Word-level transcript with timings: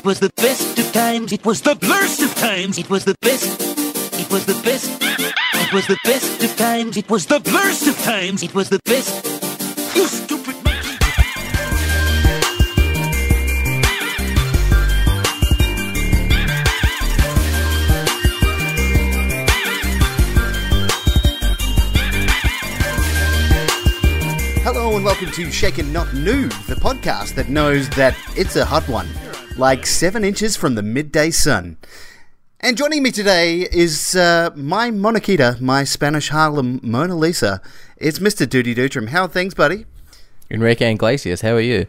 It 0.00 0.06
was 0.06 0.18
the 0.18 0.32
best 0.36 0.78
of 0.78 0.90
times. 0.94 1.30
It 1.30 1.44
was 1.44 1.60
the 1.60 1.74
blurst 1.74 2.22
of 2.22 2.34
times. 2.36 2.78
It 2.78 2.88
was 2.88 3.04
the 3.04 3.14
best. 3.20 3.60
It 4.18 4.32
was 4.32 4.46
the 4.46 4.54
best. 4.64 4.90
It 5.02 5.72
was 5.74 5.86
the 5.88 5.98
best 6.04 6.42
of 6.42 6.56
times. 6.56 6.96
It 6.96 7.10
was 7.10 7.26
the 7.26 7.38
blurst 7.38 7.86
of 7.86 7.98
times. 7.98 8.42
It 8.42 8.54
was 8.54 8.70
the 8.70 8.80
best. 8.86 9.26
You 9.94 10.06
stupid. 10.06 10.56
Hello 24.62 24.96
and 24.96 25.04
welcome 25.04 25.30
to 25.32 25.50
Shaken 25.50 25.92
Not 25.92 26.14
New, 26.14 26.44
the 26.44 26.76
podcast 26.76 27.34
that 27.34 27.50
knows 27.50 27.90
that 27.90 28.16
it's 28.34 28.56
a 28.56 28.64
hot 28.64 28.88
one, 28.88 29.06
like 29.60 29.84
seven 29.84 30.24
inches 30.24 30.56
from 30.56 30.74
the 30.74 30.82
midday 30.82 31.30
sun. 31.30 31.76
And 32.60 32.78
joining 32.78 33.02
me 33.02 33.10
today 33.10 33.68
is 33.70 34.16
uh, 34.16 34.48
my 34.54 34.90
Monokita, 34.90 35.60
my 35.60 35.84
Spanish 35.84 36.30
Harlem 36.30 36.80
Mona 36.82 37.14
Lisa. 37.14 37.60
It's 37.98 38.20
Mr. 38.20 38.48
Duty 38.48 38.74
Dutram. 38.74 39.10
How 39.10 39.24
are 39.24 39.28
things, 39.28 39.52
buddy? 39.52 39.84
Enrique 40.50 40.90
Iglesias, 40.90 41.42
how 41.42 41.52
are 41.52 41.60
you? 41.60 41.86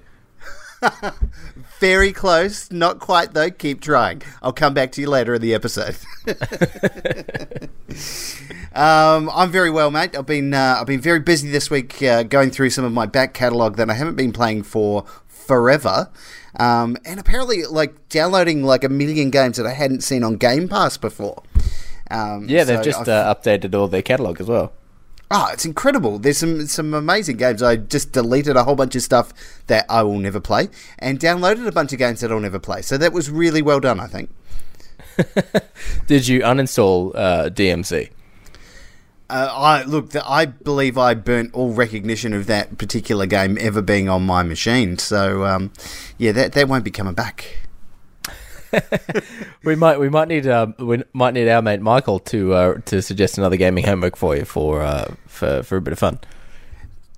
Very 1.80 2.12
close, 2.12 2.70
not 2.72 3.00
quite 3.00 3.34
though. 3.34 3.50
Keep 3.50 3.80
trying. 3.80 4.22
I'll 4.42 4.52
come 4.52 4.74
back 4.74 4.92
to 4.94 5.02
you 5.02 5.08
later 5.08 5.36
in 5.36 5.42
the 5.42 5.54
episode. 5.54 5.96
um, 8.76 9.30
I'm 9.34 9.50
very 9.50 9.72
well, 9.72 9.92
mate. 9.92 10.18
I've 10.18 10.26
been 10.26 10.54
uh, 10.54 10.78
I've 10.80 10.88
been 10.88 11.02
very 11.02 11.20
busy 11.20 11.50
this 11.50 11.70
week 11.70 12.04
uh, 12.04 12.24
going 12.24 12.52
through 12.52 12.72
some 12.72 12.84
of 12.84 12.92
my 12.92 13.06
back 13.06 13.34
catalogue 13.34 13.78
that 13.78 13.90
I 13.90 13.94
haven't 13.94 14.16
been 14.16 14.34
playing 14.34 14.64
for 14.64 15.06
forever. 15.28 16.10
Um, 16.60 16.98
and 17.06 17.20
apparently, 17.20 17.64
like 17.66 18.10
downloading 18.10 18.64
like 18.64 18.84
a 18.84 18.90
million 18.90 19.30
games 19.30 19.58
that 19.58 19.66
I 19.66 19.74
hadn't 19.74 20.02
seen 20.02 20.24
on 20.24 20.36
Game 20.36 20.68
Pass 20.68 20.98
before. 20.98 21.44
Um, 22.10 22.46
Yeah, 22.48 22.64
they've 22.64 22.78
so 22.78 22.84
just 22.84 23.08
uh, 23.08 23.34
updated 23.34 23.74
all 23.74 23.88
their 23.88 24.02
catalogue 24.02 24.42
as 24.42 24.48
well. 24.48 24.74
Oh, 25.34 25.50
it's 25.54 25.64
incredible. 25.64 26.20
There's 26.20 26.38
some 26.38 26.68
some 26.68 26.94
amazing 26.94 27.38
games. 27.38 27.64
I 27.64 27.78
just 27.78 28.12
deleted 28.12 28.58
a 28.58 28.66
whole 28.66 28.76
bunch 28.76 28.98
of 28.98 29.02
stuff 29.02 29.32
that 29.68 29.86
I 29.88 30.04
will 30.04 30.20
never 30.20 30.42
play 30.42 30.68
and 31.00 31.22
downloaded 31.22 31.66
a 31.68 31.72
bunch 31.72 31.94
of 31.94 32.00
games 32.00 32.20
that 32.20 32.34
I'll 32.34 32.42
never 32.42 32.60
play. 32.60 32.82
So 32.82 32.98
that 32.98 33.14
was 33.14 33.32
really 33.32 33.62
well 33.62 33.80
done, 33.80 34.02
I 34.02 34.08
think. 34.08 34.30
Did 36.08 36.28
you 36.28 36.42
uninstall 36.42 37.14
uh, 37.16 37.50
DMC? 37.50 38.10
Uh, 39.32 39.50
I 39.50 39.84
look, 39.84 40.12
th- 40.12 40.26
I 40.28 40.46
believe 40.46 40.98
I 40.98 41.14
burnt 41.14 41.54
all 41.54 41.72
recognition 41.72 42.34
of 42.34 42.48
that 42.48 42.78
particular 42.78 43.26
game 43.26 43.58
ever 43.62 43.82
being 43.82 44.10
on 44.10 44.26
my 44.26 44.44
machine. 44.44 44.98
So 44.98 45.46
um, 45.46 45.72
yeah, 46.18 46.34
that 46.34 46.52
that 46.52 46.68
won't 46.68 46.84
be 46.84 46.92
coming 46.92 47.14
back. 47.14 47.60
We 49.64 49.76
might 49.76 50.00
we 50.00 50.10
might 50.10 50.28
need 50.28 50.48
um, 50.48 50.74
we 50.80 51.04
might 51.14 51.34
need 51.34 51.48
our 51.48 51.62
mate 51.62 51.82
Michael 51.82 52.20
to 52.20 52.54
uh, 52.54 52.74
to 52.86 53.02
suggest 53.02 53.38
another 53.38 53.58
gaming 53.58 53.86
homework 53.86 54.16
for 54.16 54.36
you 54.36 54.44
for 54.44 54.82
uh, 54.82 55.14
for 55.28 55.62
for 55.64 55.78
a 55.78 55.82
bit 55.82 55.94
of 55.94 56.00
fun. 56.00 56.20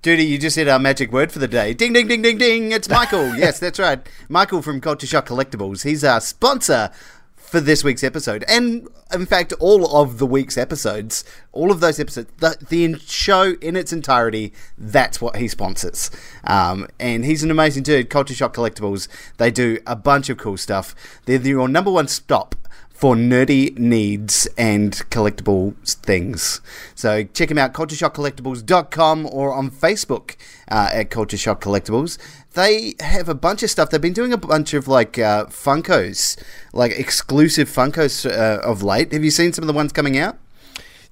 Duty, 0.01 0.25
you 0.25 0.37
just 0.37 0.55
said 0.55 0.67
our 0.67 0.79
magic 0.79 1.13
word 1.13 1.31
for 1.31 1.39
the 1.39 1.47
day. 1.47 1.73
Ding, 1.73 1.93
ding, 1.93 2.09
ding, 2.09 2.21
ding, 2.21 2.37
ding. 2.37 2.73
It's 2.73 2.89
Michael. 2.89 3.35
yes, 3.37 3.59
that's 3.59 3.79
right. 3.79 4.05
Michael 4.27 4.61
from 4.61 4.81
Culture 4.81 5.07
Shock 5.07 5.27
Collectibles. 5.27 5.83
He's 5.83 6.03
our 6.03 6.19
sponsor 6.19 6.91
for 7.53 7.61
this 7.61 7.83
week's 7.83 8.03
episode. 8.03 8.43
And, 8.47 8.87
in 9.13 9.27
fact, 9.27 9.53
all 9.59 9.95
of 9.95 10.17
the 10.17 10.25
week's 10.25 10.57
episodes, 10.57 11.23
all 11.51 11.69
of 11.69 11.81
those 11.81 11.99
episodes, 11.99 12.31
the, 12.39 12.57
the 12.67 12.97
show 12.97 13.53
in 13.61 13.75
its 13.75 13.93
entirety, 13.93 14.53
that's 14.75 15.21
what 15.21 15.35
he 15.35 15.47
sponsors. 15.47 16.09
Um, 16.45 16.87
and 16.99 17.23
he's 17.23 17.43
an 17.43 17.51
amazing 17.51 17.83
dude. 17.83 18.09
Culture 18.09 18.33
Shock 18.33 18.55
Collectibles. 18.55 19.07
They 19.37 19.51
do 19.51 19.77
a 19.85 19.95
bunch 19.95 20.29
of 20.29 20.39
cool 20.39 20.57
stuff. 20.57 20.95
They're 21.25 21.39
your 21.41 21.67
number 21.67 21.91
one 21.91 22.07
stop 22.07 22.55
for 22.89 23.15
nerdy 23.15 23.77
needs 23.77 24.47
and 24.57 24.93
collectible 25.11 25.75
things. 25.85 26.59
So 26.95 27.23
check 27.23 27.49
them 27.49 27.59
out, 27.59 27.73
cultureshockcollectibles.com 27.73 29.27
or 29.31 29.53
on 29.53 29.69
Facebook 29.69 30.37
uh, 30.71 30.89
at 30.91 31.11
Culture 31.11 31.37
Shock 31.37 31.61
Collectibles. 31.61 32.17
They 32.53 32.95
have 32.99 33.29
a 33.29 33.33
bunch 33.33 33.63
of 33.63 33.69
stuff. 33.69 33.89
They've 33.89 34.01
been 34.01 34.13
doing 34.13 34.31
a 34.33 34.37
bunch 34.37 34.73
of 34.73 34.87
like 34.87 35.17
uh, 35.17 35.45
Funkos, 35.47 36.41
like 36.71 36.91
exclusive 36.91 37.67
Funkos 37.69 38.29
uh, 38.29 38.61
of 38.61 38.83
late. 38.83 39.11
Have 39.11 39.23
you 39.23 39.31
seen 39.31 39.53
some 39.53 39.63
of 39.63 39.67
the 39.67 39.73
ones 39.73 39.91
coming 39.91 40.17
out? 40.17 40.37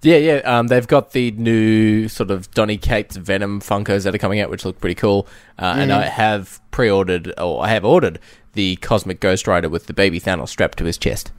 Yeah, 0.04 0.18
yeah. 0.18 0.36
Um, 0.38 0.68
they've 0.68 0.88
got 0.88 1.12
the 1.12 1.32
new 1.32 2.08
sort 2.08 2.32
of 2.32 2.50
Donny 2.52 2.78
Cates 2.78 3.16
Venom 3.18 3.60
Funkos 3.62 4.04
that 4.04 4.16
are 4.16 4.20
coming 4.20 4.40
out, 4.40 4.50
which 4.50 4.66
look 4.66 4.80
pretty 4.80 4.96
cool. 4.96 5.28
Uh, 5.60 5.76
And 5.78 5.92
I 5.92 6.06
have 6.08 6.60
pre-ordered, 6.72 7.34
or 7.38 7.64
I 7.64 7.70
have 7.70 7.86
ordered 7.86 8.20
the 8.54 8.78
Cosmic 8.78 9.20
Ghost 9.20 9.48
Rider 9.48 9.70
with 9.70 9.86
the 9.86 9.94
baby 9.94 10.20
Thanos 10.20 10.50
strapped 10.50 10.78
to 10.80 10.86
his 10.86 10.98
chest. 10.98 11.32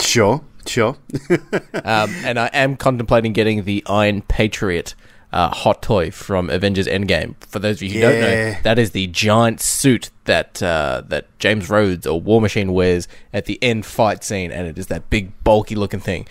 Sure, 0.00 0.42
sure. 0.66 0.96
Um, 1.84 2.10
and 2.24 2.38
I 2.38 2.46
am 2.52 2.76
contemplating 2.76 3.32
getting 3.32 3.62
the 3.64 3.82
Iron 3.86 4.22
Patriot 4.22 4.94
uh, 5.36 5.50
hot 5.50 5.82
toy 5.82 6.10
from 6.10 6.48
Avengers 6.48 6.86
Endgame. 6.86 7.34
For 7.44 7.58
those 7.58 7.76
of 7.76 7.82
you 7.82 7.90
who 7.90 8.00
don't 8.00 8.20
know, 8.22 8.56
that 8.62 8.78
is 8.78 8.92
the 8.92 9.06
giant 9.08 9.60
suit 9.60 10.10
that 10.24 10.62
uh, 10.62 11.02
that 11.08 11.26
James 11.38 11.68
Rhodes 11.68 12.06
or 12.06 12.18
War 12.18 12.40
Machine 12.40 12.72
wears 12.72 13.06
at 13.34 13.44
the 13.44 13.62
end 13.62 13.84
fight 13.84 14.24
scene, 14.24 14.50
and 14.50 14.66
it 14.66 14.78
is 14.78 14.86
that 14.86 15.10
big 15.10 15.32
bulky 15.44 15.74
looking 15.74 16.00
thing. 16.00 16.26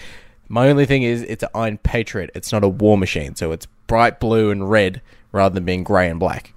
My 0.47 0.69
only 0.69 0.87
thing 0.87 1.03
is, 1.03 1.21
it's 1.21 1.43
an 1.43 1.49
Iron 1.53 1.77
Patriot. 1.77 2.31
It's 2.33 2.51
not 2.51 2.63
a 2.63 2.67
War 2.67 2.97
Machine, 2.97 3.35
so 3.35 3.51
it's 3.51 3.67
bright 3.85 4.19
blue 4.19 4.49
and 4.49 4.71
red 4.71 5.03
rather 5.31 5.53
than 5.53 5.65
being 5.65 5.83
grey 5.83 6.09
and 6.09 6.19
black. 6.19 6.53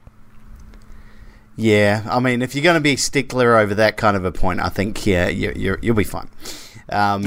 Yeah, 1.54 2.06
I 2.08 2.18
mean, 2.18 2.40
if 2.40 2.54
you're 2.54 2.64
going 2.64 2.76
to 2.76 2.80
be 2.80 2.92
a 2.92 2.96
stickler 2.96 3.58
over 3.58 3.74
that 3.74 3.98
kind 3.98 4.16
of 4.16 4.24
a 4.24 4.32
point, 4.32 4.60
I 4.60 4.70
think 4.70 5.04
yeah, 5.04 5.28
you, 5.28 5.52
you're, 5.54 5.78
you'll 5.82 5.96
be 5.96 6.04
fine. 6.04 6.30
Um, 6.88 7.26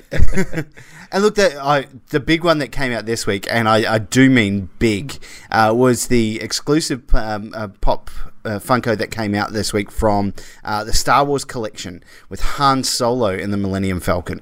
and 1.12 1.22
look, 1.22 1.34
the 1.34 1.60
I, 1.62 1.86
the 2.10 2.20
big 2.20 2.44
one 2.44 2.58
that 2.58 2.72
came 2.72 2.92
out 2.92 3.06
this 3.06 3.26
week, 3.26 3.46
and 3.50 3.68
I, 3.68 3.94
I 3.94 3.98
do 3.98 4.30
mean 4.30 4.68
big, 4.78 5.18
uh, 5.50 5.72
was 5.76 6.06
the 6.08 6.40
exclusive 6.40 7.02
um, 7.14 7.52
uh, 7.54 7.68
pop 7.80 8.10
uh, 8.44 8.58
Funko 8.58 8.96
that 8.96 9.10
came 9.10 9.34
out 9.34 9.52
this 9.52 9.72
week 9.72 9.90
from 9.90 10.34
uh, 10.64 10.84
the 10.84 10.92
Star 10.92 11.24
Wars 11.24 11.44
collection 11.44 12.02
with 12.28 12.40
Han 12.42 12.84
Solo 12.84 13.28
in 13.28 13.50
the 13.50 13.56
Millennium 13.56 14.00
Falcon. 14.00 14.40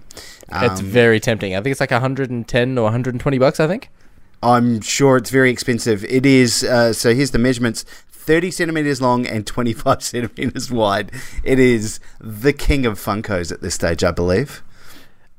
It's 0.51 0.81
Um, 0.81 0.87
very 0.87 1.21
tempting. 1.21 1.55
I 1.55 1.61
think 1.61 1.73
it's 1.73 1.81
like 1.81 1.91
110 1.91 2.79
or 2.79 2.85
120 2.85 3.39
bucks. 3.39 3.61
I 3.61 3.67
think. 3.67 3.91
I'm 4.43 4.81
sure 4.81 5.17
it's 5.17 5.31
very 5.31 5.51
expensive. 5.51 6.05
It 6.05 6.25
is. 6.25 6.63
Uh, 6.63 6.93
so 6.93 7.15
here's 7.15 7.33
the 7.33 7.39
measurements: 7.39 7.85
30 8.11 8.51
centimeters 8.53 9.03
long 9.03 9.27
and 9.27 9.47
25 9.47 10.03
centimeters 10.03 10.71
wide. 10.71 11.11
It 11.43 11.59
is 11.59 11.99
the 12.21 12.53
king 12.53 12.87
of 12.87 12.99
Funkos 12.99 13.51
at 13.51 13.63
this 13.63 13.75
stage, 13.75 14.05
I 14.05 14.11
believe. 14.13 14.63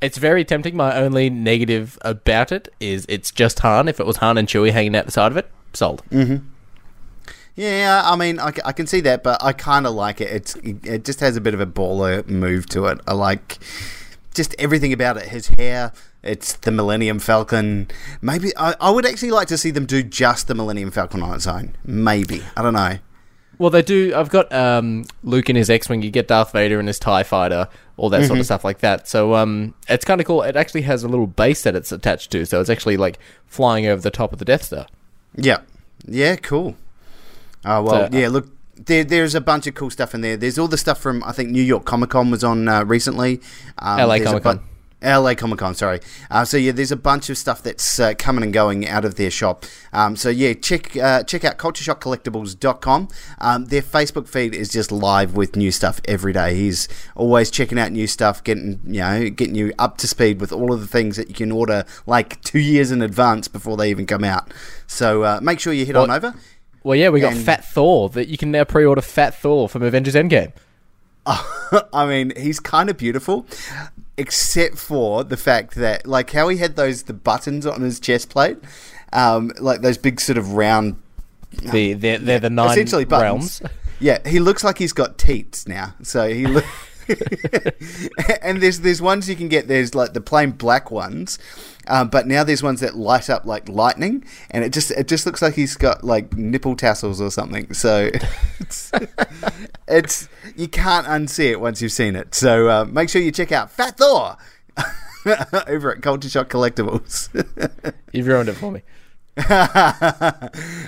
It's 0.01 0.17
very 0.17 0.45
tempting. 0.45 0.75
My 0.75 0.95
only 0.95 1.29
negative 1.29 1.97
about 2.01 2.51
it 2.51 2.69
is 2.79 3.05
it's 3.09 3.31
just 3.31 3.59
Han. 3.59 3.87
If 3.87 3.99
it 3.99 4.05
was 4.05 4.17
Han 4.17 4.37
and 4.37 4.47
Chewie 4.47 4.71
hanging 4.71 4.95
out 4.95 5.05
the 5.05 5.11
side 5.11 5.31
of 5.31 5.37
it, 5.37 5.49
sold. 5.73 6.03
Mm-hmm. 6.09 6.45
Yeah, 7.55 8.03
I 8.05 8.15
mean, 8.15 8.39
I 8.39 8.51
can 8.51 8.87
see 8.87 9.01
that, 9.01 9.21
but 9.21 9.43
I 9.43 9.51
kind 9.51 9.85
of 9.85 9.93
like 9.93 10.21
it. 10.21 10.29
It's 10.31 10.55
it 10.55 11.03
just 11.03 11.19
has 11.19 11.35
a 11.35 11.41
bit 11.41 11.53
of 11.53 11.59
a 11.59 11.65
baller 11.65 12.25
move 12.25 12.67
to 12.67 12.85
it. 12.85 12.99
I 13.05 13.11
like 13.13 13.59
just 14.33 14.55
everything 14.57 14.93
about 14.93 15.17
it. 15.17 15.25
His 15.25 15.47
hair. 15.57 15.91
It's 16.23 16.53
the 16.53 16.71
Millennium 16.71 17.19
Falcon. 17.19 17.89
Maybe 18.21 18.51
I, 18.57 18.75
I 18.79 18.91
would 18.91 19.05
actually 19.05 19.31
like 19.31 19.49
to 19.49 19.57
see 19.57 19.71
them 19.71 19.85
do 19.85 20.03
just 20.03 20.47
the 20.47 20.55
Millennium 20.55 20.91
Falcon 20.91 21.21
on 21.21 21.35
its 21.35 21.47
own. 21.47 21.75
Maybe 21.83 22.43
I 22.55 22.61
don't 22.61 22.73
know. 22.73 22.99
Well, 23.59 23.69
they 23.69 23.81
do. 23.83 24.13
I've 24.15 24.29
got 24.29 24.51
um, 24.51 25.03
Luke 25.23 25.49
in 25.49 25.55
his 25.55 25.69
X-wing. 25.69 26.01
You 26.01 26.09
get 26.11 26.27
Darth 26.27 26.51
Vader 26.53 26.79
in 26.79 26.87
his 26.87 26.97
Tie 26.97 27.23
Fighter, 27.23 27.67
all 27.97 28.09
that 28.09 28.21
sort 28.25 28.39
of 28.39 28.45
stuff 28.45 28.63
like 28.63 28.79
that. 28.79 29.07
So 29.07 29.35
um, 29.35 29.73
it's 29.89 30.05
kind 30.05 30.19
of 30.21 30.25
cool. 30.27 30.41
It 30.43 30.55
actually 30.55 30.83
has 30.83 31.03
a 31.03 31.07
little 31.09 31.27
base 31.27 31.61
that 31.63 31.75
it's 31.75 31.91
attached 31.91 32.31
to, 32.31 32.45
so 32.45 32.61
it's 32.61 32.69
actually 32.69 32.95
like 32.97 33.19
flying 33.45 33.85
over 33.85 34.01
the 34.01 34.11
top 34.11 34.31
of 34.33 34.39
the 34.39 34.45
Death 34.45 34.63
Star. 34.63 34.87
Yeah. 35.35 35.59
Yeah, 36.07 36.37
cool. 36.37 36.75
Oh, 37.65 37.83
well, 37.83 38.09
So, 38.09 38.17
yeah, 38.17 38.29
look, 38.29 38.47
there, 38.77 39.03
there's 39.03 39.35
a 39.35 39.41
bunch 39.41 39.67
of 39.67 39.75
cool 39.75 39.89
stuff 39.89 40.15
in 40.15 40.21
there. 40.21 40.37
There's 40.37 40.57
all 40.57 40.69
the 40.69 40.77
stuff 40.77 40.97
from, 40.99 41.21
I 41.25 41.33
think, 41.33 41.49
New 41.49 41.61
York 41.61 41.83
Comic 41.83 42.11
Con 42.11 42.31
was 42.31 42.43
on 42.45 42.67
uh, 42.69 42.85
recently. 42.85 43.41
Um, 43.77 43.99
LA 44.07 44.19
Comic-Con. 44.19 44.57
bu- 44.57 44.63
LA 45.01 45.33
Comic 45.33 45.59
Con, 45.59 45.75
sorry. 45.75 45.99
Uh, 46.29 46.43
so 46.43 46.57
yeah, 46.57 46.71
there's 46.73 46.91
a 46.91 46.97
bunch 46.97 47.29
of 47.29 47.37
stuff 47.37 47.63
that's 47.63 47.99
uh, 47.99 48.13
coming 48.17 48.43
and 48.43 48.51
going 48.53 48.87
out 48.87 49.05
of 49.05 49.15
their 49.15 49.31
shop. 49.31 49.65
Um, 49.93 50.15
so 50.15 50.29
yeah, 50.29 50.53
check 50.53 50.95
uh, 50.97 51.23
check 51.23 51.45
out 51.45 51.57
cultureshockcollectibles.com. 51.57 53.07
Um, 53.39 53.65
their 53.65 53.81
Facebook 53.81 54.27
feed 54.27 54.53
is 54.53 54.69
just 54.69 54.91
live 54.91 55.35
with 55.35 55.55
new 55.55 55.71
stuff 55.71 56.01
every 56.05 56.33
day. 56.33 56.55
He's 56.55 56.87
always 57.15 57.49
checking 57.49 57.79
out 57.79 57.91
new 57.91 58.07
stuff, 58.07 58.43
getting 58.43 58.79
you 58.85 58.99
know 59.01 59.29
getting 59.29 59.55
you 59.55 59.73
up 59.79 59.97
to 59.99 60.07
speed 60.07 60.41
with 60.41 60.51
all 60.51 60.73
of 60.73 60.81
the 60.81 60.87
things 60.87 61.15
that 61.17 61.29
you 61.29 61.33
can 61.35 61.51
order 61.51 61.85
like 62.05 62.41
two 62.41 62.59
years 62.59 62.91
in 62.91 63.01
advance 63.01 63.47
before 63.47 63.77
they 63.77 63.89
even 63.89 64.05
come 64.05 64.23
out. 64.23 64.51
So 64.87 65.23
uh, 65.23 65.39
make 65.41 65.59
sure 65.59 65.71
you 65.73 65.85
head 65.85 65.95
on 65.95 66.11
over. 66.11 66.33
Well, 66.83 66.95
yeah, 66.97 67.09
we 67.09 67.19
got 67.19 67.33
And- 67.33 67.45
Fat 67.45 67.65
Thor 67.65 68.09
that 68.09 68.27
you 68.29 68.37
can 68.37 68.51
now 68.51 68.63
pre-order. 68.63 69.01
Fat 69.01 69.35
Thor 69.35 69.67
from 69.69 69.81
Avengers 69.83 70.15
Endgame. 70.15 70.51
I 71.25 72.05
mean, 72.07 72.31
he's 72.35 72.59
kind 72.59 72.89
of 72.89 72.97
beautiful, 72.97 73.45
except 74.19 74.77
for 74.77 75.23
the 75.23 75.37
fact 75.37 75.75
that, 75.75 76.05
like, 76.05 76.29
how 76.31 76.47
he 76.49 76.57
had 76.57 76.75
those 76.75 77.03
the 77.03 77.13
buttons 77.13 77.65
on 77.65 77.81
his 77.81 77.99
chest 77.99 78.29
plate, 78.29 78.57
um, 79.13 79.51
like 79.59 79.81
those 79.81 79.97
big 79.97 80.19
sort 80.21 80.37
of 80.37 80.53
round, 80.53 80.95
The 81.51 81.93
they're, 81.93 82.19
they're 82.19 82.39
the 82.39 82.49
nine 82.49 82.71
essentially 82.71 83.05
buttons. 83.05 83.61
realms. 83.61 83.73
Yeah, 83.99 84.19
he 84.27 84.39
looks 84.39 84.63
like 84.63 84.77
he's 84.77 84.93
got 84.93 85.17
teats 85.17 85.67
now. 85.67 85.95
So 86.03 86.29
he. 86.29 86.45
and 88.41 88.61
there's 88.61 88.81
there's 88.81 89.01
ones 89.01 89.29
you 89.29 89.35
can 89.35 89.47
get. 89.47 89.67
There's 89.67 89.95
like 89.95 90.13
the 90.13 90.21
plain 90.21 90.51
black 90.51 90.91
ones, 90.91 91.39
um, 91.87 92.09
but 92.09 92.27
now 92.27 92.43
there's 92.43 92.61
ones 92.61 92.81
that 92.81 92.95
light 92.95 93.29
up 93.29 93.45
like 93.45 93.67
lightning, 93.67 94.23
and 94.51 94.63
it 94.63 94.71
just 94.71 94.91
it 94.91 95.07
just 95.07 95.25
looks 95.25 95.41
like 95.41 95.55
he's 95.55 95.75
got 95.75 96.03
like 96.03 96.33
nipple 96.33 96.75
tassels 96.75 97.19
or 97.19 97.31
something. 97.31 97.73
So 97.73 98.09
it's, 98.59 98.91
it's 99.87 100.29
you 100.55 100.67
can't 100.67 101.07
unsee 101.07 101.51
it 101.51 101.59
once 101.59 101.81
you've 101.81 101.91
seen 101.91 102.15
it. 102.15 102.35
So 102.35 102.69
uh, 102.69 102.85
make 102.85 103.09
sure 103.09 103.21
you 103.21 103.31
check 103.31 103.51
out 103.51 103.71
Fat 103.71 103.97
Thor 103.97 104.37
over 105.67 105.93
at 105.93 106.01
Culture 106.01 106.29
Shock 106.29 106.49
Collectibles. 106.49 107.29
You've 108.11 108.27
ruined 108.27 108.49
it 108.49 108.53
for 108.53 108.71
me. 108.71 108.83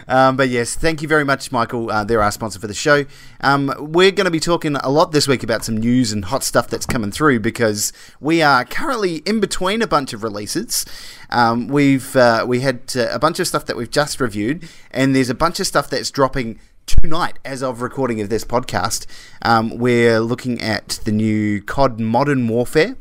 um, 0.07 0.35
but 0.35 0.49
yes, 0.49 0.75
thank 0.75 1.01
you 1.01 1.07
very 1.07 1.23
much, 1.23 1.51
Michael. 1.51 1.89
Uh, 1.89 2.03
they're 2.03 2.21
our 2.21 2.31
sponsor 2.31 2.59
for 2.59 2.67
the 2.67 2.73
show. 2.73 3.05
Um, 3.39 3.73
we're 3.79 4.11
going 4.11 4.25
to 4.25 4.31
be 4.31 4.39
talking 4.39 4.75
a 4.75 4.89
lot 4.89 5.11
this 5.11 5.27
week 5.27 5.43
about 5.43 5.63
some 5.63 5.77
news 5.77 6.11
and 6.11 6.25
hot 6.25 6.43
stuff 6.43 6.67
that's 6.67 6.85
coming 6.85 7.11
through 7.11 7.39
because 7.39 7.93
we 8.19 8.41
are 8.41 8.65
currently 8.65 9.17
in 9.17 9.39
between 9.39 9.81
a 9.81 9.87
bunch 9.87 10.11
of 10.11 10.23
releases. 10.23 10.85
Um, 11.29 11.67
we've 11.67 12.15
uh, 12.15 12.45
we 12.47 12.59
had 12.59 12.81
uh, 12.95 13.07
a 13.11 13.19
bunch 13.19 13.39
of 13.39 13.47
stuff 13.47 13.65
that 13.67 13.77
we've 13.77 13.91
just 13.91 14.19
reviewed, 14.19 14.67
and 14.91 15.15
there's 15.15 15.29
a 15.29 15.35
bunch 15.35 15.59
of 15.59 15.67
stuff 15.67 15.89
that's 15.89 16.11
dropping 16.11 16.59
tonight 16.85 17.39
as 17.45 17.63
of 17.63 17.81
recording 17.81 18.19
of 18.19 18.29
this 18.29 18.43
podcast. 18.43 19.05
Um, 19.43 19.77
we're 19.77 20.19
looking 20.19 20.61
at 20.61 20.99
the 21.05 21.11
new 21.11 21.61
COD 21.61 21.99
Modern 21.99 22.47
Warfare. 22.47 22.97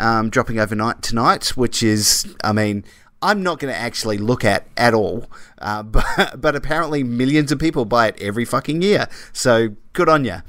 Um, 0.00 0.30
dropping 0.30 0.58
overnight 0.58 1.02
tonight, 1.02 1.48
which 1.48 1.82
is, 1.82 2.34
I 2.42 2.52
mean, 2.52 2.82
I'm 3.22 3.42
not 3.42 3.58
going 3.58 3.72
to 3.72 3.78
actually 3.78 4.18
look 4.18 4.44
at 4.44 4.66
at 4.76 4.94
all. 4.94 5.30
Uh, 5.58 5.82
but, 5.84 6.40
but 6.40 6.56
apparently, 6.56 7.02
millions 7.02 7.52
of 7.52 7.58
people 7.58 7.84
buy 7.84 8.08
it 8.08 8.20
every 8.20 8.44
fucking 8.44 8.82
year. 8.82 9.08
So 9.32 9.76
good 9.92 10.08
on 10.08 10.24
you. 10.24 10.42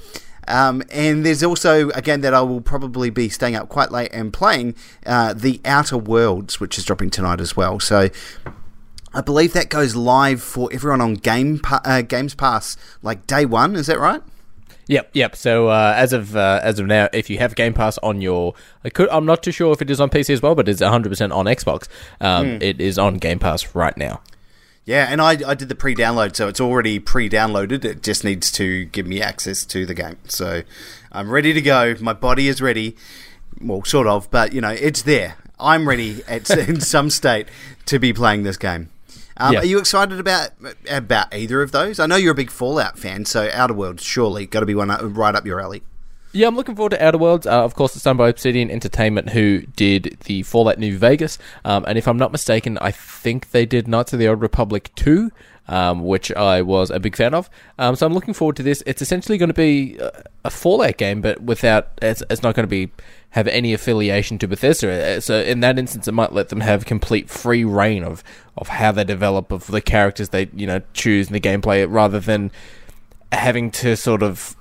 Um, 0.48 0.84
and 0.92 1.26
there's 1.26 1.44
also, 1.44 1.90
again, 1.92 2.22
that 2.22 2.34
I 2.34 2.42
will 2.42 2.62
probably 2.62 3.10
be 3.10 3.30
staying 3.30 3.56
up 3.56 3.70
quite 3.70 3.92
late 3.92 4.10
and 4.12 4.34
playing 4.34 4.76
uh, 5.06 5.34
The 5.34 5.62
Outer 5.64 5.98
Worlds, 5.98 6.60
which 6.60 6.78
is 6.78 6.84
dropping 6.84 7.12
tonight 7.12 7.40
as 7.40 7.56
well. 7.56 7.80
So 7.80 8.10
I 9.14 9.22
believe 9.22 9.54
that 9.54 9.70
goes 9.70 9.96
live 9.96 10.42
for 10.42 10.70
everyone 10.74 11.00
on 11.00 11.14
Game 11.14 11.60
pa- 11.60 11.82
uh, 11.86 12.02
Games 12.02 12.36
Pass 12.36 12.76
like 13.02 13.26
day 13.28 13.46
one. 13.46 13.76
Is 13.76 13.88
that 13.88 14.00
right? 14.00 14.22
Yep, 14.88 15.12
yep. 15.14 15.36
So 15.36 15.70
uh, 15.70 15.94
as 15.96 16.12
of 16.14 16.36
uh, 16.36 16.60
as 16.62 16.80
of 16.80 16.88
now, 16.88 17.08
if 17.14 17.30
you 17.30 17.38
have 17.40 17.56
Game 17.56 17.74
Pass 17.74 17.98
on 18.00 18.22
your, 18.22 18.54
I 18.84 18.90
could, 18.90 19.10
I'm 19.10 19.26
not 19.26 19.42
too 19.44 19.52
sure 19.52 19.72
if 19.72 19.82
it 19.82 19.90
is 19.90 20.02
on 20.02 20.10
PC 20.10 20.32
as 20.32 20.42
well, 20.42 20.56
but 20.56 20.68
it's 20.68 20.82
100 20.82 21.10
percent 21.10 21.32
on 21.32 21.46
Xbox. 21.46 21.88
Um, 22.20 22.62
It 22.62 22.82
is 22.82 23.00
on 23.00 23.16
Game 23.18 23.40
Pass 23.40 23.74
right 23.76 23.96
now. 23.98 24.22
Yeah, 24.86 25.08
and 25.10 25.22
I, 25.22 25.38
I 25.50 25.54
did 25.54 25.70
the 25.70 25.76
pre-download, 25.76 26.36
so 26.36 26.50
it's 26.50 26.60
already 26.60 27.00
pre-downloaded. 27.00 27.86
It 27.86 28.04
just 28.04 28.26
needs 28.26 28.52
to 28.54 28.84
give 28.86 29.08
me 29.08 29.22
access 29.22 29.64
to 29.68 29.86
the 29.86 29.94
game. 29.94 30.18
So 30.28 30.64
I'm 31.14 31.30
ready 31.30 31.54
to 31.54 31.62
go. 31.62 31.96
My 32.02 32.12
body 32.12 32.50
is 32.50 32.62
ready. 32.62 32.98
Well, 33.62 33.86
sort 33.86 34.08
of, 34.08 34.30
but 34.30 34.52
you 34.52 34.60
know, 34.60 34.72
it's 34.72 35.04
there. 35.04 35.36
I'm 35.58 35.88
ready 35.88 36.22
at, 36.28 36.50
in 36.68 36.82
some 36.82 37.10
state 37.10 37.48
to 37.86 37.98
be 37.98 38.12
playing 38.12 38.44
this 38.44 38.58
game. 38.58 38.90
Um, 39.38 39.54
Yeah. 39.54 39.60
Are 39.60 39.66
you 39.66 39.80
excited 39.80 40.20
about 40.20 40.50
about 40.90 41.34
either 41.36 41.62
of 41.62 41.72
those? 41.72 42.00
I 42.00 42.06
know 42.06 42.16
you're 42.16 42.32
a 42.34 42.36
big 42.36 42.52
Fallout 42.52 42.98
fan, 43.00 43.26
so 43.26 43.50
Outer 43.54 43.74
Worlds 43.74 44.04
surely 44.04 44.46
got 44.46 44.60
to 44.62 44.66
be 44.66 44.76
one 44.76 44.92
up- 44.92 45.02
right 45.04 45.34
up 45.36 45.46
your 45.46 45.60
alley. 45.60 45.84
Yeah, 46.36 46.48
I'm 46.48 46.56
looking 46.56 46.76
forward 46.76 46.90
to 46.92 47.06
Outer 47.06 47.20
Worlds. 47.20 47.46
Uh, 47.46 47.64
of 47.64 47.76
course, 47.76 47.96
it's 47.96 48.04
done 48.06 48.18
by 48.18 48.28
Obsidian 48.30 48.72
Entertainment, 48.72 49.30
who 49.30 49.62
did 49.76 50.18
the 50.26 50.42
Fallout 50.42 50.80
New 50.80 50.98
Vegas. 50.98 51.38
Um, 51.64 51.86
and 51.88 51.96
if 51.96 52.08
I'm 52.08 52.18
not 52.18 52.32
mistaken, 52.32 52.80
I 52.80 52.90
think 52.90 53.52
they 53.52 53.68
did 53.68 53.88
Knights 53.88 54.14
of 54.14 54.20
the 54.20 54.28
Old 54.28 54.42
Republic 54.42 54.90
2, 54.96 55.30
um, 55.68 56.04
which 56.04 56.32
I 56.32 56.64
was 56.64 56.90
a 56.90 57.00
big 57.00 57.16
fan 57.16 57.36
of. 57.36 57.52
Um, 57.78 57.96
so 57.96 58.08
I'm 58.08 58.16
looking 58.16 58.34
forward 58.34 58.56
to 58.56 58.64
this. 58.64 58.82
It's 58.88 59.00
essentially 59.00 59.38
going 59.38 59.50
to 59.50 59.54
be 59.54 59.96
a, 60.00 60.24
a 60.46 60.50
Fallout 60.50 60.98
game, 60.98 61.22
but 61.22 61.40
without 61.40 61.90
it's, 62.02 62.24
it's 62.32 62.42
not 62.42 62.56
going 62.56 62.64
to 62.64 62.68
be 62.68 62.92
have 63.34 63.48
any 63.48 63.74
affiliation 63.74 64.38
to 64.40 64.48
Bethesda. 64.48 65.18
Uh, 65.18 65.20
So 65.20 65.42
in 65.42 65.60
that 65.60 65.78
instance, 65.78 66.08
it 66.08 66.14
might 66.14 66.34
let 66.34 66.50
them 66.50 66.62
have 66.62 66.86
complete 66.86 67.30
free 67.30 67.64
reign 67.64 68.04
of 68.04 68.24
of 68.58 68.68
how 68.70 68.92
they 68.92 69.04
develop, 69.04 69.52
of 69.52 69.68
the 69.68 69.82
characters 69.82 70.30
they 70.30 70.50
you 70.54 70.68
know 70.68 70.82
choose 70.94 71.28
in 71.28 71.34
the 71.34 71.40
gameplay, 71.40 71.86
rather 71.90 72.20
than 72.20 72.52
having 73.32 73.72
to 73.72 73.96
sort 73.96 74.24
of 74.24 74.56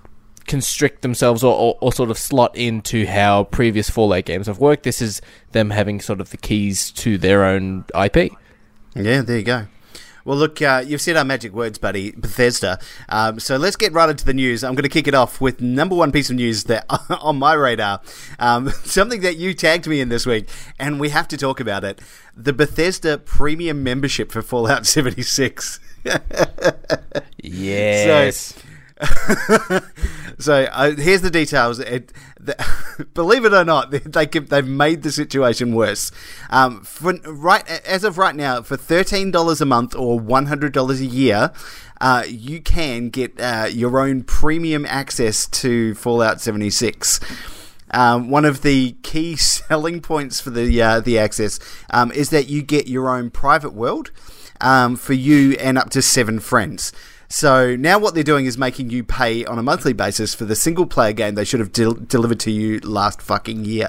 constrict 0.47 1.03
themselves 1.03 1.45
or, 1.45 1.55
or, 1.55 1.79
or 1.81 1.93
sort 1.93 2.11
of 2.11 2.19
slot 2.19 2.57
into 2.57 3.07
how 3.07 3.45
previous 3.45 3.89
Fallout 3.89 4.25
games 4.25 4.47
have 4.47 4.59
worked. 4.59 4.83
This 4.83 5.01
is 5.01 5.21
them 5.53 5.71
having 5.71 6.01
sort 6.01 6.21
of 6.21 6.31
the 6.31 6.37
keys 6.37 6.91
to 6.93 7.17
their 7.19 7.45
own 7.45 7.85
IP. 7.95 8.33
Yeah, 8.95 9.23
there 9.23 9.39
you 9.39 9.45
go. 9.45 9.67
Well, 10.25 10.37
look, 10.37 10.63
uh, 10.63 10.85
you've 10.87 11.01
said 11.01 11.17
our 11.17 11.25
magic 11.25 11.53
words, 11.53 11.79
buddy, 11.79 12.13
Bethesda. 12.13 12.79
Um, 13.09 13.41
so 13.41 13.57
let's 13.57 13.77
get 13.77 13.93
right 13.93 14.09
into 14.09 14.25
the 14.25 14.35
news. 14.35 14.63
I'm 14.63 14.75
going 14.75 14.85
to 14.85 14.89
kick 14.89 15.09
it 15.09 15.15
off 15.15 15.41
with 15.41 15.61
number 15.61 15.95
one 15.95 16.13
piece 16.13 16.31
of 16.31 16.37
news 16.37 16.65
that 16.65 16.87
on 17.21 17.39
my 17.39 17.55
radar, 17.55 18.01
um, 18.39 18.71
something 18.85 19.21
that 19.23 19.37
you 19.37 19.55
tagged 19.55 19.87
me 19.87 20.01
in 20.01 20.09
this 20.09 20.27
week, 20.27 20.49
and 20.79 21.01
we 21.01 21.09
have 21.11 21.29
to 21.29 21.37
talk 21.37 21.61
about 21.61 21.85
it: 21.85 22.01
the 22.37 22.53
Bethesda 22.53 23.19
Premium 23.19 23.83
membership 23.83 24.31
for 24.31 24.43
Fallout 24.43 24.87
76. 24.93 25.81
Yes. 27.39 28.55
So 28.55 28.63
uh, 30.47 30.91
here's 30.93 31.23
the 31.23 31.31
details. 31.31 31.79
It, 31.79 32.13
the, 32.39 33.07
believe 33.15 33.45
it 33.45 33.53
or 33.53 33.65
not, 33.65 33.91
they, 33.91 33.99
they 33.99 34.27
they've 34.27 34.67
made 34.67 35.03
the 35.03 35.13
situation 35.13 35.75
worse. 35.75 36.13
Um, 36.51 36.83
for, 36.85 37.15
right 37.27 37.69
as 37.87 38.05
of 38.05 38.19
right 38.19 38.35
now, 38.35 38.63
for 38.63 38.77
thirteen 38.77 39.31
dollars 39.31 39.61
a 39.61 39.67
month 39.67 39.95
or 39.95 40.19
one 40.19 40.47
hundred 40.47 40.73
dollars 40.73 41.01
a 41.01 41.07
year, 41.07 41.53
uh, 42.01 42.25
you 42.27 42.61
can 42.61 43.09
get 43.09 43.41
uh, 43.41 43.69
your 43.71 44.01
own 44.01 44.25
premium 44.25 44.85
access 44.87 45.47
to 45.47 45.95
Fallout 45.95 46.41
76. 46.41 47.21
Um, 47.95 48.29
one 48.29 48.45
of 48.45 48.63
the 48.63 48.97
key 49.03 49.37
selling 49.37 50.01
points 50.01 50.41
for 50.41 50.51
the 50.51 50.83
uh, 50.83 51.01
the 51.01 51.19
access 51.19 51.59
um, 51.91 52.11
is 52.13 52.31
that 52.31 52.49
you 52.49 52.63
get 52.63 52.89
your 52.89 53.09
own 53.09 53.31
private 53.31 53.73
world 53.73 54.11
um, 54.61 54.97
for 54.97 55.13
you 55.13 55.53
and 55.53 55.79
up 55.79 55.91
to 55.91 56.03
seven 56.03 56.41
friends. 56.41 56.93
So 57.35 57.77
now 57.77 57.99
what 57.99 58.13
they're 58.13 58.23
doing 58.23 58.45
is 58.45 58.59
making 58.59 58.91
you 58.91 59.03
pay 59.03 59.43
on 59.47 59.59
a 59.59 59.63
monthly 59.63 59.95
basis 59.95 60.35
for 60.35 60.45
the 60.45 60.55
single 60.55 60.85
player 60.85 61.15
game 61.15 61.35
they 61.35 61.47
should 61.47 61.61
have 61.61 61.73
del- 61.73 61.95
delivered 61.95 62.39
to 62.41 62.51
you 62.51 62.79
last 62.81 63.23
fucking 63.23 63.65
year. 63.65 63.89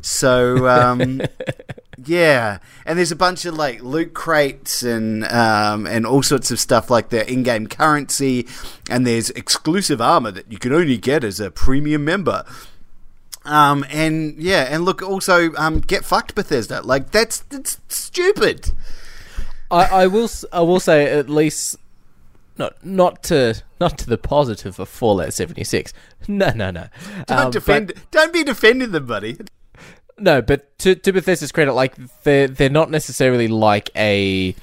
So 0.00 0.68
um, 0.68 1.20
yeah, 2.04 2.58
and 2.86 2.96
there's 2.96 3.10
a 3.10 3.16
bunch 3.16 3.46
of 3.46 3.54
like 3.56 3.82
loot 3.82 4.14
crates 4.14 4.84
and 4.84 5.24
um, 5.24 5.88
and 5.88 6.06
all 6.06 6.22
sorts 6.22 6.52
of 6.52 6.60
stuff 6.60 6.88
like 6.88 7.08
the 7.08 7.28
in-game 7.28 7.66
currency, 7.66 8.46
and 8.88 9.04
there's 9.04 9.28
exclusive 9.30 10.00
armor 10.00 10.30
that 10.30 10.52
you 10.52 10.58
can 10.58 10.72
only 10.72 10.96
get 10.96 11.24
as 11.24 11.40
a 11.40 11.50
premium 11.50 12.04
member. 12.04 12.44
Um, 13.44 13.84
and 13.90 14.36
yeah, 14.38 14.68
and 14.70 14.84
look, 14.84 15.02
also 15.02 15.52
um, 15.56 15.80
get 15.80 16.04
fucked 16.04 16.36
Bethesda. 16.36 16.80
Like 16.82 17.10
that's 17.10 17.40
that's 17.40 17.80
stupid. 17.88 18.70
I, 19.68 19.84
I 19.84 20.06
will. 20.06 20.24
s- 20.26 20.44
I 20.52 20.60
will 20.60 20.78
say 20.78 21.10
at 21.10 21.28
least 21.28 21.76
not 22.58 22.84
not 22.84 23.22
to 23.24 23.62
not 23.80 23.98
to 23.98 24.06
the 24.06 24.18
positive 24.18 24.78
of 24.78 24.88
Fallout 24.88 25.32
76. 25.34 25.92
No, 26.28 26.50
no, 26.54 26.70
no. 26.70 26.86
Don't 27.26 27.38
Um, 27.38 27.50
defend. 27.50 27.86
but- 27.88 28.10
don't 28.10 28.32
be 28.32 28.42
defending 28.44 28.92
them, 28.92 29.06
buddy. 29.06 29.36
No, 30.18 30.40
but 30.40 30.78
to 30.78 30.94
to 30.94 31.12
Bethesda's 31.12 31.50
credit, 31.52 31.72
like 31.74 31.94
they're 32.22 32.46
they're 32.48 32.70
not 32.70 32.90
necessarily 32.90 33.48
like 33.48 33.90
a 33.96 34.54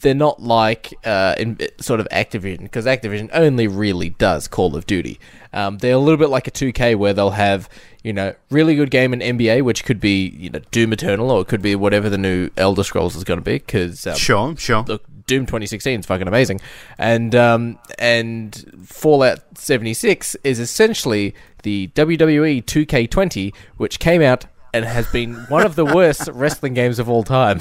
they're 0.00 0.14
not 0.14 0.40
like 0.42 0.94
uh, 1.04 1.34
in, 1.38 1.58
sort 1.80 2.00
of 2.00 2.06
Activision 2.12 2.60
because 2.62 2.86
Activision 2.86 3.28
only 3.32 3.66
really 3.66 4.10
does 4.10 4.46
Call 4.48 4.76
of 4.76 4.86
Duty. 4.86 5.18
Um, 5.52 5.78
they're 5.78 5.94
a 5.94 5.98
little 5.98 6.16
bit 6.18 6.28
like 6.30 6.46
a 6.46 6.50
2K 6.50 6.94
where 6.96 7.12
they'll 7.12 7.30
have 7.30 7.68
you 8.04 8.12
know 8.12 8.34
really 8.50 8.74
good 8.76 8.90
game 8.90 9.12
in 9.12 9.20
NBA, 9.20 9.62
which 9.62 9.84
could 9.84 10.00
be 10.00 10.28
you 10.28 10.50
know 10.50 10.60
Doom 10.70 10.92
Eternal 10.92 11.30
or 11.30 11.40
it 11.42 11.48
could 11.48 11.62
be 11.62 11.74
whatever 11.74 12.08
the 12.08 12.18
new 12.18 12.48
Elder 12.56 12.84
Scrolls 12.84 13.16
is 13.16 13.24
going 13.24 13.38
to 13.38 13.44
be. 13.44 13.54
Because 13.54 14.06
um, 14.06 14.16
Sure, 14.16 14.56
sure. 14.56 14.84
look, 14.86 15.04
Doom 15.28 15.46
2016 15.46 16.00
is 16.00 16.06
fucking 16.06 16.26
amazing, 16.26 16.60
and 16.96 17.34
um, 17.34 17.78
and 17.98 18.82
Fallout 18.84 19.40
76 19.56 20.34
is 20.42 20.58
essentially 20.58 21.34
the 21.62 21.88
WWE 21.94 22.64
2K20, 22.64 23.54
which 23.76 24.00
came 24.00 24.22
out 24.22 24.46
and 24.72 24.84
has 24.84 25.06
been 25.12 25.34
one 25.48 25.64
of 25.64 25.76
the 25.76 25.84
worst 25.94 26.28
wrestling 26.32 26.74
games 26.74 26.98
of 26.98 27.08
all 27.08 27.22
time. 27.22 27.60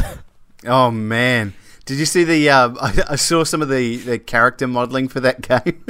Oh 0.65 0.89
man, 0.89 1.53
did 1.85 1.97
you 1.97 2.05
see 2.05 2.23
the? 2.23 2.49
Uh, 2.49 2.73
I, 2.81 3.03
I 3.09 3.15
saw 3.15 3.43
some 3.43 3.61
of 3.61 3.69
the, 3.69 3.97
the 3.97 4.17
character 4.17 4.65
modeling 4.65 5.09
for 5.09 5.19
that 5.19 5.41
game, 5.65 5.83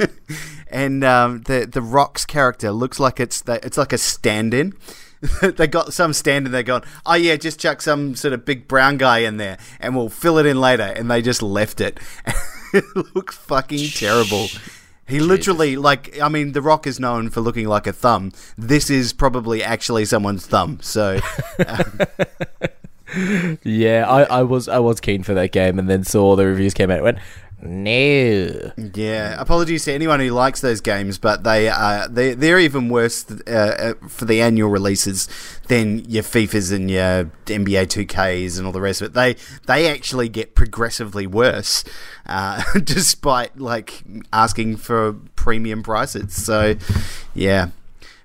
and 0.68 1.04
um, 1.04 1.42
the 1.42 1.64
the 1.64 1.80
Rock's 1.80 2.24
character 2.24 2.72
looks 2.72 2.98
like 2.98 3.20
it's 3.20 3.40
the, 3.40 3.64
it's 3.64 3.78
like 3.78 3.92
a 3.92 3.98
stand-in. 3.98 4.74
they 5.42 5.66
got 5.66 5.92
some 5.92 6.12
stand-in. 6.12 6.52
They're 6.52 6.62
going, 6.62 6.82
oh 7.06 7.14
yeah, 7.14 7.36
just 7.36 7.60
chuck 7.60 7.82
some 7.82 8.14
sort 8.14 8.34
of 8.34 8.44
big 8.44 8.68
brown 8.68 8.96
guy 8.96 9.18
in 9.18 9.36
there, 9.36 9.58
and 9.80 9.96
we'll 9.96 10.08
fill 10.08 10.38
it 10.38 10.46
in 10.46 10.60
later. 10.60 10.82
And 10.82 11.10
they 11.10 11.22
just 11.22 11.42
left 11.42 11.80
it. 11.80 11.98
it 12.72 12.84
looks 13.14 13.36
fucking 13.36 13.88
terrible. 13.90 14.48
He 15.06 15.20
literally, 15.20 15.76
like, 15.76 16.20
I 16.20 16.28
mean, 16.28 16.52
The 16.52 16.60
Rock 16.60 16.86
is 16.86 17.00
known 17.00 17.30
for 17.30 17.40
looking 17.40 17.66
like 17.66 17.86
a 17.86 17.94
thumb. 17.94 18.32
This 18.58 18.90
is 18.90 19.14
probably 19.14 19.62
actually 19.62 20.04
someone's 20.04 20.46
thumb. 20.46 20.78
So, 20.82 21.18
um. 21.66 22.00
yeah, 23.62 24.04
I, 24.06 24.24
I 24.24 24.42
was 24.42 24.68
I 24.68 24.78
was 24.80 25.00
keen 25.00 25.22
for 25.22 25.32
that 25.32 25.50
game, 25.52 25.78
and 25.78 25.88
then 25.88 26.04
saw 26.04 26.36
the 26.36 26.46
reviews 26.46 26.74
came 26.74 26.90
out. 26.90 26.96
and 26.96 27.04
Went, 27.04 27.18
No. 27.60 28.72
Yeah, 28.94 29.34
apologies 29.40 29.84
to 29.86 29.92
anyone 29.92 30.20
who 30.20 30.30
likes 30.30 30.60
those 30.60 30.80
games, 30.80 31.18
but 31.18 31.42
they 31.42 31.68
are 31.68 32.06
they 32.08 32.34
they're 32.34 32.60
even 32.60 32.88
worse 32.88 33.26
uh, 33.48 33.94
uh, 34.00 34.08
for 34.08 34.26
the 34.26 34.40
annual 34.40 34.70
releases 34.70 35.28
than 35.66 35.98
your 36.08 36.22
FIFA's 36.22 36.70
and 36.70 36.88
your 36.90 37.24
NBA 37.46 37.86
2Ks 37.88 38.58
and 38.58 38.66
all 38.66 38.72
the 38.72 38.80
rest 38.80 39.02
of 39.02 39.06
it. 39.06 39.14
They 39.14 39.34
they 39.66 39.88
actually 39.88 40.28
get 40.28 40.54
progressively 40.54 41.26
worse, 41.26 41.82
uh, 42.26 42.62
despite 42.84 43.58
like 43.58 44.02
asking 44.32 44.76
for 44.76 45.14
premium 45.34 45.82
prices. 45.82 46.34
So, 46.34 46.76
yeah. 47.34 47.68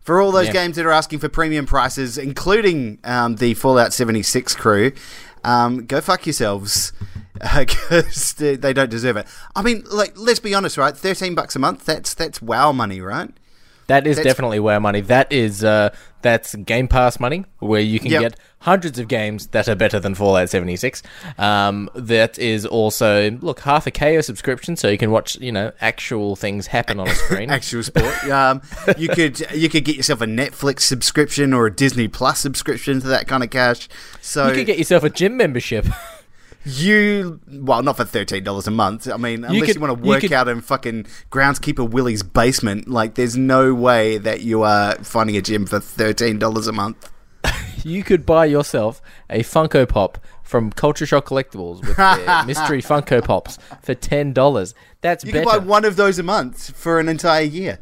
For 0.02 0.22
all 0.22 0.32
those 0.32 0.48
Yeah. 0.48 0.54
games 0.54 0.75
that 0.75 0.86
are 0.86 0.92
asking 0.92 1.20
for 1.20 1.30
premium 1.30 1.66
prices, 1.66 2.18
including 2.18 3.00
um, 3.06 3.38
the 3.38 3.54
Fallout 3.54 3.94
76 3.94 4.54
crew, 4.56 4.92
um, 5.46 5.86
go 5.86 6.02
fuck 6.02 6.25
yourselves 6.28 6.92
because 7.58 8.34
they, 8.34 8.56
they 8.56 8.74
don't 8.74 8.90
deserve 8.90 9.18
it. 9.18 9.28
I 9.56 9.62
mean, 9.62 9.84
like, 9.92 10.13
let's 10.18 10.40
be 10.40 10.54
honest, 10.54 10.78
right? 10.78 10.96
Thirteen 10.96 11.36
bucks 11.36 11.56
a 11.56 11.60
month. 11.60 11.86
That's 11.86 12.13
that's 12.13 12.42
wow 12.42 12.72
money, 12.72 13.02
right? 13.02 13.32
That 13.88 14.08
is 14.08 14.16
That's- 14.16 14.34
definitely 14.34 14.62
WoW 14.62 14.80
money. 14.80 15.02
That 15.02 15.30
is 15.30 15.62
uh, 15.62 15.94
that's 16.22 16.56
Game 16.56 16.88
Pass 16.88 17.20
money, 17.20 17.44
where 17.60 17.82
you 17.82 18.00
can 18.00 18.12
Yep. 18.12 18.22
get 18.22 18.40
hundreds 18.60 18.98
of 18.98 19.10
games 19.10 19.48
that 19.48 19.68
are 19.68 19.75
better 19.75 20.00
than 20.00 20.16
Fallout 20.16 20.50
76. 20.50 21.04
Um, 21.38 21.90
that 21.94 22.40
is 22.40 22.66
also 22.66 23.32
look 23.42 23.60
half 23.60 23.86
a 23.86 23.92
Kayo 23.92 24.24
subscription, 24.24 24.78
so 24.78 24.88
you 24.88 24.98
can 24.98 25.12
watch 25.12 25.36
you 25.42 25.52
know 25.52 25.74
actual 25.82 26.38
things 26.38 26.68
happen 26.68 26.98
on 26.98 27.10
a 27.10 27.13
screen. 27.16 27.50
Actual 27.52 27.84
sport. 27.84 28.24
um, 28.30 28.62
you 28.98 29.10
could 29.10 29.42
you 29.54 29.68
could 29.68 29.84
get 29.84 29.98
yourself 29.98 30.22
a 30.22 30.25
Netflix 30.28 30.82
subscription 30.82 31.52
or 31.54 31.66
a 31.66 31.75
Disney 31.75 32.08
Plus 32.08 32.40
subscription 32.40 33.02
for 33.02 33.10
that 33.10 33.28
kind 33.28 33.44
of 33.44 33.50
cash. 33.50 33.90
So 34.22 34.48
you 34.48 34.54
could 34.54 34.66
get 34.66 34.78
yourself 34.78 35.04
a 35.04 35.10
gym 35.10 35.36
membership. 35.36 35.86
You 36.65 37.39
well, 37.51 37.84
not 37.84 37.98
for 37.98 38.05
thirteen 38.05 38.43
dollars 38.43 38.67
a 38.67 38.72
month. 38.72 39.10
I 39.10 39.17
mean, 39.17 39.43
unless 39.43 39.53
you, 39.60 39.65
could- 39.65 39.77
want 39.82 40.01
to 40.01 40.08
work 40.08 40.22
could- 40.22 40.32
out 40.32 40.48
in 40.48 40.62
fucking 40.62 41.05
groundskeeper 41.32 41.89
Willie's 41.89 42.24
basement, 42.24 42.88
like 42.88 43.15
there's 43.15 43.36
no 43.36 43.74
way 43.74 44.17
that 44.17 44.41
you 44.41 44.63
are 44.63 44.96
finding 45.03 45.36
a 45.36 45.41
gym 45.41 45.65
for 45.65 45.79
thirteen 45.79 46.39
dollars 46.39 46.67
a 46.67 46.72
month. 46.72 47.12
you 47.84 48.01
could 48.03 48.25
buy 48.25 48.46
yourself 48.46 49.01
a 49.29 49.39
Funko 49.43 49.88
Pop 49.88 50.17
from 50.43 50.72
Culture 50.72 51.05
Shock 51.05 51.25
Collectibles 51.25 51.86
with 51.86 51.98
their 51.98 52.46
mystery 52.46 52.82
Funko 52.82 53.22
Pops 53.24 53.60
for 53.82 53.93
ten 53.93 54.32
dollars. 54.32 54.74
That's 55.01 55.25
You 55.25 55.34
better. 55.34 55.50
can 55.50 55.60
buy 55.60 55.65
one 55.65 55.84
of 55.84 55.98
those 55.98 56.17
a 56.20 56.24
month 56.24 56.74
for 56.77 56.98
an 57.00 57.10
entire 57.10 57.43
year, 57.43 57.79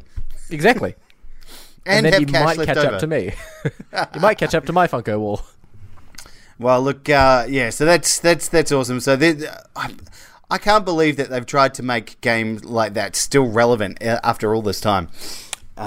exactly. 0.50 0.96
and, 1.86 2.04
And, 2.04 2.06
then 2.06 2.12
have 2.14 2.20
you 2.22 2.26
cash 2.26 2.56
might 2.56 2.66
catch 2.66 2.76
over. 2.78 2.94
up 2.94 3.00
to 3.00 3.06
me. 3.06 3.32
you 4.14 4.20
might 4.20 4.38
catch 4.38 4.56
up 4.56 4.66
to 4.66 4.72
my 4.72 4.88
Funko 4.88 5.20
wall. 5.20 5.42
Well, 6.62 6.80
look, 6.82 7.08
uh, 7.08 7.46
yeah, 7.48 7.70
so 7.70 7.84
that's 7.84 8.18
that's 8.20 8.48
that's 8.48 8.72
awesome. 8.72 9.00
So 9.00 9.18
I, 9.76 9.94
I 10.50 10.58
can't 10.58 10.84
believe 10.84 11.16
that 11.16 11.28
they've 11.30 11.44
tried 11.46 11.74
to 11.74 11.82
make 11.82 12.20
games 12.20 12.64
like 12.64 12.94
that 12.94 13.16
still 13.16 13.48
relevant 13.48 14.02
uh, 14.02 14.20
after 14.24 14.54
all 14.54 14.62
this 14.62 14.80
time. 14.80 15.08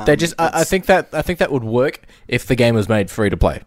They 0.05 0.15
just, 0.17 0.33
I, 0.37 0.49
I 0.61 0.63
think 0.65 0.87
that 0.87 1.07
I 1.13 1.21
think 1.21 1.39
that 1.39 1.51
would 1.51 1.63
work 1.63 2.01
if 2.27 2.45
the 2.45 2.55
game 2.55 2.75
was 2.75 2.89
made 2.89 3.09
free 3.09 3.29
to 3.29 3.37
play. 3.37 3.61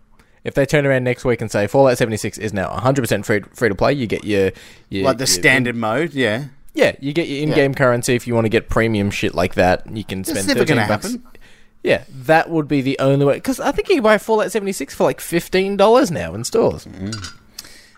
If 0.44 0.54
they 0.54 0.66
turn 0.66 0.84
around 0.86 1.04
next 1.04 1.24
week 1.24 1.40
and 1.40 1.50
say 1.50 1.66
Fallout 1.66 1.96
76 1.98 2.36
is 2.38 2.52
now 2.52 2.68
100% 2.68 3.24
free 3.24 3.40
free 3.54 3.68
to 3.70 3.74
play, 3.74 3.92
you 3.94 4.06
get 4.06 4.24
your, 4.24 4.50
your 4.90 5.04
Like 5.04 5.16
the 5.18 5.22
your- 5.22 5.26
standard 5.26 5.76
mode, 5.76 6.12
yeah. 6.14 6.44
yeah, 6.74 6.92
you 7.00 7.12
get 7.12 7.28
your 7.28 7.42
in-game 7.42 7.74
currency 7.74 8.14
if 8.14 8.26
you 8.26 8.34
want 8.34 8.44
to 8.44 8.48
get 8.50 8.68
premium 8.68 9.10
shit 9.10 9.34
like 9.34 9.54
that. 9.54 9.84
You 9.94 10.04
can 10.04 10.22
That's 10.22 10.30
spend 10.30 10.48
never 10.48 10.60
13 10.60 10.76
gonna 10.76 10.88
bucks. 10.88 11.12
happen. 11.12 11.26
Yeah, 11.82 12.04
that 12.08 12.50
would 12.50 12.68
be 12.68 12.82
the 12.82 12.98
only 12.98 13.24
way. 13.24 13.34
Because 13.34 13.60
I 13.60 13.72
think 13.72 13.88
you 13.88 13.96
can 13.96 14.02
buy 14.04 14.18
Fallout 14.18 14.50
76 14.50 14.94
for 14.94 15.04
like 15.04 15.20
$15 15.20 16.10
now 16.10 16.34
in 16.34 16.44
stores. 16.44 16.86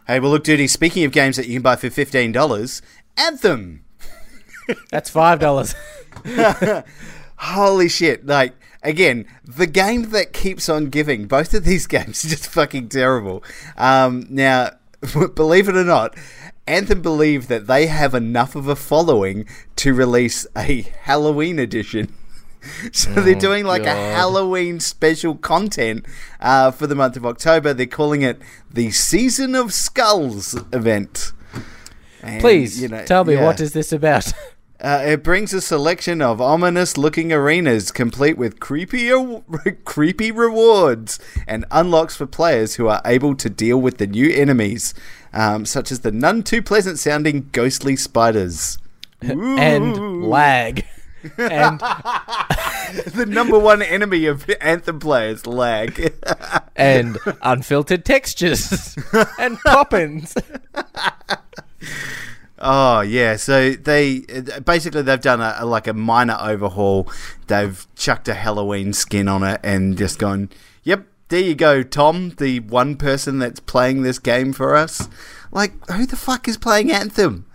Hey, 0.06 0.18
well, 0.18 0.32
look, 0.32 0.44
duty. 0.44 0.66
Speaking 0.66 1.04
of 1.04 1.12
games 1.12 1.37
that 1.37 1.46
you 1.46 1.54
can 1.54 1.62
buy 1.62 1.76
for 1.76 1.88
fifteen 1.88 2.32
dollars, 2.32 2.82
Anthem. 3.16 3.84
That's 4.90 5.08
$5. 5.08 6.84
Holy 7.37 7.88
shit! 7.88 8.26
Like 8.26 8.54
again, 8.82 9.26
the 9.44 9.66
game 9.68 10.10
that 10.10 10.32
keeps 10.32 10.68
on 10.68 10.87
giving. 10.87 11.26
Both 11.26 11.54
of 11.54 11.64
these 11.64 11.87
games 11.96 12.25
are 12.25 12.28
just 12.28 12.49
fucking 12.49 12.88
terrible. 12.88 13.44
Um, 13.76 14.26
now, 14.28 14.70
believe 15.34 15.68
it 15.68 15.76
or 15.76 15.84
not, 15.84 16.16
Anthem 16.66 17.02
believe 17.02 17.46
that 17.49 17.66
they 17.66 17.87
have 17.87 18.14
enough 18.14 18.56
of 18.56 18.66
a 18.68 18.76
following 18.76 19.46
to 19.76 19.94
release 19.94 20.46
a 20.56 20.82
Halloween 21.02 21.58
edition. 21.58 22.12
So 22.92 23.10
they're 23.14 23.34
doing 23.34 23.64
like 23.64 23.84
a 23.84 23.94
Halloween 23.94 24.80
special 24.80 25.34
content 25.34 26.06
uh, 26.40 26.70
for 26.70 26.86
the 26.86 26.94
month 26.94 27.16
of 27.16 27.24
October. 27.26 27.72
They're 27.72 27.86
calling 27.86 28.22
it 28.22 28.40
the 28.70 28.90
Season 28.90 29.54
of 29.54 29.72
Skulls 29.72 30.54
event. 30.72 31.32
And, 32.22 32.40
Please, 32.40 32.80
you 32.80 32.88
know, 32.88 33.04
tell 33.04 33.24
me, 33.24 33.34
yeah. 33.34 33.44
what 33.44 33.60
is 33.60 33.72
this 33.72 33.92
about? 33.92 34.32
Uh, 34.82 35.02
it 35.04 35.22
brings 35.22 35.52
a 35.52 35.60
selection 35.60 36.22
of 36.22 36.40
ominous-looking 36.40 37.30
arenas, 37.30 37.92
complete 37.92 38.38
with 38.38 38.60
creepy, 38.60 39.10
creepy 39.84 40.32
rewards, 40.32 41.18
and 41.46 41.66
unlocks 41.70 42.16
for 42.16 42.24
players 42.24 42.76
who 42.76 42.88
are 42.88 43.02
able 43.04 43.34
to 43.34 43.50
deal 43.50 43.78
with 43.78 43.98
the 43.98 44.06
new 44.06 44.30
enemies, 44.30 44.94
um, 45.34 45.66
such 45.66 45.92
as 45.92 46.00
the 46.00 46.10
none 46.10 46.42
too 46.42 46.62
pleasant-sounding 46.62 47.50
ghostly 47.52 47.94
spiders. 47.94 48.78
and 49.20 50.24
lag. 50.24 50.86
And 51.38 51.80
the 53.14 53.26
number 53.28 53.58
one 53.58 53.82
enemy 53.82 54.26
of 54.26 54.48
Anthem 54.60 54.98
players, 55.00 55.46
lag. 55.46 56.14
and 56.76 57.18
unfiltered 57.42 58.04
textures 58.04 58.96
and 59.38 59.58
pop-ins. 59.60 60.34
Oh 62.58 63.00
yeah, 63.00 63.36
so 63.36 63.70
they 63.72 64.20
basically 64.64 65.02
they've 65.02 65.20
done 65.20 65.40
a, 65.40 65.56
a- 65.60 65.66
like 65.66 65.86
a 65.86 65.94
minor 65.94 66.36
overhaul. 66.40 67.10
They've 67.46 67.86
chucked 67.96 68.28
a 68.28 68.34
Halloween 68.34 68.92
skin 68.92 69.28
on 69.28 69.42
it 69.42 69.60
and 69.62 69.96
just 69.96 70.18
gone, 70.18 70.50
"Yep, 70.84 71.06
there 71.28 71.40
you 71.40 71.54
go, 71.54 71.82
Tom, 71.82 72.30
the 72.38 72.60
one 72.60 72.96
person 72.96 73.38
that's 73.38 73.60
playing 73.60 74.02
this 74.02 74.18
game 74.18 74.52
for 74.52 74.76
us." 74.76 75.08
Like, 75.50 75.72
who 75.90 76.04
the 76.04 76.16
fuck 76.16 76.46
is 76.48 76.58
playing 76.58 76.92
Anthem? 76.92 77.46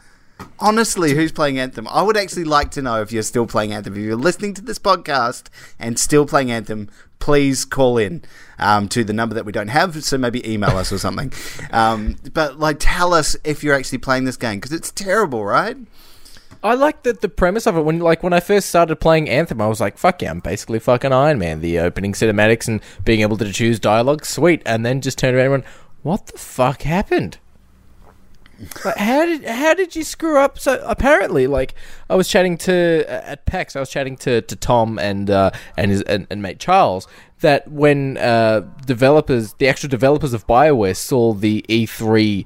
Honestly, 0.60 1.14
who's 1.14 1.32
playing 1.32 1.60
Anthem? 1.60 1.88
I 1.88 2.02
would 2.02 2.18
actually 2.18 2.46
like 2.46 2.72
to 2.72 2.82
know 2.82 3.02
if 3.02 3.12
you're 3.12 3.24
still 3.24 3.46
playing 3.46 3.74
Anthem. 3.74 3.94
If 3.94 4.00
you're 4.00 4.16
listening 4.16 4.54
to 4.56 4.62
this 4.62 4.80
podcast 4.80 5.48
and 5.80 6.00
still 6.00 6.26
playing 6.26 6.52
Anthem, 6.52 6.90
please 7.20 7.66
call 7.66 7.98
in 7.98 8.24
um, 8.60 8.88
to 8.90 9.04
the 9.04 9.14
number 9.14 9.36
that 9.36 9.46
we 9.46 9.52
don't 9.52 9.68
have. 9.68 10.02
So 10.04 10.18
maybe 10.18 10.50
email 10.50 10.78
us 10.78 10.92
or 10.92 10.98
something. 10.98 11.34
Um, 11.72 12.16
but 12.32 12.58
like, 12.58 12.78
tell 12.80 13.14
us 13.14 13.36
if 13.44 13.62
you're 13.64 13.76
actually 13.76 13.98
playing 13.98 14.24
this 14.24 14.38
game 14.38 14.60
because 14.60 14.72
it's 14.72 14.92
terrible, 14.92 15.44
right? 15.44 15.76
I 16.64 16.74
like 16.74 17.04
the 17.04 17.14
the 17.14 17.28
premise 17.28 17.68
of 17.68 17.76
it. 17.76 17.82
When 17.82 18.00
like 18.00 18.24
when 18.24 18.34
I 18.34 18.40
first 18.40 18.70
started 18.70 18.96
playing 18.96 19.30
Anthem, 19.30 19.62
I 19.62 19.68
was 19.68 19.82
like, 19.82 19.98
"Fuck 19.98 20.22
yeah, 20.22 20.32
I'm 20.32 20.40
basically 20.40 20.80
fucking 20.80 21.12
Iron 21.12 21.38
Man." 21.38 21.60
The 21.62 21.80
opening 21.80 22.14
cinematics 22.14 22.68
and 22.68 22.82
being 23.04 23.22
able 23.22 23.38
to 23.38 23.52
choose 23.52 23.80
dialogue, 23.80 24.26
sweet. 24.26 24.62
And 24.66 24.86
then 24.86 25.02
just 25.02 25.18
turned 25.18 25.36
around 25.36 25.46
and 25.46 25.52
went, 25.52 25.66
"What 26.04 26.28
the 26.28 26.38
fuck 26.38 26.84
happened?" 26.84 27.38
Like, 28.84 28.98
how 28.98 29.26
did 29.26 29.46
how 29.46 29.74
did 29.74 29.96
you 29.96 30.04
screw 30.04 30.38
up? 30.38 30.60
So 30.60 30.84
apparently, 30.86 31.48
like 31.48 31.76
I 32.10 32.16
was 32.16 32.28
chatting 32.28 32.58
to 32.60 33.06
at 33.08 33.46
PAX, 33.46 33.76
I 33.76 33.80
was 33.80 33.90
chatting 33.90 34.18
to, 34.18 34.42
to 34.42 34.56
Tom 34.56 35.00
and 35.00 35.30
uh, 35.30 35.52
and 35.78 35.92
his 35.92 36.02
and, 36.04 36.28
and 36.30 36.42
mate 36.42 36.60
Charles 36.60 37.08
that 37.42 37.70
when 37.70 38.18
uh, 38.18 38.62
developers, 38.86 39.54
the 39.54 39.68
actual 39.68 39.90
developers 39.90 40.34
of 40.34 40.48
Bioware, 40.48 40.96
saw 40.96 41.34
the 41.34 41.64
E3 41.68 42.46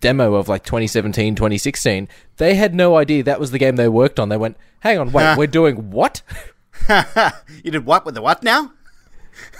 demo 0.00 0.34
of 0.34 0.48
like 0.48 0.64
2017, 0.64 1.34
2016, 1.34 2.08
they 2.36 2.54
had 2.54 2.74
no 2.74 2.96
idea 2.96 3.22
that 3.22 3.40
was 3.40 3.50
the 3.50 3.58
game 3.58 3.76
they 3.76 3.88
worked 3.88 4.20
on. 4.20 4.28
They 4.28 4.36
went, 4.36 4.56
"Hang 4.80 4.98
on, 4.98 5.12
wait, 5.12 5.36
we're 5.38 5.46
doing 5.46 5.90
what?" 5.90 6.22
you 7.64 7.70
did 7.70 7.84
what 7.84 8.04
with 8.04 8.14
the 8.14 8.22
what 8.22 8.42
now? 8.42 8.72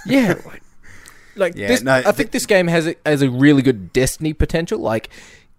yeah. 0.05 0.35
Like, 0.45 0.63
Yeah, 1.55 1.67
this, 1.69 1.81
no, 1.81 1.93
I 1.93 2.11
think 2.11 2.31
this 2.31 2.45
game 2.45 2.67
has 2.67 2.87
a, 2.87 2.95
has 3.05 3.21
a 3.21 3.29
really 3.29 3.61
good 3.61 3.93
Destiny 3.93 4.33
potential. 4.33 4.79
Like, 4.79 5.09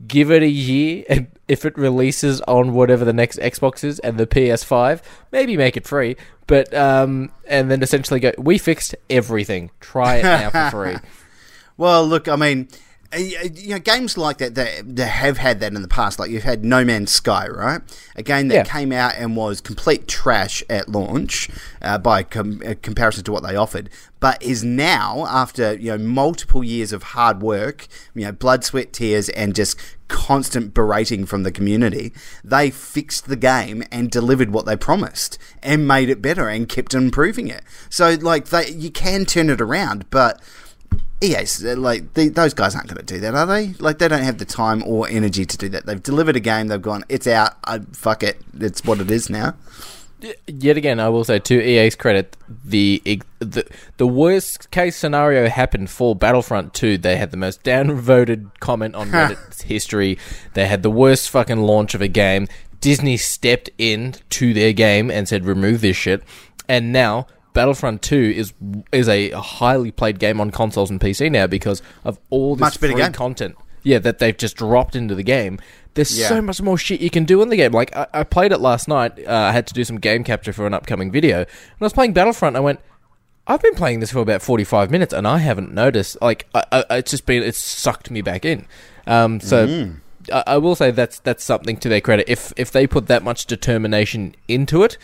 give 0.06 0.30
it 0.30 0.42
a 0.42 0.48
year, 0.48 1.04
and 1.08 1.28
if 1.48 1.64
it 1.64 1.76
releases 1.76 2.40
on 2.42 2.74
whatever 2.74 3.04
the 3.04 3.12
next 3.12 3.38
Xbox 3.38 3.84
is 3.84 3.98
and 4.00 4.18
the 4.18 4.26
PS5, 4.26 5.02
maybe 5.32 5.56
make 5.56 5.76
it 5.76 5.86
free. 5.86 6.16
But 6.46 6.72
um, 6.74 7.30
and 7.48 7.70
then 7.70 7.82
essentially 7.82 8.20
go, 8.20 8.32
we 8.38 8.58
fixed 8.58 8.94
everything. 9.08 9.70
Try 9.80 10.16
it 10.16 10.22
now 10.24 10.50
for 10.50 10.70
free. 10.70 10.96
Well, 11.76 12.06
look, 12.06 12.28
I 12.28 12.36
mean, 12.36 12.68
you 13.16 13.70
know, 13.70 13.78
games 13.80 14.16
like 14.16 14.38
that, 14.38 14.54
that 14.54 14.96
that 14.96 15.06
have 15.06 15.38
had 15.38 15.58
that 15.60 15.72
in 15.72 15.82
the 15.82 15.88
past. 15.88 16.18
Like 16.18 16.30
you've 16.30 16.44
had 16.44 16.64
No 16.64 16.84
Man's 16.84 17.10
Sky, 17.10 17.48
right? 17.48 17.80
A 18.14 18.22
game 18.22 18.48
that 18.48 18.54
Yeah. 18.54 18.64
came 18.64 18.92
out 18.92 19.14
and 19.16 19.34
was 19.36 19.60
complete 19.60 20.06
trash 20.06 20.62
at 20.70 20.88
launch 20.88 21.48
uh, 21.82 21.98
by 21.98 22.22
com- 22.22 22.62
uh, 22.64 22.74
comparison 22.82 23.24
to 23.24 23.32
what 23.32 23.42
they 23.42 23.56
offered, 23.56 23.90
but 24.20 24.40
is 24.42 24.62
now 24.62 25.26
after 25.28 25.74
you 25.74 25.90
know 25.90 25.98
multiple 25.98 26.62
years 26.62 26.92
of 26.92 27.02
hard 27.02 27.42
work, 27.42 27.88
you 28.14 28.24
know, 28.24 28.32
blood, 28.32 28.62
sweat, 28.64 28.92
tears, 28.92 29.28
and 29.30 29.54
just 29.56 29.76
constant 30.06 30.72
berating 30.74 31.24
from 31.26 31.42
the 31.42 31.52
community, 31.52 32.12
they 32.44 32.70
fixed 32.70 33.26
the 33.28 33.36
game 33.36 33.82
and 33.90 34.10
delivered 34.10 34.50
what 34.52 34.66
they 34.66 34.76
promised 34.76 35.36
and 35.62 35.86
made 35.86 36.08
it 36.08 36.20
better 36.22 36.48
and 36.48 36.68
kept 36.68 36.94
improving 36.94 37.48
it. 37.48 37.62
So, 37.88 38.14
like, 38.20 38.46
they 38.46 38.70
you 38.70 38.90
can 38.92 39.24
turn 39.24 39.50
it 39.50 39.60
around, 39.60 40.08
but 40.10 40.40
EA's 41.22 41.62
like 41.62 42.14
the, 42.14 42.28
those 42.28 42.54
guys 42.54 42.74
aren't 42.74 42.88
going 42.88 43.04
to 43.04 43.14
do 43.14 43.20
that, 43.20 43.34
are 43.34 43.46
they? 43.46 43.74
Like 43.74 43.98
they 43.98 44.08
don't 44.08 44.22
have 44.22 44.38
the 44.38 44.44
time 44.44 44.82
or 44.86 45.08
energy 45.08 45.44
to 45.44 45.56
do 45.56 45.68
that. 45.70 45.86
They've 45.86 46.02
delivered 46.02 46.36
a 46.36 46.40
game. 46.40 46.68
They've 46.68 46.80
gone, 46.80 47.04
it's 47.08 47.26
out. 47.26 47.56
I, 47.64 47.80
fuck 47.92 48.22
it. 48.22 48.40
It's 48.58 48.84
what 48.84 49.00
it 49.00 49.10
is 49.10 49.28
now. 49.28 49.54
Yet 50.46 50.76
again, 50.76 51.00
I 51.00 51.08
will 51.08 51.24
say 51.24 51.38
to 51.38 51.62
EA's 51.62 51.94
credit, 51.94 52.36
the 52.64 53.22
the 53.38 53.66
the 53.96 54.06
worst 54.06 54.70
case 54.70 54.96
scenario 54.96 55.48
happened 55.48 55.88
for 55.88 56.14
Battlefront 56.14 56.74
2. 56.74 56.98
They 56.98 57.16
had 57.16 57.30
the 57.30 57.38
most 57.38 57.62
downvoted 57.62 58.50
comment 58.60 58.94
on 58.94 59.08
Reddit's 59.12 59.62
history. 59.62 60.18
They 60.54 60.66
had 60.66 60.82
the 60.82 60.90
worst 60.90 61.30
fucking 61.30 61.58
launch 61.58 61.94
of 61.94 62.02
a 62.02 62.08
game. 62.08 62.48
Disney 62.80 63.16
stepped 63.16 63.70
in 63.78 64.14
to 64.30 64.52
their 64.52 64.72
game 64.74 65.10
and 65.10 65.26
said, 65.26 65.46
"Remove 65.46 65.80
this 65.80 65.96
shit." 65.96 66.22
And 66.68 66.92
now 66.92 67.26
Battlefront 67.52 68.02
2 68.02 68.16
is 68.36 68.52
is 68.92 69.08
a 69.08 69.30
highly 69.30 69.90
played 69.90 70.18
game 70.18 70.40
on 70.40 70.50
consoles 70.50 70.90
and 70.90 71.00
PC 71.00 71.30
now 71.30 71.46
because 71.46 71.82
of 72.04 72.18
all 72.30 72.54
this 72.56 72.60
Much 72.60 72.80
better 72.80 72.92
free 72.92 73.02
game. 73.02 73.12
content. 73.12 73.56
Yeah, 73.82 73.98
that 74.00 74.18
they've 74.18 74.36
just 74.36 74.56
dropped 74.56 74.94
into 74.94 75.14
the 75.14 75.22
game. 75.22 75.58
There's 75.94 76.16
Yeah. 76.18 76.28
so 76.28 76.42
much 76.42 76.60
more 76.62 76.76
shit 76.78 77.00
you 77.00 77.10
can 77.10 77.24
do 77.24 77.40
in 77.42 77.48
the 77.48 77.56
game. 77.56 77.72
Like 77.72 77.94
I, 77.96 78.06
I 78.12 78.22
played 78.24 78.52
it 78.52 78.60
last 78.60 78.86
night. 78.88 79.18
Uh, 79.26 79.32
I 79.32 79.52
had 79.52 79.66
to 79.68 79.74
do 79.74 79.84
some 79.84 79.96
game 79.98 80.22
capture 80.22 80.52
for 80.52 80.66
an 80.66 80.74
upcoming 80.74 81.10
video, 81.10 81.38
and 81.38 81.46
I 81.80 81.84
was 81.84 81.92
playing 81.92 82.12
Battlefront. 82.12 82.56
I 82.56 82.60
went, 82.60 82.80
I've 83.46 83.62
been 83.62 83.74
playing 83.74 84.00
this 84.00 84.12
for 84.12 84.20
about 84.20 84.42
45 84.42 84.90
minutes, 84.90 85.12
and 85.14 85.26
I 85.26 85.38
haven't 85.38 85.72
noticed. 85.74 86.18
Like 86.20 86.46
I, 86.54 86.84
I, 86.90 86.96
it's 86.98 87.10
just 87.10 87.26
been 87.26 87.42
it's 87.42 87.58
sucked 87.58 88.10
me 88.10 88.22
back 88.22 88.44
in. 88.44 88.66
Um, 89.06 89.40
so. 89.40 89.66
Mm. 89.66 89.96
I, 90.30 90.44
I 90.48 90.56
will 90.58 90.74
say 90.74 90.90
that's 90.90 91.18
that's 91.20 91.42
something 91.42 91.78
to 91.78 91.88
their 91.88 92.02
credit. 92.02 92.26
If 92.28 92.52
if 92.58 92.70
they 92.70 92.86
put 92.86 93.06
that 93.06 93.22
much 93.24 93.46
determination 93.46 94.34
into 94.48 94.82
it, 94.82 94.98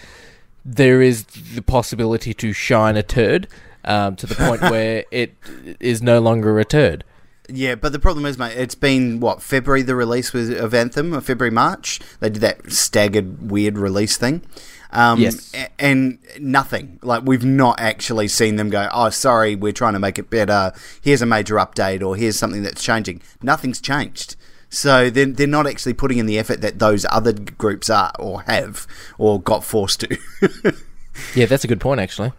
there 0.68 1.00
is 1.00 1.25
the 1.25 1.62
possibility 1.62 2.35
to 2.35 2.52
shine 2.52 2.96
a 2.96 3.02
turd 3.02 3.46
um, 3.85 4.16
to 4.16 4.26
the 4.26 4.35
point 4.35 4.61
where 4.70 5.04
it 5.12 5.35
is 5.78 6.02
no 6.02 6.18
longer 6.20 6.58
a 6.58 6.64
turd. 6.64 7.04
Yeah, 7.49 7.76
but 7.76 7.92
the 7.92 8.00
problem 8.00 8.26
is, 8.26 8.37
mate, 8.38 8.56
it's 8.56 8.75
been 8.75 9.20
what 9.20 9.40
February 9.40 9.82
the 9.82 9.94
release 9.94 10.32
was 10.32 10.50
of 10.50 10.75
Anthem, 10.75 11.14
or 11.14 11.20
February 11.20 11.52
March. 11.52 12.00
They 12.18 12.28
did 12.28 12.42
that 12.42 12.73
staggered 12.73 13.49
weird 13.52 13.78
release 13.78 14.16
thing. 14.16 14.42
Um, 14.90 15.20
Yes. 15.20 15.52
and 15.78 16.18
nothing. 16.40 16.99
Like 17.02 17.23
we've 17.25 17.44
not 17.44 17.78
actually 17.78 18.26
seen 18.26 18.56
them 18.56 18.68
go. 18.70 18.88
Oh, 18.92 19.11
sorry, 19.11 19.54
we're 19.54 19.73
trying 19.73 19.92
to 19.92 20.00
make 20.00 20.18
it 20.18 20.28
better. 20.28 20.73
Here's 21.00 21.23
a 21.23 21.26
major 21.26 21.54
update, 21.56 22.04
or 22.04 22.16
here's 22.16 22.37
something 22.37 22.64
that's 22.64 22.82
changing. 22.82 23.23
Nothing's 23.42 23.80
changed. 23.80 24.35
So 24.76 25.09
they're, 25.09 25.25
they're 25.25 25.47
not 25.47 25.66
actually 25.66 25.95
putting 25.95 26.18
in 26.18 26.26
the 26.26 26.38
effort 26.38 26.61
that 26.61 26.78
those 26.78 27.06
other 27.09 27.33
groups 27.33 27.88
are, 27.88 28.12
or 28.18 28.42
have, 28.42 28.87
or 29.16 29.40
got 29.40 29.64
forced 29.64 30.00
to. 30.00 30.18
Yeah, 31.35 31.47
that's 31.47 31.64
a 31.64 31.66
good 31.66 31.80
point, 31.80 31.99
actually. 31.99 32.33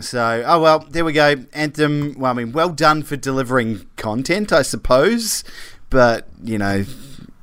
So, 0.00 0.42
oh 0.46 0.60
well, 0.62 0.78
there 0.78 1.04
we 1.04 1.12
go. 1.12 1.44
Anthem, 1.52 2.14
well, 2.18 2.30
I 2.30 2.34
mean, 2.34 2.52
well 2.52 2.70
done 2.70 3.02
for 3.02 3.16
delivering 3.16 3.86
content, 3.96 4.52
I 4.52 4.62
suppose. 4.62 5.44
But, 5.90 6.28
you 6.42 6.56
know, 6.56 6.86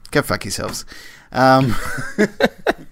go 0.10 0.24
fuck 0.24 0.46
yourselves. 0.46 0.84
Um, 1.32 1.75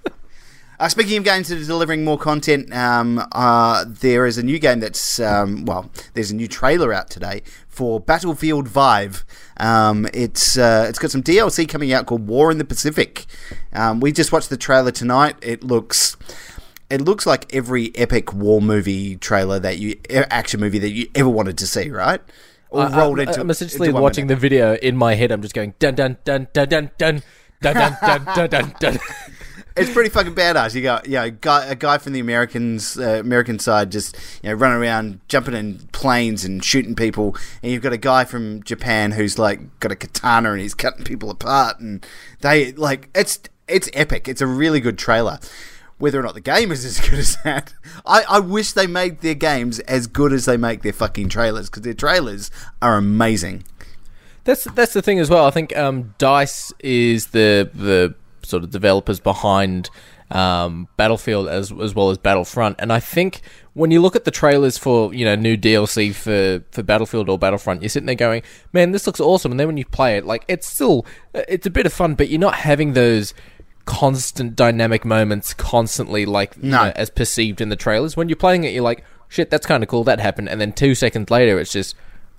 uh, 0.79 0.89
speaking 0.89 1.17
of 1.17 1.23
games 1.23 1.49
that 1.49 1.59
are 1.59 1.65
delivering 1.65 2.03
more 2.03 2.17
content, 2.17 2.73
um, 2.73 3.25
uh, 3.31 3.85
there 3.87 4.25
is 4.25 4.37
a 4.37 4.43
new 4.43 4.59
game 4.59 4.79
that's, 4.79 5.19
um, 5.19 5.65
well, 5.65 5.89
there's 6.13 6.31
a 6.31 6.35
new 6.35 6.47
trailer 6.47 6.93
out 6.93 7.09
today 7.09 7.41
for 7.67 7.99
Battlefield 7.99 8.69
Five. 8.69 9.25
Um, 9.57 10.07
it's 10.13 10.57
uh, 10.57 10.85
it's 10.89 10.99
got 10.99 11.11
some 11.11 11.23
DLC 11.23 11.67
coming 11.67 11.93
out 11.93 12.05
called 12.05 12.27
War 12.27 12.51
in 12.51 12.57
the 12.57 12.65
Pacific. 12.65 13.25
Um, 13.73 13.99
we 13.99 14.11
just 14.11 14.31
watched 14.31 14.49
the 14.49 14.57
trailer 14.57 14.91
tonight. 14.91 15.35
It 15.41 15.63
looks 15.63 16.15
it 16.89 17.01
looks 17.01 17.25
like 17.25 17.53
every 17.53 17.95
epic 17.95 18.33
war 18.33 18.61
movie 18.61 19.15
trailer 19.17 19.59
that 19.59 19.77
you 19.77 19.91
e- 20.09 20.15
action 20.29 20.59
movie 20.59 20.79
that 20.79 20.89
you 20.91 21.09
ever 21.15 21.29
wanted 21.29 21.57
to 21.59 21.67
see, 21.67 21.89
right? 21.89 22.21
All 22.69 22.81
I- 22.81 22.97
rolled 22.97 23.19
I, 23.19 23.23
into. 23.23 23.41
I'm 23.41 23.49
essentially 23.49 23.89
into 23.89 24.01
watching 24.01 24.25
minute. 24.27 24.35
the 24.35 24.41
video 24.41 24.75
in 24.75 24.95
my 24.95 25.15
head. 25.15 25.31
I'm 25.31 25.41
just 25.41 25.53
going 25.53 25.73
dun 25.79 25.95
dun 25.95 26.17
dun 26.23 26.47
dun 26.53 26.69
dun 26.69 26.91
dun 26.97 27.21
dun 27.61 27.97
dun 28.01 28.25
dun 28.35 28.49
dun 28.49 28.75
dun. 28.79 28.99
It's 29.77 29.91
pretty 29.91 30.09
fucking 30.09 30.35
badass. 30.35 30.73
You 30.75 30.81
got, 30.81 31.05
you 31.05 31.13
know, 31.13 31.29
guy, 31.29 31.65
a 31.65 31.75
guy 31.75 31.97
from 31.97 32.13
the 32.13 32.19
Americans, 32.19 32.97
uh, 32.97 33.19
American 33.19 33.59
side, 33.59 33.91
just 33.91 34.15
you 34.41 34.49
know, 34.49 34.55
running 34.55 34.77
around, 34.77 35.19
jumping 35.27 35.53
in 35.53 35.79
planes 35.91 36.43
and 36.43 36.63
shooting 36.63 36.95
people, 36.95 37.35
and 37.61 37.71
you've 37.71 37.83
got 37.83 37.93
a 37.93 37.97
guy 37.97 38.25
from 38.25 38.63
Japan 38.63 39.11
who's 39.11 39.37
like 39.37 39.79
got 39.79 39.91
a 39.91 39.95
katana 39.95 40.51
and 40.51 40.61
he's 40.61 40.73
cutting 40.73 41.05
people 41.05 41.29
apart, 41.29 41.79
and 41.79 42.05
they 42.41 42.71
like 42.73 43.09
it's 43.15 43.39
it's 43.67 43.89
epic. 43.93 44.27
It's 44.27 44.41
a 44.41 44.47
really 44.47 44.79
good 44.79 44.97
trailer. 44.97 45.39
Whether 45.99 46.19
or 46.19 46.23
not 46.23 46.35
the 46.35 46.41
game 46.41 46.71
is 46.71 46.85
as 46.85 46.99
good 46.99 47.19
as 47.19 47.37
that, 47.43 47.73
I, 48.05 48.23
I 48.29 48.39
wish 48.39 48.73
they 48.73 48.87
made 48.87 49.21
their 49.21 49.35
games 49.35 49.79
as 49.81 50.07
good 50.07 50.33
as 50.33 50.45
they 50.45 50.57
make 50.57 50.81
their 50.81 50.93
fucking 50.93 51.29
trailers 51.29 51.69
because 51.69 51.83
their 51.83 51.93
trailers 51.93 52.51
are 52.81 52.97
amazing. 52.97 53.63
That's 54.43 54.63
that's 54.63 54.93
the 54.93 55.01
thing 55.01 55.19
as 55.19 55.29
well. 55.29 55.45
I 55.45 55.51
think 55.51 55.75
um, 55.75 56.15
Dice 56.17 56.71
is 56.79 57.27
the 57.27 57.69
the 57.73 58.15
sort 58.47 58.63
of 58.63 58.71
developers 58.71 59.19
behind 59.19 59.89
um, 60.31 60.87
Battlefield 60.97 61.47
as 61.47 61.71
as 61.71 61.95
well 61.95 62.09
as 62.09 62.17
Battlefront, 62.17 62.77
and 62.79 62.91
I 62.91 62.99
think 62.99 63.41
when 63.73 63.91
you 63.91 64.01
look 64.01 64.15
at 64.15 64.25
the 64.25 64.31
trailers 64.31 64.77
for 64.77 65.13
you 65.13 65.23
know 65.23 65.35
new 65.35 65.55
DLC 65.55 66.13
for 66.13 66.63
for 66.71 66.83
Battlefield 66.83 67.29
or 67.29 67.37
Battlefront, 67.37 67.81
you're 67.81 67.89
sitting 67.89 68.07
there 68.07 68.15
going, 68.15 68.41
"Man, 68.73 68.91
this 68.91 69.07
looks 69.07 69.19
awesome," 69.19 69.51
and 69.51 69.59
then 69.59 69.67
when 69.67 69.77
you 69.77 69.85
play 69.85 70.17
it, 70.17 70.25
like 70.25 70.43
it's 70.47 70.67
still 70.67 71.05
it's 71.33 71.65
a 71.65 71.69
bit 71.69 71.85
of 71.85 71.93
fun, 71.93 72.15
but 72.15 72.29
you're 72.29 72.39
not 72.39 72.55
having 72.55 72.93
those 72.93 73.33
constant 73.85 74.55
dynamic 74.55 75.05
moments 75.05 75.53
constantly 75.53 76.25
like 76.25 76.57
you 76.61 76.71
know, 76.71 76.91
as 76.95 77.09
perceived 77.09 77.61
in 77.61 77.69
the 77.69 77.77
trailers. 77.77 78.17
When 78.17 78.27
you're 78.27 78.35
playing 78.35 78.65
it, 78.65 78.73
you're 78.73 78.83
like, 78.83 79.05
"Shit, 79.29 79.49
that's 79.49 79.65
kind 79.65 79.81
of 79.81 79.87
cool. 79.87 80.03
That 80.03 80.19
happened," 80.19 80.49
and 80.49 80.59
then 80.59 80.73
two 80.73 80.93
seconds 80.93 81.31
later, 81.31 81.57
it's 81.57 81.71
just 81.71 81.95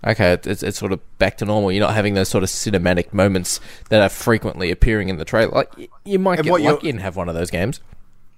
okay, 0.06 0.38
it's, 0.44 0.62
it's 0.62 0.78
sort 0.78 0.92
of 0.92 1.18
back 1.18 1.38
to 1.38 1.44
normal. 1.44 1.72
You're 1.72 1.86
not 1.86 1.94
having 1.94 2.14
those 2.14 2.28
sort 2.28 2.44
of 2.44 2.50
cinematic 2.50 3.12
moments 3.12 3.60
that 3.90 4.02
are 4.02 4.08
frequently 4.08 4.70
appearing 4.70 5.08
in 5.08 5.16
the 5.16 5.24
trailer. 5.24 5.52
Like 5.52 5.90
you 6.04 6.18
might 6.18 6.38
And 6.38 6.48
get 6.48 6.60
lucky 6.60 6.90
and 6.90 7.00
have 7.00 7.16
one 7.16 7.28
of 7.28 7.34
those 7.34 7.50
games. 7.50 7.80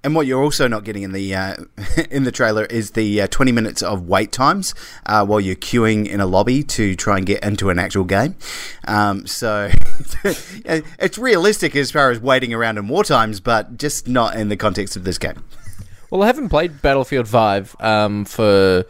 And 0.03 0.15
what 0.15 0.27
you're 0.27 0.43
also 0.43 0.67
not 0.67 0.85
getting 0.85 1.03
in 1.03 1.13
the 1.13 1.35
uh, 1.35 1.57
in 2.11 2.25
the 2.25 2.33
trailer 2.33 2.65
is 2.65 2.93
the 2.93 3.23
uh, 3.23 3.27
20 3.27 3.53
minutes 3.53 3.83
of 3.83 4.09
wait 4.09 4.33
times 4.33 4.75
uh, 5.05 5.27
while 5.27 5.41
you're 5.41 5.57
queuing 5.57 6.09
in 6.09 6.21
a 6.21 6.27
lobby 6.27 6.63
to 6.63 6.97
try 6.97 7.19
and 7.19 7.27
get 7.27 7.45
into 7.45 7.69
an 7.69 7.79
actual 7.79 8.05
game. 8.05 8.35
Um, 8.89 9.27
so 9.27 9.71
it's 10.25 11.19
realistic 11.19 11.77
as 11.77 11.91
far 11.91 12.11
as 12.11 12.19
waiting 12.19 12.55
around 12.55 12.79
in 12.79 12.89
war 12.89 13.05
times, 13.05 13.41
but 13.41 13.77
just 13.77 14.09
not 14.09 14.37
in 14.37 14.49
the 14.49 14.57
context 14.57 14.97
of 14.97 15.05
this 15.05 15.19
game. 15.19 15.45
Well, 16.11 16.23
I 16.23 16.27
haven't 16.27 16.49
played 16.49 16.81
Battlefield 16.81 17.29
Five 17.29 17.77
um, 17.79 18.25
for 18.25 18.87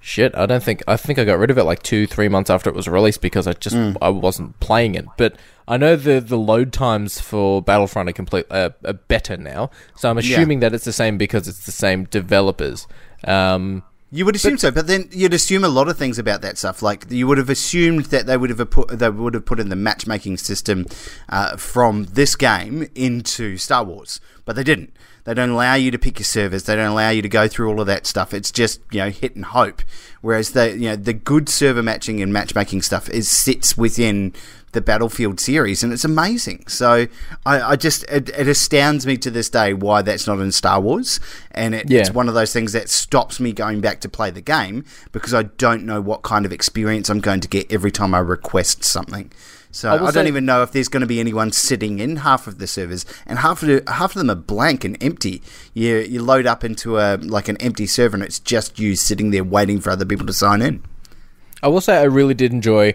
shit. 0.00 0.34
I 0.34 0.46
don't 0.46 0.62
think 0.62 0.82
I 0.88 0.96
think 0.96 1.18
I 1.18 1.24
got 1.24 1.38
rid 1.38 1.50
of 1.50 1.58
it 1.58 1.64
like 1.64 1.82
two, 1.82 2.06
three 2.06 2.28
months 2.28 2.50
after 2.50 2.68
it 2.70 2.76
was 2.76 2.88
released 2.88 3.20
because 3.20 3.46
I 3.46 3.52
just 3.52 3.76
I 4.02 4.08
wasn't 4.08 4.58
playing 4.60 4.94
it. 4.94 5.06
But 5.16 5.36
I 5.68 5.76
know 5.76 5.94
the 5.96 6.20
the 6.20 6.38
load 6.38 6.72
times 6.72 7.20
for 7.20 7.62
Battlefront 7.62 8.08
are 8.08 8.12
complete 8.12 8.46
uh, 8.50 8.70
are 8.84 8.94
better 8.94 9.36
now, 9.36 9.70
so 9.96 10.10
I'm 10.10 10.18
assuming 10.18 10.60
that 10.60 10.74
it's 10.74 10.84
the 10.84 10.92
same 10.92 11.16
because 11.18 11.46
it's 11.48 11.64
the 11.66 11.72
same 11.72 12.04
developers. 12.04 12.86
Um, 13.24 13.82
You 14.12 14.24
would 14.24 14.34
assume 14.34 14.58
so, 14.58 14.72
but 14.72 14.88
then 14.88 15.08
you'd 15.12 15.34
assume 15.34 15.62
a 15.62 15.68
lot 15.68 15.88
of 15.88 15.96
things 15.96 16.18
about 16.18 16.42
that 16.42 16.58
stuff. 16.58 16.82
Like 16.82 17.06
you 17.10 17.28
would 17.28 17.38
have 17.38 17.50
assumed 17.50 18.06
that 18.06 18.26
they 18.26 18.36
would 18.36 18.50
have 18.50 18.70
put 18.70 18.98
they 18.98 19.08
would 19.08 19.34
have 19.34 19.44
put 19.44 19.60
in 19.60 19.68
the 19.68 19.76
matchmaking 19.76 20.38
system 20.38 20.86
uh, 21.28 21.56
from 21.56 22.04
this 22.14 22.34
game 22.34 22.88
into 22.96 23.56
Star 23.56 23.84
Wars, 23.84 24.20
but 24.44 24.56
they 24.56 24.64
didn't. 24.64 24.92
They 25.24 25.34
don't 25.34 25.50
allow 25.50 25.74
you 25.74 25.90
to 25.90 25.98
pick 25.98 26.18
your 26.18 26.24
servers. 26.24 26.64
They 26.64 26.76
don't 26.76 26.90
allow 26.92 27.10
you 27.10 27.22
to 27.22 27.28
go 27.28 27.46
through 27.48 27.68
all 27.70 27.80
of 27.80 27.86
that 27.86 28.06
stuff. 28.06 28.32
It's 28.34 28.50
just 28.50 28.80
you 28.90 29.00
know 29.00 29.10
hit 29.10 29.36
and 29.36 29.44
hope. 29.44 29.82
Whereas 30.20 30.52
the 30.52 30.72
you 30.72 30.88
know 30.90 30.96
the 30.96 31.12
good 31.12 31.48
server 31.48 31.82
matching 31.82 32.20
and 32.22 32.32
matchmaking 32.32 32.82
stuff 32.82 33.08
is 33.10 33.28
sits 33.30 33.76
within 33.76 34.34
the 34.72 34.80
Battlefield 34.80 35.40
series, 35.40 35.82
and 35.82 35.92
it's 35.92 36.04
amazing. 36.04 36.64
So 36.68 37.08
I, 37.44 37.60
I 37.72 37.76
just 37.76 38.04
it, 38.04 38.28
it 38.28 38.46
astounds 38.46 39.04
me 39.04 39.16
to 39.16 39.30
this 39.30 39.50
day 39.50 39.74
why 39.74 40.00
that's 40.02 40.26
not 40.28 40.38
in 40.38 40.52
Star 40.52 40.80
Wars, 40.80 41.18
and 41.50 41.74
it, 41.74 41.90
Yeah. 41.90 42.00
it's 42.00 42.12
one 42.12 42.28
of 42.28 42.34
those 42.34 42.52
things 42.52 42.72
that 42.72 42.88
stops 42.88 43.40
me 43.40 43.52
going 43.52 43.80
back 43.80 44.00
to 44.02 44.08
play 44.08 44.30
the 44.30 44.40
game 44.40 44.84
because 45.10 45.34
I 45.34 45.42
don't 45.44 45.84
know 45.84 46.00
what 46.00 46.22
kind 46.22 46.46
of 46.46 46.52
experience 46.52 47.08
I'm 47.10 47.18
going 47.20 47.40
to 47.40 47.48
get 47.48 47.70
every 47.72 47.90
time 47.90 48.14
I 48.14 48.20
request 48.20 48.84
something. 48.84 49.32
So 49.72 49.88
I, 49.90 50.00
will 50.00 50.10
don't 50.10 50.26
even 50.26 50.44
know 50.44 50.62
if 50.64 50.72
there's 50.72 50.88
going 50.88 51.02
to 51.02 51.06
be 51.06 51.20
anyone 51.20 51.52
sitting 51.52 52.00
in 52.00 52.16
half 52.16 52.46
of 52.48 52.58
the 52.58 52.66
servers, 52.66 53.04
and 53.26 53.38
half 53.38 53.62
of 53.62 53.68
the, 53.68 53.82
half 53.92 54.10
of 54.16 54.18
them 54.18 54.28
are 54.30 54.34
blank 54.34 54.84
and 54.84 55.00
empty. 55.02 55.42
You 55.74 55.98
you 55.98 56.22
load 56.22 56.44
up 56.46 56.64
into 56.64 56.98
a 56.98 57.16
like 57.18 57.48
an 57.48 57.56
empty 57.58 57.86
server, 57.86 58.16
and 58.16 58.24
it's 58.24 58.40
just 58.40 58.78
you 58.80 58.96
sitting 58.96 59.30
there 59.30 59.44
waiting 59.44 59.80
for 59.80 59.90
other 59.90 60.04
people 60.04 60.26
to 60.26 60.32
sign 60.32 60.60
in. 60.60 60.82
I 61.62 61.68
will 61.68 61.80
say 61.80 61.98
I 61.98 62.04
really 62.04 62.34
did 62.34 62.52
enjoy. 62.52 62.94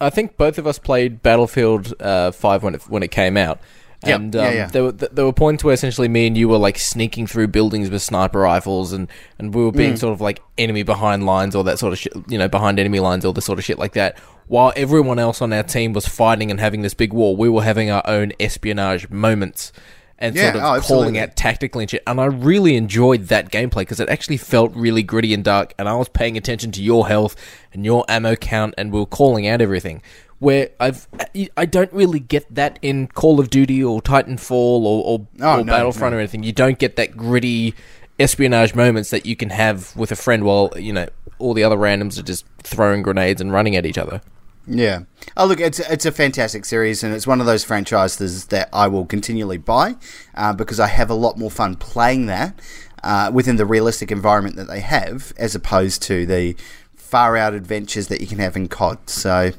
I 0.00 0.10
think 0.10 0.36
both 0.36 0.58
of 0.58 0.66
us 0.66 0.78
played 0.78 1.22
Battlefield 1.22 1.94
uh, 2.00 2.32
Five 2.32 2.62
when 2.62 2.74
it 2.74 2.82
when 2.88 3.02
it 3.04 3.10
came 3.12 3.36
out, 3.36 3.60
Yep. 4.04 4.20
and 4.20 4.34
Yeah, 4.34 4.48
um, 4.48 4.54
yeah. 4.54 4.66
there 4.66 4.82
were 4.84 4.92
there 4.92 5.24
were 5.24 5.32
points 5.32 5.62
where 5.62 5.74
essentially 5.74 6.08
me 6.08 6.26
and 6.26 6.36
you 6.36 6.48
were 6.48 6.58
like 6.58 6.78
sneaking 6.78 7.28
through 7.28 7.48
buildings 7.48 7.88
with 7.88 8.02
sniper 8.02 8.40
rifles, 8.40 8.92
and 8.92 9.06
and 9.38 9.54
we 9.54 9.62
were 9.64 9.70
being 9.72 9.94
Mm. 9.94 9.98
sort 9.98 10.12
of 10.12 10.20
like 10.20 10.42
enemy 10.58 10.82
behind 10.82 11.24
lines, 11.24 11.54
all 11.54 11.62
that 11.64 11.78
sort 11.78 11.92
of 11.92 11.98
shit, 12.00 12.12
you 12.28 12.36
know, 12.36 12.48
behind 12.48 12.80
enemy 12.80 12.98
lines, 12.98 13.24
all 13.24 13.32
the 13.32 13.40
sort 13.40 13.58
of 13.60 13.64
shit 13.64 13.78
like 13.78 13.92
that. 13.92 14.18
While 14.48 14.72
everyone 14.76 15.18
else 15.18 15.42
on 15.42 15.52
our 15.52 15.62
team 15.64 15.92
was 15.92 16.06
fighting 16.06 16.50
and 16.50 16.60
having 16.60 16.82
this 16.82 16.94
big 16.94 17.12
war, 17.12 17.36
we 17.36 17.48
were 17.48 17.64
having 17.64 17.90
our 17.90 18.02
own 18.06 18.32
espionage 18.38 19.10
moments. 19.10 19.72
and 20.18 20.34
Yeah, 20.36 20.52
sort 20.52 20.56
of 20.56 20.62
oh, 20.62 20.86
calling 20.86 21.18
out 21.18 21.34
tactically 21.36 21.84
and 21.84 21.90
shit. 21.90 22.02
And 22.06 22.20
I 22.20 22.26
really 22.26 22.76
enjoyed 22.76 23.24
that 23.28 23.50
gameplay 23.50 23.80
because 23.80 23.98
it 24.00 24.08
actually 24.08 24.36
felt 24.36 24.74
really 24.74 25.02
gritty 25.02 25.34
and 25.34 25.42
dark, 25.44 25.74
and 25.78 25.88
I 25.88 25.94
was 25.96 26.08
paying 26.08 26.36
attention 26.36 26.70
to 26.72 26.82
your 26.82 27.08
health 27.08 27.34
and 27.72 27.84
your 27.84 28.04
ammo 28.08 28.34
count, 28.36 28.74
and 28.78 28.92
we 28.92 29.00
were 29.00 29.06
calling 29.06 29.46
out 29.46 29.60
everything. 29.60 30.00
Where 30.38 30.68
I've, 30.78 31.08
I 31.56 31.64
don't 31.64 31.92
really 31.92 32.20
get 32.20 32.54
that 32.54 32.78
in 32.82 33.06
Call 33.08 33.40
of 33.40 33.48
Duty 33.50 33.82
or 33.82 34.00
Titanfall 34.02 34.50
or, 34.52 35.02
or, 35.04 35.26
Oh, 35.40 35.60
or 35.60 35.64
no, 35.64 35.72
Battlefront 35.72 36.12
no. 36.12 36.18
or 36.18 36.20
anything. 36.20 36.42
You 36.42 36.52
don't 36.52 36.78
get 36.78 36.96
that 36.96 37.16
gritty 37.16 37.74
espionage 38.20 38.74
moments 38.74 39.10
that 39.10 39.26
you 39.26 39.34
can 39.34 39.50
have 39.50 39.94
with 39.96 40.12
a 40.12 40.16
friend 40.16 40.44
while 40.44 40.72
you 40.76 40.92
know 40.92 41.06
all 41.38 41.52
the 41.52 41.62
other 41.64 41.76
randoms 41.76 42.18
are 42.18 42.22
just 42.22 42.46
throwing 42.62 43.02
grenades 43.02 43.40
and 43.40 43.52
running 43.52 43.76
at 43.76 43.84
each 43.86 43.98
other. 43.98 44.20
Yeah. 44.66 45.02
Oh, 45.36 45.46
look, 45.46 45.60
it's 45.60 45.78
it's 45.78 46.06
a 46.06 46.12
fantastic 46.12 46.64
series, 46.64 47.04
and 47.04 47.14
it's 47.14 47.26
one 47.26 47.40
of 47.40 47.46
those 47.46 47.64
franchises 47.64 48.46
that 48.46 48.68
I 48.72 48.88
will 48.88 49.06
continually 49.06 49.58
buy 49.58 49.96
uh, 50.34 50.52
because 50.52 50.80
I 50.80 50.88
have 50.88 51.10
a 51.10 51.14
lot 51.14 51.38
more 51.38 51.50
fun 51.50 51.76
playing 51.76 52.26
that 52.26 52.58
uh, 53.04 53.30
within 53.32 53.56
the 53.56 53.66
realistic 53.66 54.10
environment 54.10 54.56
that 54.56 54.66
they 54.66 54.80
have, 54.80 55.32
as 55.36 55.54
opposed 55.54 56.02
to 56.02 56.26
the 56.26 56.56
far 56.94 57.36
out 57.36 57.54
adventures 57.54 58.08
that 58.08 58.20
you 58.20 58.26
can 58.26 58.38
have 58.38 58.56
in 58.56 58.66
COD. 58.66 59.08
So, 59.08 59.52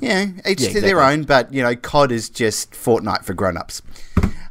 yeah, 0.00 0.26
each 0.46 0.60
Yeah, 0.60 0.72
to 0.72 0.80
their 0.80 1.02
own, 1.02 1.24
but 1.24 1.52
you 1.52 1.62
know, 1.62 1.74
COD 1.74 2.12
is 2.12 2.28
just 2.28 2.72
Fortnite 2.72 3.24
for 3.24 3.34
grown 3.34 3.56
ups. 3.56 3.82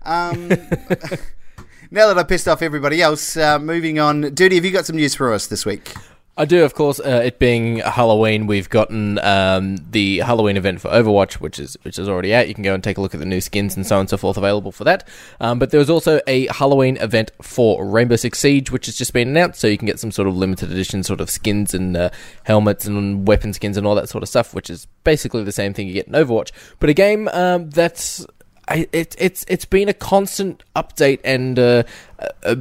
Um, 0.03 0.49
now 1.91 2.08
that 2.08 2.17
I 2.17 2.23
pissed 2.23 2.47
off 2.47 2.62
everybody 2.62 3.01
else, 3.01 3.38
uh, 3.38 3.60
moving 3.60 3.99
on. 3.99 4.34
Duty, 4.34 4.55
have 4.55 4.65
you 4.65 4.71
got 4.71 4.86
some 4.86 4.97
news 4.97 5.15
for 5.15 5.34
us 5.34 5.47
this 5.47 5.65
week? 5.65 5.93
I 6.38 6.43
do, 6.43 6.65
of 6.65 6.74
course. 6.74 7.00
Uh, 7.00 7.21
it 7.24 7.39
being 7.39 7.78
Halloween, 7.78 8.45
we've 8.45 8.69
gotten 8.69 9.19
um, 9.19 9.78
the 9.91 10.19
Halloween 10.19 10.58
event 10.58 10.82
for 10.82 10.89
Overwatch, 10.89 11.36
which 11.36 11.60
is 11.60 11.78
which 11.84 11.98
is 11.98 12.10
already 12.10 12.36
out. 12.36 12.50
You 12.50 12.54
can 12.54 12.63
go 12.63 12.74
and 12.74 12.84
take 12.84 12.98
a 12.98 13.02
look 13.02 13.13
at 13.13 13.21
the 13.21 13.26
new 13.26 13.39
skins 13.39 13.78
and 13.78 13.88
so 13.88 13.95
on 13.95 14.02
and 14.02 14.10
so 14.10 14.17
forth 14.17 14.36
available 14.36 14.74
for 14.74 14.84
that. 14.84 15.08
Um, 15.39 15.60
but 15.60 15.71
there 15.71 15.80
was 15.80 15.89
also 15.89 16.19
a 16.28 16.48
Halloween 16.48 16.98
event 16.98 17.32
for 17.41 17.86
Rainbow 17.86 18.17
Six 18.17 18.38
Siege, 18.38 18.69
which 18.69 18.88
has 18.88 18.98
just 18.98 19.13
been 19.13 19.30
announced. 19.30 19.62
So 19.62 19.67
you 19.67 19.78
can 19.78 19.86
get 19.86 19.98
some 19.98 20.12
sort 20.12 20.28
of 20.28 20.36
limited 20.36 20.71
edition 20.71 21.04
sort 21.04 21.21
of 21.21 21.30
skins 21.30 21.74
and 21.74 21.95
uh, 21.95 22.10
helmets 22.43 22.86
and 22.86 23.26
weapon 23.26 23.54
skins 23.54 23.78
and 23.78 23.88
all 23.88 23.95
that 23.95 24.10
sort 24.10 24.21
of 24.21 24.28
stuff, 24.28 24.54
which 24.54 24.69
is 24.69 24.88
basically 25.06 25.45
the 25.45 25.54
same 25.54 25.74
thing 25.74 25.88
you 25.88 25.93
get 25.93 26.08
in 26.08 26.13
Overwatch. 26.13 26.52
But 26.80 26.89
a 26.89 26.93
game 26.93 27.30
um, 27.30 27.69
that's 27.69 28.26
I, 28.67 28.88
it, 28.91 29.15
it's 29.17 29.45
it's 29.48 29.65
been 29.65 29.89
a 29.89 29.93
constant 29.93 30.63
update 30.76 31.19
and 31.24 31.58
uh, 31.58 31.84
a, 32.19 32.30
a 32.43 32.58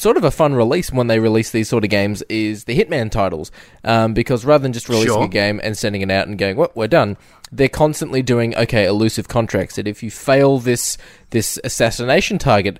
sort 0.00 0.16
of 0.16 0.24
a 0.24 0.30
fun 0.30 0.54
release 0.54 0.90
when 0.90 1.06
they 1.06 1.18
release 1.18 1.50
these 1.50 1.68
sort 1.68 1.84
of 1.84 1.90
games 1.90 2.22
is 2.28 2.64
the 2.64 2.78
Hitman 2.78 3.10
titles, 3.10 3.50
um, 3.84 4.14
because 4.14 4.44
rather 4.44 4.62
than 4.62 4.72
just 4.72 4.88
releasing 4.88 5.08
Sure. 5.14 5.24
a 5.24 5.28
game 5.28 5.60
and 5.62 5.76
sending 5.76 6.02
it 6.02 6.10
out 6.10 6.26
and 6.26 6.38
going, 6.38 6.56
"Well, 6.56 6.70
we're 6.74 6.88
done," 6.88 7.16
they're 7.52 7.68
constantly 7.68 8.22
doing 8.22 8.56
okay 8.56 8.86
elusive 8.86 9.28
contracts. 9.28 9.76
That 9.76 9.86
if 9.86 10.02
you 10.02 10.10
fail 10.10 10.58
this 10.58 10.96
this 11.30 11.58
assassination 11.64 12.38
target. 12.38 12.78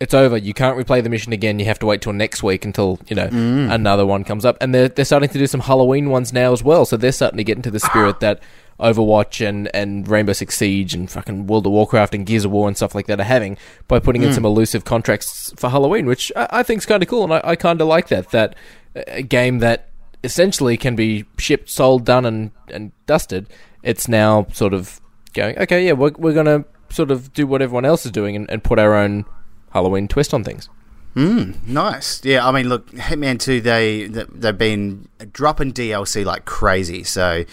It's 0.00 0.14
over. 0.14 0.36
You 0.36 0.54
can't 0.54 0.78
replay 0.78 1.02
the 1.02 1.08
mission 1.08 1.32
again. 1.32 1.58
You 1.58 1.64
have 1.64 1.80
to 1.80 1.86
wait 1.86 2.02
till 2.02 2.12
next 2.12 2.40
week 2.40 2.64
until 2.64 3.00
you 3.08 3.16
know 3.16 3.26
another 3.32 4.06
one 4.06 4.22
comes 4.22 4.44
up. 4.44 4.56
And 4.60 4.72
they're 4.72 4.86
they're 4.88 5.04
starting 5.04 5.28
to 5.30 5.38
do 5.40 5.46
some 5.48 5.58
Halloween 5.58 6.08
ones 6.08 6.32
now 6.32 6.52
as 6.52 6.62
well. 6.62 6.84
So 6.84 6.96
they're 6.96 7.10
starting 7.10 7.36
to 7.38 7.42
get 7.42 7.56
into 7.56 7.72
the 7.72 7.80
spirit 7.80 8.20
that 8.20 8.40
Overwatch 8.80 9.46
and, 9.46 9.74
and 9.74 10.06
Rainbow 10.06 10.32
Six 10.32 10.56
Siege 10.56 10.94
and 10.94 11.10
fucking 11.10 11.46
World 11.46 11.66
of 11.66 11.72
Warcraft 11.72 12.14
and 12.14 12.24
Gears 12.24 12.44
of 12.44 12.50
War 12.50 12.68
and 12.68 12.76
stuff 12.76 12.94
like 12.94 13.06
that 13.06 13.20
are 13.20 13.24
having 13.24 13.56
by 13.88 13.98
putting 13.98 14.22
in 14.22 14.28
hmm. 14.28 14.34
some 14.34 14.44
elusive 14.44 14.84
contracts 14.84 15.52
for 15.56 15.70
Halloween, 15.70 16.06
which 16.06 16.30
I, 16.36 16.48
I 16.50 16.62
think 16.62 16.78
is 16.78 16.86
kind 16.86 17.02
of 17.02 17.08
cool, 17.08 17.24
and 17.24 17.32
I, 17.32 17.40
I 17.44 17.56
kind 17.56 17.80
of 17.80 17.88
like 17.88 18.08
that. 18.08 18.30
That 18.30 18.54
uh, 18.94 19.02
a 19.08 19.22
game 19.22 19.58
that 19.58 19.88
essentially 20.24 20.76
can 20.76 20.96
be 20.96 21.24
shipped, 21.38 21.70
sold, 21.70 22.04
done, 22.04 22.24
and, 22.24 22.50
and 22.68 22.92
dusted. 23.06 23.46
It's 23.82 24.08
now 24.08 24.46
sort 24.52 24.74
of 24.74 25.00
going, 25.32 25.58
okay, 25.58 25.86
yeah, 25.86 25.92
we're, 25.92 26.12
we're 26.16 26.34
going 26.34 26.46
to 26.46 26.64
sort 26.90 27.10
of 27.10 27.32
do 27.32 27.46
what 27.46 27.62
everyone 27.62 27.84
else 27.84 28.04
is 28.06 28.12
doing 28.12 28.34
and, 28.34 28.50
and 28.50 28.62
put 28.64 28.78
our 28.78 28.94
own 28.94 29.24
Halloween 29.70 30.08
twist 30.08 30.34
on 30.34 30.44
things. 30.44 30.68
Nice. 31.66 32.24
Yeah, 32.24 32.46
I 32.46 32.52
mean, 32.52 32.68
look, 32.68 32.88
Hitman 32.92 33.40
2, 33.40 33.60
they, 33.60 34.06
they- 34.06 34.24
they've 34.32 34.56
been 34.56 35.08
dropping 35.32 35.72
DLC 35.72 36.24
like 36.24 36.44
crazy. 36.44 37.02
So 37.02 37.44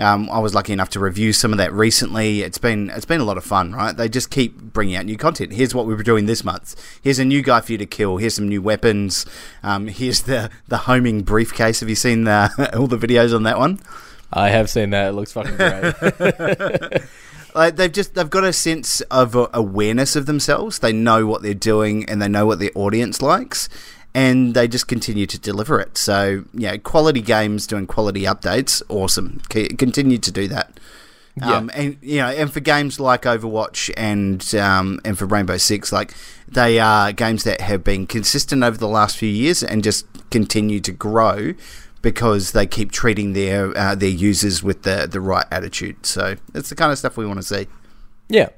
um, 0.00 0.30
I 0.30 0.38
was 0.38 0.54
lucky 0.54 0.72
enough 0.72 0.88
to 0.90 1.00
review 1.00 1.32
some 1.34 1.52
of 1.52 1.58
that 1.58 1.72
recently. 1.72 2.40
It's 2.42 2.56
been 2.58 2.88
it's 2.90 3.04
been 3.04 3.20
a 3.20 3.24
lot 3.24 3.36
of 3.36 3.44
fun, 3.44 3.72
right? 3.74 3.94
They 3.94 4.08
just 4.08 4.30
keep 4.30 4.56
bringing 4.58 4.96
out 4.96 5.04
new 5.04 5.18
content. 5.18 5.52
Here's 5.52 5.74
what 5.74 5.84
we 5.86 5.94
were 5.94 6.02
doing 6.02 6.24
this 6.26 6.42
month. 6.44 6.74
Here's 7.02 7.18
a 7.18 7.24
new 7.24 7.42
guy 7.42 7.60
for 7.60 7.72
you 7.72 7.78
to 7.78 7.86
kill. 7.86 8.16
Here's 8.16 8.34
some 8.36 8.48
new 8.48 8.62
weapons. 8.62 9.26
Um, 9.62 9.88
here's 9.88 10.22
the, 10.22 10.48
the 10.68 10.78
homing 10.78 11.20
briefcase. 11.22 11.80
Have 11.80 11.88
you 11.90 11.94
seen 11.96 12.24
the, 12.24 12.70
all 12.78 12.86
the 12.86 12.96
videos 12.96 13.34
on 13.34 13.42
that 13.42 13.58
one? 13.58 13.80
I 14.32 14.48
have 14.50 14.70
seen 14.70 14.90
that. 14.90 15.08
It 15.08 15.12
looks 15.12 15.32
fucking 15.32 15.56
great. 15.56 17.02
like 17.54 17.76
they've 17.76 17.92
just 17.92 18.14
they've 18.14 18.30
got 18.30 18.44
a 18.44 18.52
sense 18.52 19.00
of 19.02 19.36
awareness 19.52 20.16
of 20.16 20.26
themselves. 20.26 20.78
They 20.78 20.92
know 20.92 21.26
what 21.26 21.42
they're 21.42 21.54
doing 21.54 22.08
and 22.08 22.20
they 22.20 22.28
know 22.28 22.46
what 22.46 22.58
their 22.58 22.70
audience 22.74 23.22
likes, 23.22 23.68
and 24.14 24.54
they 24.54 24.68
just 24.68 24.88
continue 24.88 25.26
to 25.26 25.38
deliver 25.38 25.80
it. 25.80 25.96
So 25.96 26.44
yeah, 26.52 26.76
quality 26.76 27.20
games 27.20 27.66
doing 27.66 27.86
quality 27.86 28.22
updates, 28.22 28.82
awesome. 28.88 29.42
C- 29.52 29.68
continue 29.68 30.18
to 30.18 30.32
do 30.32 30.48
that. 30.48 30.78
Yeah. 31.36 31.56
Um, 31.56 31.70
and 31.74 31.96
you 32.02 32.18
know, 32.18 32.28
and 32.28 32.52
for 32.52 32.60
games 32.60 32.98
like 32.98 33.22
Overwatch 33.22 33.92
and 33.96 34.54
um, 34.56 35.00
and 35.04 35.18
for 35.18 35.26
Rainbow 35.26 35.56
Six, 35.56 35.92
like 35.92 36.12
they 36.48 36.78
are 36.80 37.12
games 37.12 37.44
that 37.44 37.60
have 37.60 37.84
been 37.84 38.06
consistent 38.06 38.64
over 38.64 38.76
the 38.76 38.88
last 38.88 39.16
few 39.16 39.28
years 39.28 39.62
and 39.62 39.84
just 39.84 40.06
continue 40.30 40.80
to 40.80 40.92
grow 40.92 41.54
because 42.02 42.52
they 42.52 42.66
keep 42.66 42.92
treating 42.92 43.32
their 43.32 43.76
uh, 43.76 43.94
their 43.94 44.08
users 44.08 44.62
with 44.62 44.82
the 44.82 45.08
the 45.10 45.20
right 45.20 45.46
attitude. 45.50 46.06
So 46.06 46.36
it's 46.54 46.68
the 46.68 46.74
kind 46.74 46.92
of 46.92 46.98
stuff 46.98 47.16
we 47.16 47.26
want 47.26 47.38
to 47.38 47.42
see. 47.42 47.66
yeah. 48.28 48.48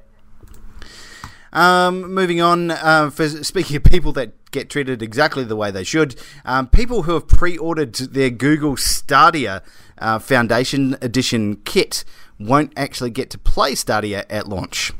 Um, 1.51 2.11
moving 2.11 2.41
on, 2.41 2.71
uh, 2.71 3.11
for 3.11 3.29
speaking 3.29 3.77
of 3.77 3.83
people 3.83 4.11
that 4.13 4.31
get 4.49 4.71
treated 4.71 5.03
exactly 5.03 5.43
the 5.43 5.55
way 5.55 5.69
they 5.69 5.83
should, 5.83 6.15
um, 6.45 6.67
people 6.67 7.03
who 7.03 7.13
have 7.13 7.27
pre-ordered 7.27 7.93
their 7.93 8.31
Google 8.31 8.75
Stadia 8.75 9.61
uh, 9.99 10.17
Foundation 10.17 10.97
Edition 10.99 11.57
kit 11.57 12.05
won't 12.39 12.73
actually 12.75 13.11
get 13.11 13.29
to 13.29 13.37
play 13.37 13.75
Stadia 13.75 14.25
at 14.31 14.47
launch. 14.49 14.93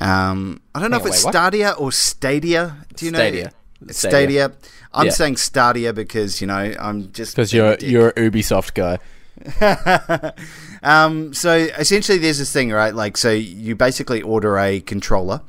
Um, 0.00 0.62
I 0.74 0.80
don't 0.80 0.90
know 0.90 0.98
Hang 0.98 1.08
if 1.08 1.12
it's 1.12 1.24
wait? 1.24 1.32
Stadia 1.32 1.72
or 1.72 1.92
Stadia. 1.92 2.86
Do 2.96 3.04
you 3.04 3.10
Stadia. 3.12 3.44
know? 3.44 3.50
Stadia. 3.90 3.92
Stadia. 3.92 4.52
I'm 4.92 5.06
Yeah. 5.06 5.12
saying 5.12 5.36
Stadia 5.36 5.92
because 5.92 6.40
you 6.40 6.46
know 6.46 6.74
I'm 6.78 7.12
just 7.12 7.36
Because 7.36 7.52
you're 7.52 7.76
you're 7.80 8.08
a 8.10 8.14
Ubisoft 8.14 8.74
guy. 8.74 8.98
um, 10.82 11.32
so 11.32 11.52
essentially, 11.54 12.18
there's 12.18 12.38
this 12.38 12.52
thing, 12.52 12.70
right? 12.72 12.94
Like, 12.94 13.16
so 13.16 13.30
you 13.30 13.74
basically 13.74 14.20
order 14.22 14.58
a 14.58 14.80
controller 14.80 15.40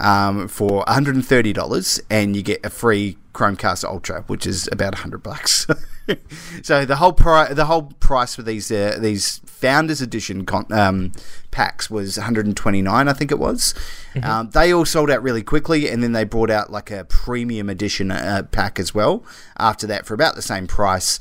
um, 0.00 0.48
for 0.48 0.84
$130, 0.86 2.00
and 2.10 2.36
you 2.36 2.42
get 2.42 2.64
a 2.64 2.70
free 2.70 3.18
Chromecast 3.34 3.84
Ultra, 3.84 4.22
which 4.28 4.46
is 4.46 4.68
about 4.72 4.94
100 4.94 5.22
bucks. 5.22 5.66
so 6.62 6.84
the 6.84 6.96
whole 6.96 7.12
pri- 7.12 7.52
the 7.52 7.66
whole 7.66 7.82
price 8.00 8.34
for 8.34 8.42
these 8.42 8.70
uh, 8.70 8.98
these 9.00 9.38
Founders 9.46 10.00
Edition 10.00 10.44
con- 10.44 10.72
um, 10.72 11.12
packs 11.50 11.88
was 11.88 12.18
129, 12.18 13.08
I 13.08 13.12
think 13.12 13.30
it 13.30 13.38
was. 13.38 13.74
Um, 14.22 14.50
they 14.50 14.72
all 14.72 14.84
sold 14.84 15.10
out 15.10 15.22
really 15.22 15.42
quickly, 15.42 15.88
and 15.88 16.02
then 16.02 16.12
they 16.12 16.24
brought 16.24 16.50
out 16.50 16.70
like 16.70 16.90
a 16.90 17.04
premium 17.04 17.68
edition 17.68 18.10
uh, 18.10 18.42
pack 18.50 18.78
as 18.78 18.94
well. 18.94 19.24
After 19.58 19.86
that, 19.86 20.06
for 20.06 20.14
about 20.14 20.34
the 20.34 20.42
same 20.42 20.66
price. 20.66 21.18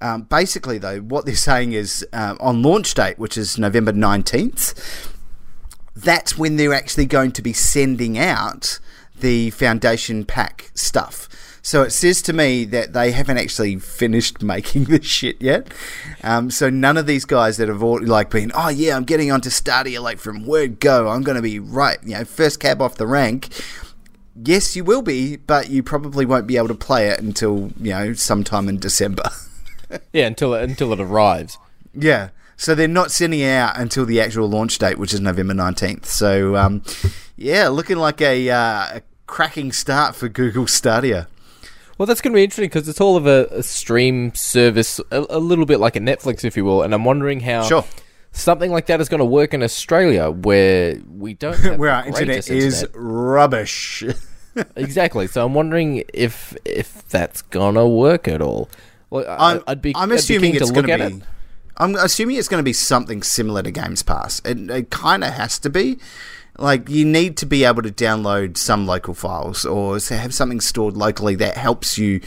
Um, 0.00 0.22
basically, 0.22 0.78
though, 0.78 0.98
what 1.00 1.24
they're 1.24 1.34
saying 1.36 1.72
is 1.72 2.06
um, 2.12 2.36
on 2.40 2.62
launch 2.62 2.92
date, 2.94 3.18
which 3.18 3.38
is 3.38 3.58
November 3.58 3.92
19th, 3.92 5.10
that's 5.94 6.36
when 6.36 6.56
they're 6.56 6.74
actually 6.74 7.06
going 7.06 7.32
to 7.32 7.42
be 7.42 7.52
sending 7.52 8.18
out 8.18 8.80
the 9.20 9.50
foundation 9.50 10.24
pack 10.24 10.70
stuff. 10.74 11.28
So 11.64 11.82
it 11.82 11.92
says 11.92 12.20
to 12.22 12.34
me 12.34 12.66
that 12.66 12.92
they 12.92 13.10
haven't 13.10 13.38
actually 13.38 13.78
finished 13.78 14.42
making 14.54 14.84
this 14.84 15.06
shit 15.06 15.40
yet. 15.40 15.72
Um, 16.22 16.50
so 16.50 16.68
none 16.68 16.98
of 16.98 17.06
these 17.06 17.24
guys 17.24 17.56
that 17.56 17.68
have 17.68 17.82
all, 17.82 18.04
like 18.04 18.28
been, 18.30 18.52
oh 18.54 18.68
yeah, 18.68 18.94
I'm 18.94 19.04
getting 19.04 19.32
onto 19.32 19.48
Stadia 19.48 20.00
like 20.02 20.18
from 20.18 20.44
word 20.44 20.78
go. 20.78 21.08
I'm 21.08 21.22
going 21.22 21.36
to 21.36 21.42
be 21.42 21.58
right, 21.58 21.98
you 22.04 22.14
know, 22.14 22.24
first 22.26 22.60
cab 22.60 22.82
off 22.82 22.96
the 22.96 23.06
rank. 23.06 23.48
Yes, 24.36 24.76
you 24.76 24.84
will 24.84 25.00
be, 25.00 25.36
but 25.36 25.70
you 25.70 25.82
probably 25.82 26.26
won't 26.26 26.46
be 26.46 26.58
able 26.58 26.68
to 26.68 26.74
play 26.74 27.08
it 27.08 27.20
until 27.20 27.72
you 27.80 27.92
know 27.92 28.12
sometime 28.12 28.68
in 28.68 28.78
December. 28.78 29.24
Yeah, 30.12 30.26
until 30.26 30.54
it, 30.54 30.64
until 30.64 30.92
it 30.92 31.00
arrives. 31.00 31.56
Yeah. 31.92 32.30
So 32.56 32.74
they're 32.74 32.88
not 32.88 33.12
sending 33.12 33.40
it 33.40 33.50
out 33.50 33.78
until 33.78 34.04
the 34.04 34.20
actual 34.20 34.48
launch 34.48 34.78
date, 34.78 34.98
which 34.98 35.12
is 35.12 35.20
November 35.20 35.54
19th. 35.54 36.06
So, 36.06 36.56
um, 36.56 36.82
yeah, 37.36 37.68
looking 37.68 37.98
like 37.98 38.20
a, 38.20 38.50
uh, 38.50 38.96
a 38.96 39.02
cracking 39.26 39.70
start 39.70 40.16
for 40.16 40.28
Google 40.28 40.66
Stadia. 40.66 41.28
Well, 41.98 42.06
that's 42.06 42.20
going 42.20 42.32
to 42.32 42.36
be 42.36 42.42
interesting 42.42 42.66
because 42.66 42.88
it's 42.88 43.00
all 43.00 43.16
of 43.16 43.26
a, 43.26 43.46
a 43.50 43.62
stream 43.62 44.34
service, 44.34 45.00
a, 45.10 45.26
a 45.30 45.38
little 45.38 45.66
bit 45.66 45.78
like 45.80 45.96
a 45.96 46.00
Netflix, 46.00 46.44
if 46.44 46.56
you 46.56 46.64
will. 46.64 46.82
And 46.82 46.92
I'm 46.92 47.04
wondering 47.04 47.40
how 47.40 47.62
Sure. 47.62 47.84
something 48.32 48.72
like 48.72 48.86
that 48.86 49.00
is 49.00 49.08
going 49.08 49.20
to 49.20 49.24
work 49.24 49.54
in 49.54 49.62
Australia, 49.62 50.30
where 50.30 50.96
we 51.16 51.34
don't 51.34 51.58
have 51.60 51.78
Where 51.78 51.90
our 51.92 52.06
internet 52.06 52.26
greatest 52.26 52.50
is 52.50 52.82
internet. 52.82 53.00
rubbish. 53.00 54.04
exactly. 54.76 55.26
So 55.28 55.44
I'm 55.46 55.54
wondering 55.54 56.02
if 56.12 56.56
if 56.64 57.08
that's 57.08 57.42
gonna 57.42 57.88
work 57.88 58.26
at 58.28 58.40
all. 58.42 58.68
Well, 59.10 59.24
I'm, 59.28 59.58
I, 59.66 59.72
I'd 59.72 59.82
be. 59.82 59.92
I'm 59.94 60.08
be 60.08 60.16
assuming 60.16 60.52
keen 60.52 60.62
it's 60.62 60.70
going 60.72 60.86
to 60.88 60.96
be. 60.96 61.16
it. 61.16 61.22
I'm 61.76 61.94
assuming 61.96 62.36
it's 62.36 62.48
going 62.48 62.60
to 62.60 62.64
be 62.64 62.72
something 62.72 63.22
similar 63.22 63.62
to 63.62 63.70
Games 63.70 64.02
Pass. 64.02 64.40
It, 64.44 64.70
it 64.70 64.90
kind 64.90 65.24
of 65.24 65.32
has 65.34 65.58
to 65.60 65.70
be. 65.70 65.98
Like 66.58 66.88
you 66.88 67.04
need 67.04 67.36
to 67.38 67.46
be 67.46 67.64
able 67.64 67.82
to 67.82 67.90
download 67.90 68.56
some 68.56 68.86
local 68.86 69.14
files 69.14 69.64
or 69.64 69.98
have 69.98 70.34
something 70.34 70.60
stored 70.60 70.96
locally 70.96 71.34
that 71.36 71.56
helps 71.56 71.98
you, 71.98 72.20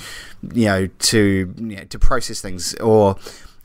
you 0.53 0.65
know, 0.65 0.87
to 0.87 1.53
you 1.57 1.75
know, 1.77 1.83
to 1.85 1.99
process 1.99 2.41
things 2.41 2.73
or 2.75 3.15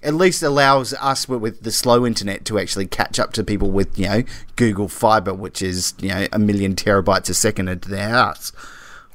at 0.03 0.15
least 0.15 0.43
allows 0.43 0.95
us 0.95 1.29
with, 1.29 1.63
the 1.63 1.71
slow 1.71 2.05
internet 2.05 2.45
to 2.45 2.59
actually 2.59 2.87
catch 2.87 3.21
up 3.21 3.33
to 3.33 3.45
people 3.45 3.71
with 3.71 3.99
you 3.99 4.07
know 4.07 4.23
Google 4.57 4.89
Fiber, 4.89 5.35
which 5.35 5.63
is 5.63 5.95
you 6.01 6.09
know 6.09 6.27
a 6.33 6.39
million 6.39 6.75
terabytes 6.75 7.29
a 7.29 7.35
second 7.35 7.69
into 7.69 7.89
their 7.89 8.09
house. 8.09 8.53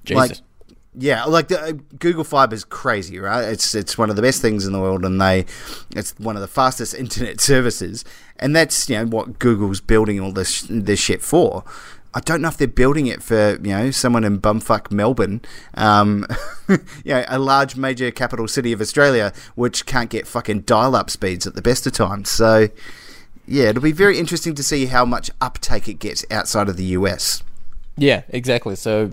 Jesus. 0.04 0.30
Like, 0.30 0.38
yeah, 1.00 1.26
like 1.26 1.48
the, 1.48 1.62
uh, 1.62 1.72
Google 2.00 2.24
Fiber 2.24 2.56
is 2.56 2.64
crazy, 2.64 3.20
right? 3.20 3.44
It's 3.44 3.76
it's 3.76 3.98
one 3.98 4.10
of 4.10 4.16
the 4.16 4.22
best 4.22 4.42
things 4.42 4.66
in 4.66 4.74
the 4.74 4.80
world, 4.80 5.06
and 5.06 5.22
they 5.22 5.46
it's 5.96 6.18
one 6.18 6.36
of 6.36 6.42
the 6.42 6.48
fastest 6.48 6.94
internet 6.98 7.40
services, 7.40 8.04
and 8.38 8.56
that's 8.56 8.90
you 8.90 8.98
know 8.98 9.06
what 9.06 9.38
Google's 9.40 9.80
building 9.80 10.20
all 10.20 10.32
this 10.32 10.66
this 10.70 11.00
shit 11.00 11.22
for. 11.22 11.64
I 12.14 12.20
don't 12.22 12.42
know 12.42 12.48
if 12.48 12.58
they're 12.58 12.68
building 12.68 13.06
it 13.06 13.22
for 13.22 13.60
you 13.62 13.72
know 13.72 13.92
someone 13.92 14.24
in 14.24 14.42
bumfuck 14.42 14.92
Melbourne, 14.92 15.42
um, 15.76 16.26
you 16.68 16.80
know, 17.06 17.24
a 17.28 17.38
large 17.38 17.76
major 17.76 18.10
capital 18.10 18.48
city 18.48 18.72
of 18.72 18.82
Australia, 18.82 19.34
which 19.54 19.86
can't 19.86 20.10
get 20.10 20.26
fucking 20.26 20.62
dial-up 20.62 21.12
speeds 21.12 21.46
at 21.46 21.54
the 21.54 21.62
best 21.62 21.86
of 21.86 21.94
times. 21.94 22.32
So, 22.32 22.70
yeah, 23.46 23.66
it'll 23.66 23.84
be 23.84 23.92
very 23.92 24.18
interesting 24.18 24.56
to 24.56 24.64
see 24.64 24.88
how 24.88 25.06
much 25.06 25.30
uptake 25.42 25.88
it 25.88 26.00
gets 26.00 26.26
outside 26.32 26.70
of 26.70 26.78
the 26.78 26.86
US. 26.86 27.44
Yeah, 27.98 28.24
exactly. 28.30 28.76
So 28.76 29.12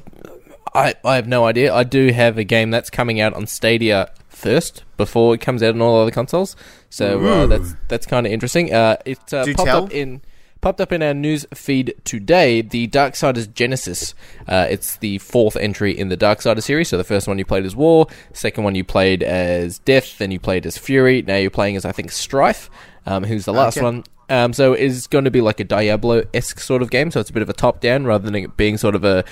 I 0.75 0.95
I 1.05 1.17
have 1.17 1.29
no 1.29 1.45
idea. 1.45 1.73
I 1.75 1.85
do 1.85 2.13
have 2.13 2.39
a 2.39 2.45
game 2.45 2.71
that's 2.71 2.91
coming 2.91 3.21
out 3.21 3.35
on 3.35 3.47
Stadia 3.47 4.11
first 4.29 4.85
before 4.97 5.35
it 5.35 5.41
comes 5.41 5.63
out 5.63 5.75
on 5.75 5.81
all 5.81 6.01
other 6.01 6.11
consoles. 6.11 6.57
So 6.91 7.25
uh, 7.25 7.47
that's 7.47 7.75
that's 7.89 8.07
kind 8.07 8.27
of 8.27 8.33
interesting. 8.33 8.73
Uh, 8.73 8.97
it 9.05 9.19
uh, 9.33 9.45
popped 9.55 9.65
tell. 9.69 9.85
up 9.85 9.93
in 9.93 10.23
popped 10.61 10.81
up 10.81 10.93
in 10.93 11.03
our 11.03 11.15
news 11.15 11.47
feed 11.55 11.95
today. 12.05 12.63
The 12.63 12.89
Darksiders 12.89 13.53
Genesis. 13.53 14.15
Uh, 14.49 14.67
it's 14.69 14.97
the 14.97 15.19
fourth 15.19 15.57
entry 15.57 15.97
in 15.97 16.09
the 16.09 16.17
Darksiders 16.17 16.63
series. 16.63 16.89
So 16.89 16.97
the 16.97 17.05
first 17.05 17.29
one 17.29 17.39
you 17.39 17.45
played 17.45 17.65
as 17.67 17.77
War, 17.77 18.07
second 18.33 18.65
one 18.65 18.75
you 18.75 18.83
played 18.85 19.23
as 19.23 19.79
Death, 19.81 20.19
then 20.19 20.31
you 20.31 20.41
played 20.41 20.67
as 20.67 20.77
Fury. 20.79 21.23
Now 21.23 21.37
you're 21.37 21.51
playing 21.51 21.77
as 21.77 21.85
I 21.85 21.93
think 21.93 22.11
Strife, 22.11 22.71
um, 23.07 23.25
who's 23.25 23.45
the 23.45 23.53
last 23.53 23.77
Okay. 23.77 23.85
one. 23.85 24.05
Um, 24.31 24.55
so 24.55 24.73
it's 24.73 25.07
going 25.07 25.27
to 25.27 25.31
be 25.31 25.43
like 25.43 25.61
a 25.61 25.65
Diablo 25.65 26.25
esque 26.33 26.59
sort 26.59 26.81
of 26.81 26.91
game. 26.91 27.11
So 27.11 27.21
it's 27.21 27.29
a 27.29 27.33
bit 27.35 27.43
of 27.43 27.51
a 27.51 27.53
top 27.53 27.81
down 27.81 28.07
rather 28.07 28.25
than 28.25 28.35
it 28.35 28.57
being 28.57 28.79
sort 28.79 28.95
of 28.95 29.05
a, 29.05 29.19
a 29.19 29.25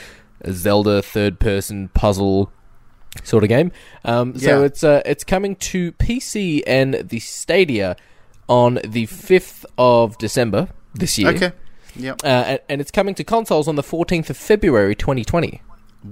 Zelda 0.50 1.02
third 1.02 1.38
person 1.38 1.88
puzzle 1.88 2.50
sort 3.24 3.44
of 3.44 3.48
game. 3.48 3.72
Um, 4.04 4.38
so 4.38 4.60
Yeah. 4.60 4.64
it's 4.66 4.82
uh, 4.82 5.02
it's 5.04 5.24
coming 5.24 5.56
to 5.56 5.92
PC 5.92 6.62
and 6.66 6.94
the 6.94 7.18
Stadia 7.20 7.96
on 8.48 8.78
the 8.84 9.06
fifth 9.06 9.64
of 9.78 10.16
December 10.18 10.68
this 10.94 11.18
year. 11.18 11.28
Okay. 11.30 11.52
Yep. 11.96 12.22
Uh, 12.24 12.26
and, 12.26 12.60
and 12.70 12.80
it's 12.80 12.90
coming 12.90 13.14
to 13.16 13.24
consoles 13.24 13.68
on 13.68 13.76
the 13.76 13.82
14th 13.82 14.30
of 14.30 14.36
February 14.36 14.94
2020. 14.94 15.60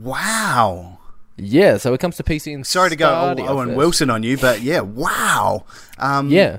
Wow. 0.03 0.99
Yeah, 1.37 1.79
so 1.79 1.95
it 1.95 2.01
comes 2.01 2.16
to 2.19 2.23
PC 2.23 2.55
and 2.55 2.66
Sorry 2.66 2.90
to 2.90 2.97
go 2.97 3.07
Stadia 3.35 3.47
Owen 3.51 3.69
first. 3.69 3.77
Wilson 3.79 4.11
on 4.11 4.23
you, 4.23 4.37
but 4.37 4.61
yeah, 4.61 4.81
wow. 4.81 5.64
Um, 5.99 6.29
Yeah. 6.29 6.59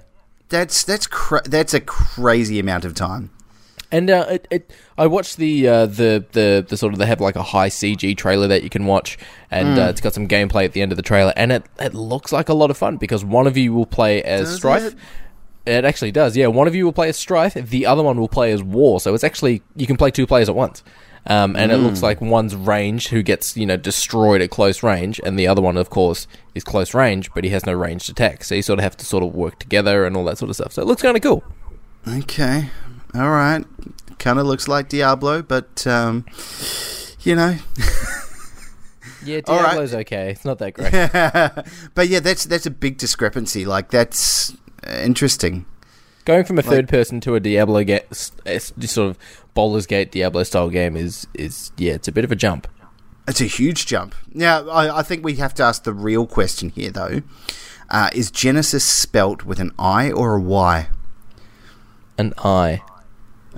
that's 0.50 0.84
that's 0.84 1.06
cra- 1.08 1.44
that's 1.46 1.74
a 1.76 1.80
crazy 1.82 2.58
amount 2.60 2.84
of 2.84 2.96
time. 2.96 3.30
And 3.92 4.10
uh, 4.10 4.26
it, 4.30 4.48
it, 4.50 4.72
I 4.98 5.08
watched 5.08 5.36
the, 5.38 5.68
uh, 5.68 5.86
the 5.86 6.26
the 6.32 6.66
the 6.68 6.78
sort 6.78 6.94
of 6.94 7.00
they 7.00 7.06
have 7.08 7.20
like 7.20 7.36
a 7.36 7.44
high 7.44 7.68
CG 7.70 8.16
trailer 8.18 8.48
that 8.48 8.64
you 8.64 8.70
can 8.70 8.86
watch, 8.86 9.18
and 9.50 9.74
Hmm. 9.76 9.80
uh, 9.84 9.88
it's 9.90 10.00
got 10.02 10.14
some 10.14 10.28
gameplay 10.28 10.64
at 10.66 10.72
the 10.74 10.82
end 10.82 10.92
of 10.94 10.96
the 10.96 11.02
trailer, 11.02 11.34
and 11.36 11.52
it, 11.52 11.64
it 11.80 11.94
looks 11.94 12.32
like 12.32 12.48
a 12.48 12.54
lot 12.54 12.72
of 12.72 12.78
fun 12.78 12.96
because 12.98 13.26
one 13.26 13.48
of 13.48 13.58
you 13.58 13.74
will 13.74 13.86
play 13.86 14.24
as 14.24 14.48
Does 14.48 14.56
Strife. 14.56 14.84
it? 14.94 14.96
It 15.66 15.86
actually 15.86 16.12
does, 16.12 16.36
yeah. 16.38 16.48
One 16.48 16.68
of 16.68 16.74
you 16.74 16.86
will 16.86 16.94
play 16.94 17.10
as 17.10 17.18
Strife, 17.18 17.54
the 17.54 17.86
other 17.86 18.02
one 18.02 18.18
will 18.20 18.28
play 18.30 18.52
as 18.52 18.64
War. 18.64 19.00
So 19.00 19.14
it's 19.14 19.24
actually 19.24 19.62
you 19.76 19.86
can 19.86 19.98
play 19.98 20.10
two 20.10 20.26
players 20.26 20.48
at 20.50 20.56
once, 20.56 20.84
um, 21.28 21.56
and 21.58 21.72
it 21.72 21.78
Hmm. 21.78 21.84
looks 21.84 22.02
like 22.02 22.22
one's 22.22 22.56
range 22.56 23.10
who 23.10 23.22
gets 23.22 23.58
you 23.58 23.66
know 23.66 23.76
destroyed 23.78 24.42
at 24.42 24.50
close 24.52 24.82
range, 24.84 25.20
and 25.26 25.38
the 25.38 25.48
other 25.48 25.62
one, 25.62 25.76
of 25.76 25.90
course, 25.90 26.28
is 26.56 26.64
close 26.64 26.94
range, 26.94 27.30
but 27.36 27.44
he 27.44 27.50
has 27.50 27.66
no 27.66 27.74
ranged 27.74 28.10
attack. 28.10 28.46
So 28.46 28.56
you 28.56 28.62
sort 28.62 28.80
of 28.80 28.84
have 28.84 28.96
to 28.98 29.06
sort 29.06 29.24
of 29.24 29.36
work 29.36 29.60
together 29.60 30.06
and 30.06 30.16
all 30.16 30.24
that 30.26 30.38
sort 30.38 30.50
of 30.50 30.56
stuff. 30.56 30.72
So 30.72 30.82
it 30.82 30.86
looks 30.88 31.02
kind 31.02 31.18
of 31.18 31.22
cool. 31.22 31.44
Okay, 32.08 32.70
all 33.16 33.30
right. 33.30 33.64
Kind 34.20 34.40
of 34.40 34.46
looks 34.46 34.68
like 34.68 34.90
Diablo, 34.90 35.42
but 35.42 35.86
um, 35.88 36.26
you 37.22 37.36
know, 37.36 37.58
Yeah, 39.24 39.42
All 39.48 39.58
right. 39.58 39.66
Diablo's 39.72 39.94
okay. 39.94 40.32
It's 40.32 40.46
not 40.46 40.60
that 40.60 40.74
great. 40.74 40.92
but 41.96 42.08
yeah, 42.08 42.20
that's 42.20 42.46
that's 42.46 42.66
a 42.66 42.72
big 42.72 42.98
discrepancy. 42.98 43.66
Like 43.66 43.90
that's 43.92 44.56
uh, 44.86 45.02
interesting. 45.04 45.66
Going 46.26 46.44
from 46.44 46.60
a 46.60 46.62
third 46.62 46.88
person 46.88 47.20
to 47.22 47.36
a 47.36 47.40
Diablo 47.40 47.84
get 47.84 48.14
sort 48.14 49.10
of 49.10 49.18
Baldur's 49.54 49.88
Gate 49.88 50.12
Diablo 50.12 50.44
style 50.44 50.70
game 50.70 50.96
is 50.96 51.28
is 51.34 51.72
yeah, 51.78 51.94
it's 51.94 52.08
a 52.08 52.12
bit 52.12 52.24
of 52.24 52.32
a 52.32 52.36
jump. 52.36 52.68
It's 53.28 53.42
a 53.42 53.46
huge 53.46 53.86
jump. 53.86 54.16
Now, 54.34 54.68
I, 54.68 55.00
I 55.00 55.04
think 55.04 55.24
we 55.24 55.36
have 55.36 55.54
to 55.56 55.64
ask 55.64 55.84
the 55.84 55.94
real 55.94 56.26
question 56.26 56.70
here, 56.70 56.92
though: 56.92 57.22
uh, 57.90 58.10
Is 58.14 58.32
Genesis 58.32 58.84
spelt 58.84 59.46
with 59.46 59.60
an 59.60 59.72
I 59.78 60.12
or 60.12 60.36
a 60.36 60.42
Y? 60.42 60.90
An 62.18 62.34
eye. 62.40 62.82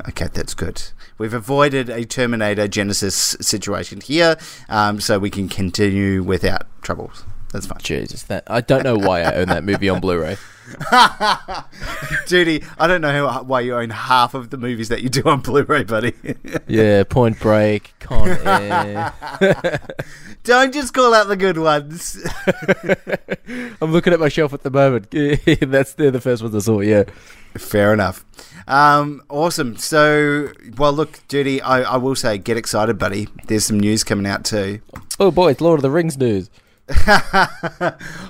Okay, 0.10 0.27
that's 0.34 0.53
good. 0.53 0.82
We've 1.17 1.34
avoided 1.34 1.89
a 1.89 2.06
Terminator 2.06 2.67
Genisys 2.67 3.41
situation 3.43 4.01
here, 4.01 4.38
um, 4.67 4.99
so 4.99 5.19
we 5.19 5.29
can 5.29 5.47
continue 5.47 6.23
without 6.23 6.65
troubles. 6.82 7.23
That's 7.51 7.67
fine. 7.67 7.77
Jesus, 7.84 8.23
that 8.23 8.43
I 8.47 8.62
don't 8.62 8.84
know 8.84 8.97
why 8.97 9.21
I 9.21 9.36
own 9.36 9.47
that 9.49 9.63
movie 9.63 9.88
on 9.88 10.01
Blu-ray. 10.01 10.38
Duty, 12.27 12.63
I 12.79 12.88
don't 12.88 13.01
know 13.01 13.27
how, 13.29 13.43
why 13.43 13.62
you 13.62 13.75
own 13.75 13.91
half 13.91 14.34
of 14.34 14.49
the 14.49 14.58
movies 14.58 14.89
that 14.89 15.03
you 15.03 15.10
do 15.10 15.21
on 15.25 15.41
Blu-ray, 15.41 15.84
buddy. 15.84 16.13
Yeah, 16.67 17.03
Point 17.03 17.39
Break, 17.39 17.93
Con 17.99 18.27
Air. 18.29 19.13
don't 20.43 20.73
just 20.73 20.93
call 20.93 21.13
out 21.13 21.27
the 21.27 21.36
good 21.36 21.60
ones. 21.60 22.17
I'm 23.82 23.91
looking 23.91 24.13
at 24.13 24.19
my 24.19 24.29
shelf 24.29 24.53
at 24.53 24.63
the 24.63 24.71
moment. 24.71 25.12
That's 25.12 25.93
they're 25.93 26.10
the 26.10 26.21
first 26.21 26.41
ones 26.41 26.56
I 26.56 26.60
saw. 26.60 26.79
Yeah. 26.79 27.03
Fair 27.57 27.93
enough. 27.93 28.25
Um, 28.67 29.21
awesome. 29.29 29.75
So, 29.77 30.49
well, 30.77 30.93
look, 30.93 31.19
Duty, 31.27 31.61
I, 31.61 31.81
I 31.81 31.97
will 31.97 32.15
say, 32.15 32.37
get 32.37 32.57
excited, 32.57 32.97
buddy. 32.97 33.27
There's 33.47 33.65
some 33.65 33.79
news 33.79 34.03
coming 34.03 34.25
out 34.25 34.43
too. 34.45 34.79
Oh 35.19 35.31
boy, 35.31 35.51
it's 35.51 35.61
Lord 35.61 35.77
of 35.79 35.81
the 35.83 35.91
Rings 35.91 36.17
news. 36.17 36.49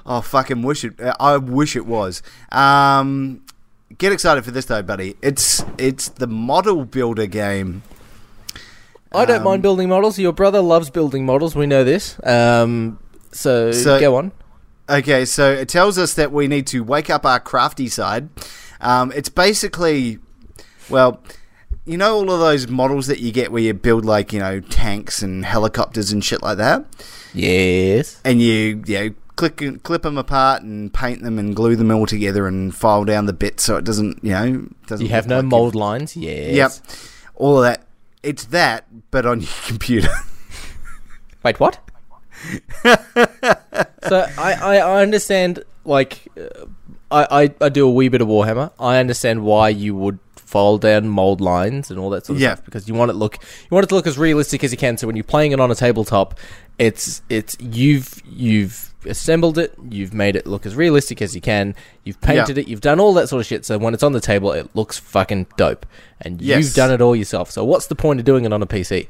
oh, 0.05 0.21
fucking 0.23 0.61
wish 0.61 0.83
it. 0.83 0.93
I 1.19 1.37
wish 1.37 1.75
it 1.75 1.85
was. 1.85 2.21
Um, 2.51 3.41
get 3.97 4.11
excited 4.11 4.43
for 4.43 4.51
this 4.51 4.65
though, 4.65 4.81
buddy. 4.83 5.15
It's 5.21 5.63
it's 5.77 6.09
the 6.09 6.27
model 6.27 6.85
builder 6.85 7.25
game. 7.27 7.83
I 9.11 9.25
don't 9.25 9.37
Um, 9.37 9.43
mind 9.43 9.61
building 9.61 9.89
models. 9.89 10.17
Your 10.17 10.33
brother 10.33 10.61
loves 10.61 10.89
building 10.89 11.25
models. 11.25 11.55
We 11.55 11.67
know 11.67 11.83
this. 11.83 12.17
Um, 12.25 12.97
so, 13.31 13.71
So- 13.71 13.99
go 13.99 14.15
on. 14.15 14.31
Okay, 14.89 15.23
so 15.23 15.49
it 15.51 15.69
tells 15.69 15.97
us 15.97 16.13
that 16.15 16.31
we 16.33 16.47
need 16.49 16.67
to 16.67 16.83
wake 16.83 17.09
up 17.09 17.25
our 17.25 17.39
crafty 17.39 17.87
side. 17.87 18.27
Um, 18.83 19.11
it's 19.15 19.29
basically, 19.29 20.19
well, 20.89 21.21
you 21.85 21.97
know, 21.97 22.15
all 22.15 22.31
of 22.31 22.39
those 22.39 22.67
models 22.67 23.07
that 23.07 23.19
you 23.19 23.31
get 23.31 23.51
where 23.51 23.61
you 23.63 23.73
build 23.73 24.05
like 24.05 24.31
you 24.33 24.39
know 24.39 24.59
tanks 24.59 25.21
and 25.21 25.45
helicopters 25.45 26.11
and 26.11 26.23
shit 26.23 26.41
like 26.41 26.57
that, 26.57 26.85
Yes. 27.33 28.21
and 28.23 28.41
you 28.41 28.83
you 28.85 28.99
know 28.99 29.09
click 29.35 29.61
clip 29.83 30.03
them 30.03 30.17
apart 30.17 30.61
and 30.61 30.93
paint 30.93 31.23
them 31.23 31.39
and 31.39 31.55
glue 31.55 31.75
them 31.75 31.89
all 31.91 32.05
together 32.05 32.45
and 32.47 32.75
file 32.75 33.03
down 33.03 33.25
the 33.25 33.33
bits 33.33 33.63
so 33.63 33.77
it 33.77 33.83
doesn't 33.83 34.23
you 34.23 34.31
know 34.31 34.67
doesn't 34.85 35.05
You 35.07 35.11
have 35.11 35.25
no 35.27 35.37
like 35.37 35.45
mold 35.45 35.75
lines. 35.75 36.15
Yes. 36.15 36.53
Yep, 36.55 36.97
all 37.35 37.57
of 37.57 37.63
that. 37.63 37.85
It's 38.21 38.45
that, 38.45 38.85
but 39.11 39.25
on 39.25 39.41
your 39.41 39.49
computer. 39.65 40.09
Wait, 41.43 41.59
what? 41.59 41.79
so 42.83 44.25
I, 44.37 44.53
I, 44.53 44.75
I 44.77 45.01
understand 45.01 45.63
like 45.85 46.27
uh, 46.37 46.65
I, 47.13 47.43
I 47.43 47.53
I 47.61 47.69
do 47.69 47.87
a 47.87 47.91
wee 47.91 48.09
bit 48.09 48.21
of 48.21 48.27
Warhammer. 48.27 48.71
I 48.79 48.97
understand 48.97 49.43
why 49.43 49.69
you 49.69 49.95
would 49.95 50.19
file 50.35 50.77
down 50.77 51.07
mold 51.07 51.41
lines 51.41 51.89
and 51.89 51.99
all 51.99 52.09
that 52.11 52.25
sort 52.25 52.35
of 52.37 52.41
Yeah. 52.41 52.53
stuff 52.55 52.65
because 52.65 52.87
you 52.87 52.93
want 52.93 53.09
it 53.11 53.15
look 53.15 53.37
you 53.41 53.67
want 53.75 53.85
it 53.85 53.89
to 53.89 53.95
look 53.95 54.05
as 54.07 54.17
realistic 54.17 54.63
as 54.63 54.71
you 54.71 54.77
can. 54.77 54.97
So 54.97 55.07
when 55.07 55.15
you're 55.15 55.23
playing 55.23 55.51
it 55.51 55.59
on 55.59 55.71
a 55.71 55.75
tabletop, 55.75 56.37
it's 56.77 57.21
it's 57.29 57.55
you've 57.59 58.21
you've 58.25 58.93
assembled 59.05 59.57
it, 59.57 59.73
you've 59.89 60.13
made 60.13 60.35
it 60.35 60.47
look 60.47 60.65
as 60.65 60.75
realistic 60.75 61.21
as 61.21 61.35
you 61.35 61.41
can, 61.41 61.75
you've 62.05 62.21
painted 62.21 62.57
it, 62.57 62.67
you've 62.69 62.79
done 62.81 62.99
all 63.01 63.13
that 63.15 63.27
sort 63.27 63.41
of 63.41 63.45
shit. 63.45 63.65
So 63.65 63.77
when 63.77 63.93
it's 63.93 64.03
on 64.03 64.13
the 64.13 64.21
table, 64.21 64.51
it 64.53 64.69
looks 64.75 64.97
fucking 64.97 65.47
dope, 65.57 65.85
and 66.21 66.41
Yes. 66.41 66.63
you've 66.63 66.73
done 66.73 66.89
it 66.91 67.01
all 67.01 67.15
yourself. 67.15 67.51
So 67.51 67.65
what's 67.65 67.87
the 67.87 67.95
point 67.95 68.19
of 68.19 68.25
doing 68.25 68.45
it 68.45 68.53
on 68.53 68.61
a 68.61 68.65
PC? 68.67 69.07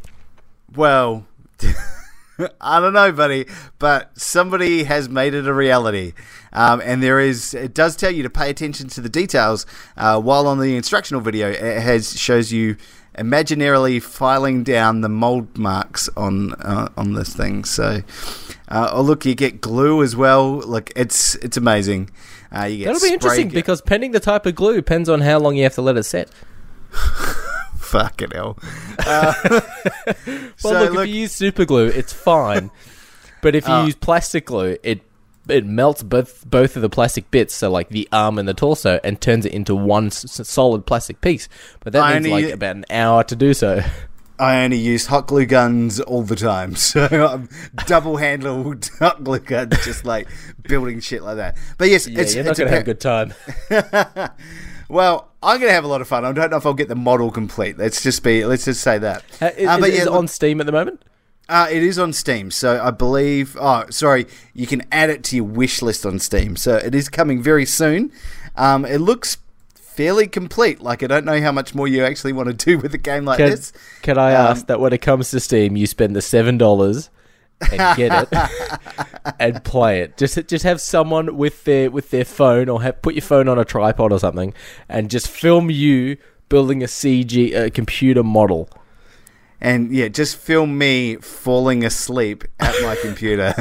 Well, 0.76 1.26
I 2.62 2.80
don't 2.80 2.94
know, 2.94 3.12
buddy, 3.12 3.46
but 3.80 4.18
somebody 4.20 4.84
has 4.84 5.10
made 5.10 5.34
it 5.34 5.48
a 5.48 5.54
reality. 5.54 6.14
Um, 6.52 6.82
and 6.84 7.02
there 7.02 7.20
is, 7.20 7.54
it 7.54 7.74
does 7.74 7.96
tell 7.96 8.12
you 8.12 8.24
to 8.24 8.30
pay 8.30 8.50
attention 8.50 8.88
to 8.90 9.02
the 9.02 9.10
details. 9.10 9.66
Uh, 9.98 10.20
while 10.20 10.48
on 10.48 10.60
the 10.60 10.76
instructional 10.76 11.22
video, 11.22 11.50
it 11.50 11.82
has 11.82 12.20
shows 12.20 12.52
you 12.52 12.78
imaginarily 13.18 14.02
filing 14.02 14.64
down 14.64 15.02
the 15.02 15.10
mold 15.10 15.58
marks 15.58 16.10
on 16.18 16.54
uh, 16.54 16.90
on 16.98 17.14
this 17.14 17.36
thing. 17.36 17.64
So, 17.64 18.02
uh, 18.70 18.90
oh 18.92 19.02
look, 19.02 19.26
you 19.26 19.36
get 19.36 19.62
glue 19.62 20.02
as 20.04 20.16
well. 20.16 20.58
Look, 20.60 20.92
it's 20.96 21.36
it's 21.36 21.58
amazing. 21.58 22.10
Uh, 22.56 22.66
you 22.66 22.80
get 22.80 22.86
That'll 22.86 23.02
be 23.02 23.14
interesting 23.14 23.50
gu- 23.50 23.56
because 23.56 23.82
pending 23.82 24.12
the 24.12 24.20
type 24.20 24.46
of 24.46 24.56
glue 24.56 24.76
depends 24.76 25.10
on 25.10 25.22
how 25.22 25.40
long 25.40 25.56
you 25.56 25.64
have 25.64 25.76
to 25.76 25.82
let 25.82 25.98
it 25.98 26.04
set. 26.04 26.30
Fucking 27.94 28.32
hell. 28.32 28.58
Well, 30.26 30.52
So, 30.58 30.72
look, 30.72 30.94
look- 30.94 31.08
if 31.08 31.14
you 31.14 31.22
use 31.22 31.32
super 31.32 31.66
glue, 31.66 31.88
it's 31.88 32.12
fine. 32.14 32.72
but 33.42 33.56
if 33.56 33.68
you 33.68 33.74
Oh. 33.74 33.86
use 33.86 33.96
plastic 33.96 34.46
glue, 34.46 34.78
it 34.84 35.02
it 35.50 35.66
melts 35.66 36.02
both 36.04 36.50
both 36.50 36.76
of 36.78 36.82
the 36.82 36.90
plastic 36.90 37.30
bits, 37.30 37.54
so 37.54 37.70
like 37.70 37.90
the 37.90 38.08
arm 38.14 38.40
and 38.40 38.48
the 38.48 38.54
torso, 38.54 39.00
and 39.04 39.20
turns 39.20 39.46
it 39.46 39.52
into 39.52 39.76
one 39.76 40.08
s- 40.08 40.40
solid 40.48 40.86
plastic 40.86 41.20
piece. 41.22 41.50
But 41.82 41.92
that 41.94 42.02
I 42.04 42.14
needs 42.20 42.28
only- 42.32 42.46
like 42.46 42.54
about 42.54 42.76
an 42.78 42.86
hour 42.90 43.24
to 43.26 43.36
do 43.36 43.54
so. 43.54 43.84
I 44.40 44.64
only 44.64 44.78
use 44.78 45.06
hot 45.06 45.28
glue 45.28 45.46
guns 45.46 46.00
all 46.00 46.24
the 46.24 46.36
time, 46.36 46.76
so 46.90 47.06
I'm 47.06 47.50
double 47.86 48.18
handled 48.18 48.90
hot 49.00 49.24
glue 49.24 49.40
guns, 49.40 49.84
just 49.86 50.06
like 50.06 50.28
building 50.64 51.00
shit 51.02 51.22
like 51.24 51.36
that. 51.38 51.56
But 51.78 51.90
yes, 51.90 52.08
Yeah, 52.08 52.22
it's, 52.22 52.34
you're 52.36 52.44
not 52.46 52.52
it's 52.52 52.60
going 52.60 52.70
to 52.70 52.76
have 52.76 52.82
a 52.82 52.86
good 52.86 53.00
time. 53.02 53.34
Well, 54.94 55.30
I'm 55.42 55.60
gonna 55.60 55.72
have 55.74 55.84
a 55.84 55.88
lot 55.88 56.02
of 56.02 56.08
fun. 56.08 56.24
I 56.24 56.32
don't 56.32 56.52
know 56.52 56.58
if 56.58 56.66
I'll 56.66 56.74
get 56.74 56.88
the 56.88 56.96
model 56.96 57.32
complete. 57.32 57.78
Let's 57.78 58.02
just 58.04 58.24
be. 58.24 58.46
Let's 58.46 58.66
just 58.66 58.82
say 58.82 58.98
that. 59.00 59.24
Uh, 59.42 59.50
is, 59.58 59.68
Uh, 59.68 59.80
but 59.80 59.90
is 59.90 59.96
yeah, 59.96 60.02
it 60.04 60.08
on 60.10 60.28
Steam 60.28 60.60
at 60.60 60.66
the 60.68 60.72
moment? 60.72 61.02
Uh, 61.50 61.68
it 61.70 61.84
is 61.84 62.00
on 62.00 62.14
Steam, 62.14 62.52
so 62.52 62.80
I 62.82 62.92
believe. 62.92 63.58
Oh, 63.60 63.86
sorry, 63.90 64.28
you 64.54 64.68
can 64.68 64.84
add 64.92 65.10
it 65.10 65.24
to 65.26 65.36
your 65.36 65.46
wish 65.46 65.82
list 65.82 66.06
on 66.06 66.20
Steam. 66.20 66.56
So 66.56 66.76
it 66.78 66.94
is 66.96 67.10
coming 67.10 67.42
very 67.42 67.66
soon. 67.66 68.12
Um, 68.56 68.86
it 68.86 69.00
looks 69.00 69.38
fairly 69.76 70.28
complete. 70.28 70.80
Like 70.82 71.04
I 71.04 71.08
don't 71.08 71.26
know 71.26 71.42
how 71.42 71.52
much 71.52 71.74
more 71.76 71.88
you 71.88 72.04
actually 72.06 72.34
want 72.34 72.48
to 72.48 72.54
do 72.54 72.78
with 72.78 72.94
a 72.94 72.98
game 72.98 73.26
like 73.26 73.38
Can, 73.38 73.50
this. 73.50 73.74
can 74.04 74.18
I 74.18 74.34
Um, 74.36 74.48
ask 74.52 74.68
that 74.68 74.80
when 74.80 74.94
it 74.94 75.02
comes 75.02 75.32
to 75.32 75.40
Steam, 75.40 75.76
you 75.76 75.88
spend 75.88 76.16
the 76.16 76.22
seven 76.22 76.58
dollars 76.58 77.10
and 77.62 77.98
get 77.98 78.28
it 78.32 79.34
and 79.40 79.64
play 79.64 80.02
it? 80.02 80.18
Just 80.18 80.48
just 80.48 80.64
have 80.64 80.82
someone 80.82 81.38
with 81.38 81.64
their 81.64 81.90
with 81.90 82.12
their 82.12 82.26
phone 82.26 82.70
or 82.70 82.82
have, 82.82 83.02
put 83.02 83.16
your 83.16 83.22
phone 83.22 83.48
on 83.48 83.58
a 83.60 83.66
tripod 83.66 84.12
or 84.12 84.20
something 84.20 84.54
and 84.90 85.10
just 85.10 85.28
film 85.28 85.70
you 85.70 86.18
building 86.50 86.84
a 86.84 86.88
CG 86.88 87.56
uh, 87.56 87.70
computer 87.72 88.24
model. 88.24 88.70
And 89.60 89.92
yeah, 89.94 90.10
just 90.10 90.38
film 90.38 90.78
me 90.78 91.16
falling 91.16 91.86
asleep 91.86 92.44
at 92.60 92.76
my 92.84 92.96
computer. 92.96 93.54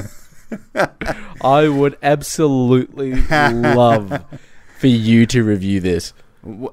I 1.40 1.68
would 1.68 1.96
absolutely 2.02 3.14
love 3.22 4.24
for 4.78 4.87
you 4.88 5.26
to 5.26 5.44
review 5.44 5.81
this. 5.81 6.12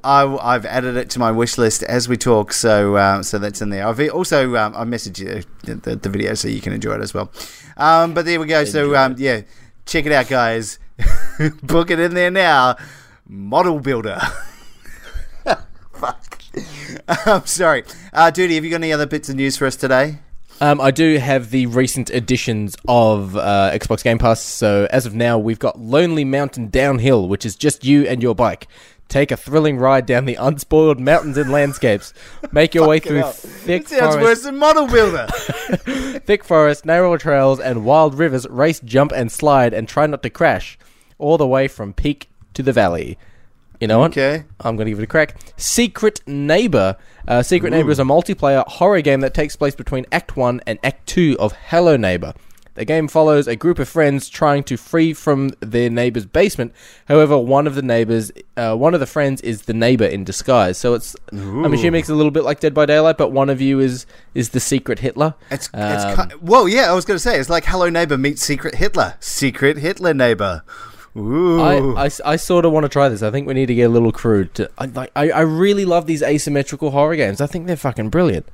I, 0.04 0.54
have 0.54 0.66
added 0.66 0.96
it 0.96 1.12
to 1.12 1.20
my 1.20 1.32
wish 1.32 1.58
list 1.58 1.84
as 1.84 2.10
we 2.10 2.18
talk, 2.18 2.54
so 2.54 2.96
uh, 2.96 3.22
so 3.22 3.38
that's 3.38 3.62
in 3.62 3.70
there. 3.70 3.88
I've 3.88 4.00
also 4.10 4.56
um, 4.56 4.76
I 4.76 4.84
messaged 4.84 5.20
you 5.20 5.44
the, 5.64 5.76
the, 5.76 5.96
the 5.96 6.10
video 6.10 6.34
so 6.34 6.48
you 6.48 6.60
can 6.60 6.74
enjoy 6.74 6.96
it 6.96 7.02
as 7.02 7.14
well. 7.14 7.32
Um, 7.78 8.14
but 8.14 8.26
there 8.26 8.40
we 8.40 8.48
go. 8.48 8.66
so 8.66 8.96
um, 8.96 9.16
yeah, 9.18 9.42
check 9.86 10.08
it 10.08 10.12
out, 10.12 10.28
guys. 10.28 10.80
Book 11.64 11.92
it 11.92 12.00
in 12.00 12.16
there 12.16 12.32
now. 12.32 12.78
Model 13.28 13.80
Builder. 13.80 14.20
Fuck. 15.94 16.42
I'm 17.08 17.46
sorry, 17.46 17.84
uh, 18.12 18.32
Duty. 18.32 18.56
Have 18.56 18.64
you 18.64 18.72
got 18.72 18.78
any 18.78 18.92
other 18.92 19.06
bits 19.06 19.30
of 19.30 19.36
news 19.36 19.56
for 19.56 19.68
us 19.68 19.76
today? 19.76 20.18
Um, 20.62 20.82
I 20.82 20.92
do 20.92 21.18
have 21.20 21.52
the 21.52 21.68
recent 21.68 22.10
editions 22.10 22.76
of 22.88 23.38
uh, 23.38 23.72
Xbox 23.74 24.04
Game 24.04 24.18
Pass. 24.18 24.42
So 24.42 24.88
as 24.92 25.06
of 25.06 25.14
now, 25.14 25.38
we've 25.38 25.60
got 25.60 25.80
Lonely 25.80 26.26
Mountain 26.26 26.70
Downhill, 26.70 27.30
which 27.30 27.46
is 27.46 27.56
just 27.56 27.86
you 27.86 28.06
and 28.08 28.22
your 28.22 28.36
bike. 28.36 28.68
Take 29.10 29.32
a 29.32 29.38
thrilling 29.38 29.78
ride 29.78 30.06
down 30.06 30.26
the 30.26 30.36
unspoiled 30.36 31.00
mountains 31.00 31.36
and 31.36 31.52
landscapes. 31.52 32.14
Make 32.52 32.76
your 32.76 32.88
way 32.88 33.00
through 33.00 33.24
thick 33.24 33.82
It 33.82 33.90
sounds 33.90 34.16
forest, 34.16 34.24
worse 34.24 34.44
than 34.44 34.58
Model 34.58 34.88
Builder. 34.88 35.28
thick 36.26 36.44
forest, 36.44 36.86
narrow 36.86 37.18
trails, 37.18 37.60
and 37.60 37.84
wild 37.84 38.14
rivers. 38.14 38.48
Race, 38.48 38.80
jump, 38.80 39.12
and 39.12 39.32
slide, 39.32 39.74
and 39.74 39.88
try 39.88 40.06
not 40.06 40.22
to 40.22 40.30
crash. 40.30 40.78
All 41.18 41.40
the 41.40 41.48
way 41.48 41.68
from 41.68 41.92
peak 41.92 42.30
to 42.54 42.62
the 42.62 42.72
valley. 42.72 43.18
You 43.80 43.88
know 43.88 43.98
what? 43.98 44.12
Okay. 44.12 44.46
I'm 44.60 44.76
going 44.76 44.86
to 44.86 44.92
give 44.92 45.00
it 45.00 45.04
a 45.04 45.08
crack. 45.08 45.38
Secret 45.58 46.22
Neighbor. 46.28 46.96
Uh, 47.28 47.42
Secret 47.42 47.72
Neighbor 47.72 47.90
is 47.90 48.00
a 48.00 48.04
multiplayer 48.04 48.64
horror 48.68 49.02
game 49.02 49.22
that 49.22 49.34
takes 49.34 49.56
place 49.56 49.74
between 49.74 50.06
Act 50.12 50.38
1 50.38 50.62
and 50.68 50.78
Act 50.84 51.08
2 51.08 51.38
of 51.40 51.54
Hello 51.54 51.98
Neighbor. 51.98 52.34
The 52.80 52.86
game 52.86 53.10
follows 53.10 53.46
a 53.46 53.58
group 53.58 53.78
of 53.78 53.90
friends 53.90 54.30
trying 54.30 54.64
to 54.64 54.78
free 54.78 55.14
from 55.14 55.50
their 55.60 55.90
neighbor's 55.90 56.26
basement. 56.26 56.72
However, 57.10 57.38
one 57.38 57.68
of 57.68 57.76
the 57.76 57.82
neighbors, 57.82 58.32
uh, 58.56 58.74
one 58.74 58.94
of 58.94 59.02
the 59.02 59.06
friends, 59.06 59.42
is 59.42 59.64
the 59.64 59.74
neighbor 59.74 60.06
in 60.06 60.24
disguise. 60.24 60.78
So 60.78 60.94
it's, 60.94 61.14
I'm 61.34 61.74
assuming 61.74 62.00
it's 62.00 62.08
a 62.08 62.16
little 62.16 62.32
bit 62.32 62.46
like 62.46 62.62
Dead 62.62 62.74
by 62.74 62.86
Daylight, 62.86 63.18
but 63.18 63.34
one 63.34 63.50
of 63.50 63.60
you 63.60 63.82
is 63.82 64.06
is 64.34 64.52
the 64.52 64.62
secret 64.62 65.00
Hitler. 65.00 65.34
It's, 65.52 65.70
it's 65.74 66.20
Um, 66.20 66.30
ki- 66.30 66.36
well, 66.42 66.70
yeah. 66.70 66.90
I 66.90 66.94
was 66.94 67.04
going 67.04 67.16
to 67.16 67.22
say 67.22 67.38
it's 67.38 67.50
like 67.50 67.66
Hello 67.66 67.90
Neighbor 67.90 68.18
meets 68.18 68.42
Secret 68.44 68.76
Hitler. 68.76 69.16
Secret 69.20 69.80
Hitler 69.80 70.14
Neighbor. 70.14 70.64
Ooh. 71.18 71.60
I, 71.60 72.06
I, 72.06 72.10
I 72.24 72.36
sort 72.38 72.64
of 72.64 72.72
want 72.72 72.86
to 72.86 72.90
try 72.90 73.10
this. 73.10 73.22
I 73.22 73.30
think 73.30 73.46
we 73.46 73.56
need 73.56 73.66
to 73.66 73.76
get 73.76 73.88
a 73.88 73.90
little 73.90 74.14
crew 74.14 74.46
to. 74.54 74.70
I, 74.78 74.86
like, 74.86 75.12
I, 75.18 75.32
I 75.32 75.42
really 75.42 75.84
love 75.84 76.06
these 76.06 76.24
asymmetrical 76.24 76.92
horror 76.92 77.18
games. 77.18 77.42
I 77.42 77.46
think 77.48 77.68
they're 77.68 77.76
fucking 77.76 78.10
brilliant. 78.10 78.48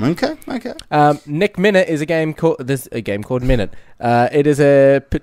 Okay. 0.00 0.36
Okay. 0.48 0.72
Um, 0.90 1.20
Nick 1.26 1.58
Minute 1.58 1.88
is 1.88 2.00
a 2.00 2.06
game 2.06 2.34
called. 2.34 2.56
There's 2.60 2.88
a 2.92 3.00
game 3.00 3.22
called 3.22 3.42
Minute. 3.42 3.72
Uh, 4.00 4.28
it 4.32 4.46
is 4.46 4.60
a 4.60 5.00
pe- 5.10 5.20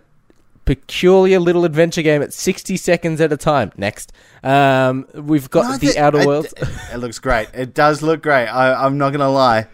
peculiar 0.66 1.40
little 1.40 1.64
adventure 1.66 2.02
game 2.02 2.22
at 2.22 2.34
60 2.34 2.76
seconds 2.78 3.22
at 3.22 3.32
a 3.32 3.38
time. 3.38 3.72
Next, 3.78 4.12
um, 4.44 5.08
we've 5.14 5.50
got 5.50 5.66
No, 5.66 5.72
the 5.74 5.80
th- 5.88 5.98
Outer 5.98 6.20
it- 6.22 6.28
Worlds. 6.28 6.54
It, 6.94 6.98
looks 6.98 7.20
great. 7.20 7.50
It 7.54 7.74
does 7.74 8.02
look 8.02 8.22
great. 8.24 8.48
I, 8.48 8.86
I'm 8.86 8.98
not 8.98 9.10
going 9.12 9.20
to 9.20 9.30
lie. 9.30 9.68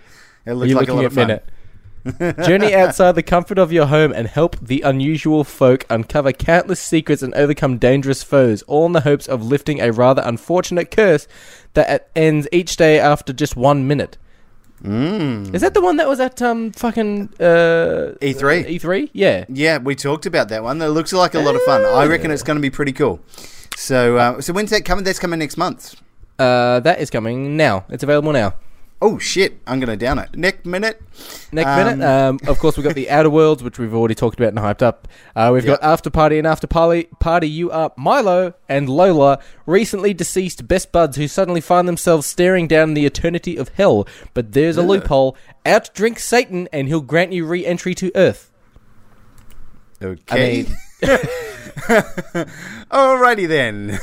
It 0.45 0.53
looks 0.53 0.69
you 0.69 0.75
like 0.75 0.89
a 0.89 0.93
lot 0.93 1.05
of 1.05 1.13
fun. 1.13 1.27
Minute? 1.27 1.45
Journey 2.45 2.73
outside 2.75 3.11
the 3.13 3.21
comfort 3.23 3.59
of 3.59 3.71
your 3.71 3.85
home 3.85 4.11
and 4.11 4.27
help 4.27 4.57
the 4.59 4.81
unusual 4.81 5.43
folk 5.43 5.85
uncover 5.89 6.31
countless 6.31 6.79
secrets 6.79 7.21
and 7.21 7.33
overcome 7.35 7.77
dangerous 7.77 8.23
foes, 8.23 8.63
all 8.63 8.87
in 8.87 8.93
the 8.93 9.01
hopes 9.01 9.27
of 9.27 9.45
lifting 9.45 9.79
a 9.79 9.91
rather 9.91 10.23
unfortunate 10.25 10.89
curse 10.89 11.27
that 11.73 12.09
ends 12.15 12.47
each 12.51 12.75
day 12.75 12.99
after 12.99 13.31
just 13.33 13.55
one 13.55 13.87
minute. 13.87 14.17
Mm. 14.83 15.53
Is 15.53 15.61
that 15.61 15.73
the 15.73 15.81
one 15.81 15.97
that 15.97 16.07
was 16.07 16.19
at 16.19 16.41
um 16.41 16.71
fucking 16.71 17.29
uh, 17.39 18.13
E3? 18.21 18.65
E3, 18.79 19.09
yeah. 19.13 19.45
Yeah, 19.47 19.77
we 19.77 19.95
talked 19.95 20.25
about 20.25 20.49
that 20.49 20.63
one. 20.63 20.79
That 20.79 20.89
looks 20.91 21.13
like 21.13 21.35
a 21.35 21.39
lot 21.39 21.55
of 21.55 21.61
fun. 21.63 21.85
I 21.85 22.05
reckon 22.07 22.31
it's 22.31 22.43
going 22.43 22.57
to 22.57 22.61
be 22.61 22.71
pretty 22.71 22.91
cool. 22.93 23.19
So, 23.77 24.17
uh, 24.17 24.41
so 24.41 24.53
when's 24.53 24.71
that 24.71 24.85
coming? 24.85 25.03
That's 25.03 25.19
coming 25.19 25.39
next 25.39 25.57
month. 25.57 26.01
Uh, 26.39 26.79
that 26.79 26.99
is 26.99 27.09
coming 27.09 27.55
now. 27.57 27.85
It's 27.89 28.03
available 28.03 28.31
now. 28.31 28.55
Oh 29.03 29.17
shit! 29.17 29.59
I'm 29.65 29.79
going 29.79 29.89
to 29.89 29.97
down 29.97 30.19
it. 30.19 30.35
Next 30.35 30.63
minute. 30.63 31.01
Next 31.51 31.67
Um, 31.69 31.77
minute, 31.99 32.05
um, 32.05 32.39
of 32.47 32.59
course, 32.59 32.77
we've 32.77 32.83
got 32.83 32.93
the 32.93 33.09
Outer 33.09 33.31
Worlds, 33.31 33.63
which 33.63 33.79
we've 33.79 33.95
already 33.95 34.13
talked 34.13 34.39
about 34.39 34.49
and 34.49 34.59
hyped 34.59 34.83
up. 34.83 35.07
Uh, 35.35 35.49
we've 35.51 35.65
got 35.65 35.81
After 35.81 36.11
Party 36.11 36.37
and 36.37 36.45
After 36.45 36.67
Party. 36.67 37.07
Party, 37.19 37.49
you 37.49 37.71
are 37.71 37.91
Milo 37.97 38.53
and 38.69 38.87
Lola, 38.87 39.39
recently 39.65 40.13
deceased 40.13 40.67
best 40.67 40.91
buds 40.91 41.17
who 41.17 41.27
suddenly 41.27 41.61
find 41.61 41.87
themselves 41.87 42.27
staring 42.27 42.67
down 42.67 42.93
the 42.93 43.07
eternity 43.07 43.57
of 43.57 43.69
hell. 43.69 44.07
But 44.35 44.51
there's 44.51 44.77
a 44.77 44.83
loophole. 44.83 45.35
Outdrink 45.65 46.19
Satan, 46.19 46.69
and 46.71 46.87
he'll 46.87 47.01
grant 47.01 47.33
you 47.33 47.45
re-entry 47.47 47.95
to 47.95 48.11
Earth. 48.13 48.51
Okay. 50.03 50.21
I 50.29 50.63
mean, 50.63 50.75
Alrighty 52.91 53.47
then. 53.47 53.99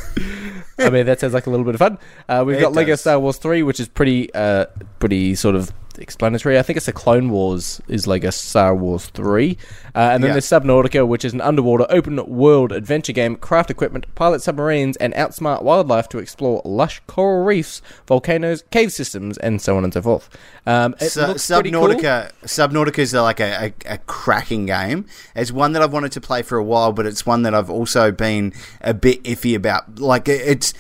I 0.78 0.90
mean, 0.90 1.06
that 1.06 1.20
sounds 1.20 1.34
like 1.34 1.46
a 1.46 1.50
little 1.50 1.64
bit 1.64 1.74
of 1.74 1.78
fun. 1.78 1.98
Uh, 2.28 2.44
we've 2.46 2.56
It 2.56 2.60
got 2.60 2.72
Lego 2.72 2.92
does. 2.92 3.00
Star 3.00 3.18
Wars 3.18 3.36
3, 3.38 3.62
which 3.62 3.80
is 3.80 3.88
pretty, 3.88 4.32
uh, 4.34 4.66
pretty 4.98 5.34
sort 5.34 5.54
of 5.56 5.72
explanatory. 5.98 6.58
I 6.58 6.62
think 6.62 6.76
it's 6.76 6.86
the 6.86 6.92
Clone 6.92 7.30
Wars 7.30 7.80
is 7.88 8.06
like 8.06 8.24
a 8.24 8.32
Star 8.32 8.74
Wars 8.74 9.06
3. 9.06 9.56
Uh, 9.94 9.98
and 9.98 10.22
then 10.22 10.28
Yeah. 10.28 10.32
there's 10.34 10.46
Subnautica, 10.46 11.06
which 11.06 11.24
is 11.24 11.32
an 11.32 11.40
underwater 11.40 11.86
open 11.90 12.24
world 12.26 12.72
adventure 12.72 13.12
game, 13.12 13.36
craft 13.36 13.70
equipment, 13.70 14.06
pilot 14.14 14.40
submarines, 14.42 14.96
and 14.98 15.12
outsmart 15.14 15.62
wildlife 15.62 16.08
to 16.10 16.18
explore 16.18 16.62
lush 16.64 17.00
coral 17.06 17.44
reefs, 17.44 17.82
volcanoes, 18.06 18.62
cave 18.70 18.92
systems, 18.92 19.36
and 19.38 19.60
so 19.60 19.76
on 19.76 19.84
and 19.84 19.92
so 19.92 20.02
forth. 20.02 20.28
Um, 20.66 20.94
it 21.00 21.10
Su- 21.10 21.26
looks 21.26 21.46
pretty 21.48 21.70
cool. 21.70 21.88
Subnautica, 21.88 22.30
Subnautica 22.44 22.98
is 22.98 23.14
like 23.14 23.40
a, 23.40 23.72
a, 23.86 23.94
a 23.94 23.98
cracking 23.98 24.66
game. 24.66 25.06
It's 25.34 25.50
one 25.52 25.72
that 25.72 25.82
I've 25.82 25.92
wanted 25.92 26.12
to 26.12 26.20
play 26.20 26.42
for 26.42 26.58
a 26.58 26.64
while, 26.64 26.92
but 26.92 27.06
it's 27.06 27.26
one 27.26 27.42
that 27.42 27.54
I've 27.54 27.70
also 27.70 28.12
been 28.12 28.52
a 28.80 28.94
bit 28.94 29.22
iffy 29.24 29.54
about. 29.56 29.98
Like 29.98 30.28
it's, 30.28 30.74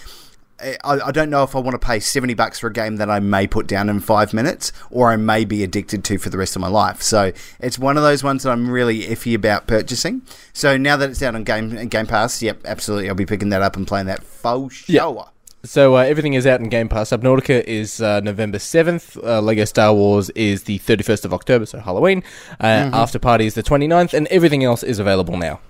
I, 0.60 1.00
I 1.06 1.10
don't 1.12 1.30
know 1.30 1.42
if 1.44 1.54
I 1.54 1.60
want 1.60 1.80
to 1.80 1.86
pay 1.86 2.00
seventy 2.00 2.34
bucks 2.34 2.58
for 2.58 2.66
a 2.66 2.72
game 2.72 2.96
that 2.96 3.08
I 3.10 3.20
may 3.20 3.46
put 3.46 3.66
down 3.66 3.88
in 3.88 4.00
five 4.00 4.32
minutes, 4.34 4.72
or 4.90 5.10
I 5.10 5.16
may 5.16 5.44
be 5.44 5.62
addicted 5.62 6.02
to 6.04 6.18
for 6.18 6.30
the 6.30 6.38
rest 6.38 6.56
of 6.56 6.60
my 6.60 6.68
life. 6.68 7.00
So 7.02 7.32
it's 7.60 7.78
one 7.78 7.96
of 7.96 8.02
those 8.02 8.24
ones 8.24 8.42
that 8.42 8.50
I'm 8.50 8.70
really 8.70 9.02
iffy 9.04 9.34
about 9.34 9.66
purchasing. 9.66 10.22
So 10.52 10.76
now 10.76 10.96
that 10.96 11.10
it's 11.10 11.22
out 11.22 11.34
on 11.34 11.44
Game 11.44 11.88
Game 11.88 12.06
Pass, 12.06 12.42
yep, 12.42 12.60
absolutely, 12.64 13.08
I'll 13.08 13.14
be 13.14 13.26
picking 13.26 13.50
that 13.50 13.62
up 13.62 13.76
and 13.76 13.86
playing 13.86 14.06
that 14.06 14.22
faux 14.22 14.88
Yeah. 14.88 15.00
show. 15.02 15.28
So 15.64 15.96
uh, 15.96 16.00
everything 16.02 16.34
is 16.34 16.46
out 16.46 16.60
in 16.60 16.68
Game 16.68 16.88
Pass. 16.88 17.10
Subnautica 17.10 17.64
is 17.64 18.00
uh, 18.00 18.20
November 18.20 18.58
seventh. 18.60 19.16
Uh, 19.16 19.40
Lego 19.40 19.64
Star 19.64 19.92
Wars 19.92 20.30
is 20.30 20.64
the 20.64 20.78
thirty 20.78 21.02
first 21.02 21.24
of 21.24 21.32
October, 21.34 21.66
so 21.66 21.78
Halloween. 21.80 22.22
Uh, 22.60 22.66
Mm-hmm. 22.66 22.94
After 22.94 23.18
Party 23.18 23.46
is 23.46 23.54
the 23.54 23.62
29th, 23.62 24.14
and 24.14 24.26
everything 24.28 24.62
else 24.64 24.82
is 24.84 24.98
available 24.98 25.36
now. 25.36 25.60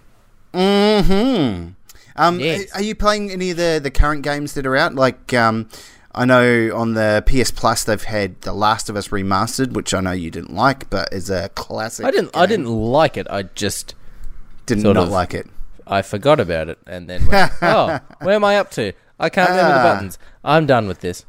Hmm. 0.54 1.68
Um, 2.18 2.40
Yes. 2.40 2.70
Are 2.74 2.82
you 2.82 2.94
playing 2.94 3.30
any 3.30 3.50
of 3.50 3.56
the, 3.56 3.80
the 3.82 3.90
current 3.90 4.22
games 4.22 4.54
that 4.54 4.66
are 4.66 4.76
out? 4.76 4.94
Like, 4.94 5.32
um, 5.32 5.68
I 6.14 6.24
know 6.24 6.70
on 6.74 6.94
the 6.94 7.22
PS 7.26 7.50
Plus 7.50 7.84
they've 7.84 8.02
had 8.02 8.40
The 8.40 8.52
Last 8.52 8.88
of 8.90 8.96
Us 8.96 9.08
remastered, 9.08 9.72
which 9.72 9.94
I 9.94 10.00
know 10.00 10.12
you 10.12 10.30
didn't 10.30 10.52
like, 10.54 10.90
but 10.90 11.12
is 11.12 11.30
a 11.30 11.48
classic. 11.50 12.04
I 12.06 12.10
didn't. 12.10 12.36
I 12.36 12.46
didn't 12.46 12.66
like 12.66 13.16
it. 13.16 13.26
I 13.30 13.42
just 13.44 13.94
didn't 14.66 14.82
sort 14.82 14.94
not 14.96 15.04
of- 15.04 15.10
like 15.10 15.32
it. 15.34 15.46
I 15.86 16.02
forgot 16.02 16.38
about 16.38 16.68
it, 16.68 16.78
and 16.86 17.08
then 17.08 17.24
went, 17.26 17.50
oh, 17.62 17.98
where 18.20 18.34
am 18.34 18.44
I 18.44 18.58
up 18.58 18.70
to? 18.72 18.92
I 19.18 19.30
can't 19.30 19.48
remember 19.48 19.72
the 19.72 19.80
Ah. 19.80 19.94
buttons. 19.94 20.18
I'm 20.44 20.66
done 20.66 20.86
with 20.86 21.00
this. 21.00 21.24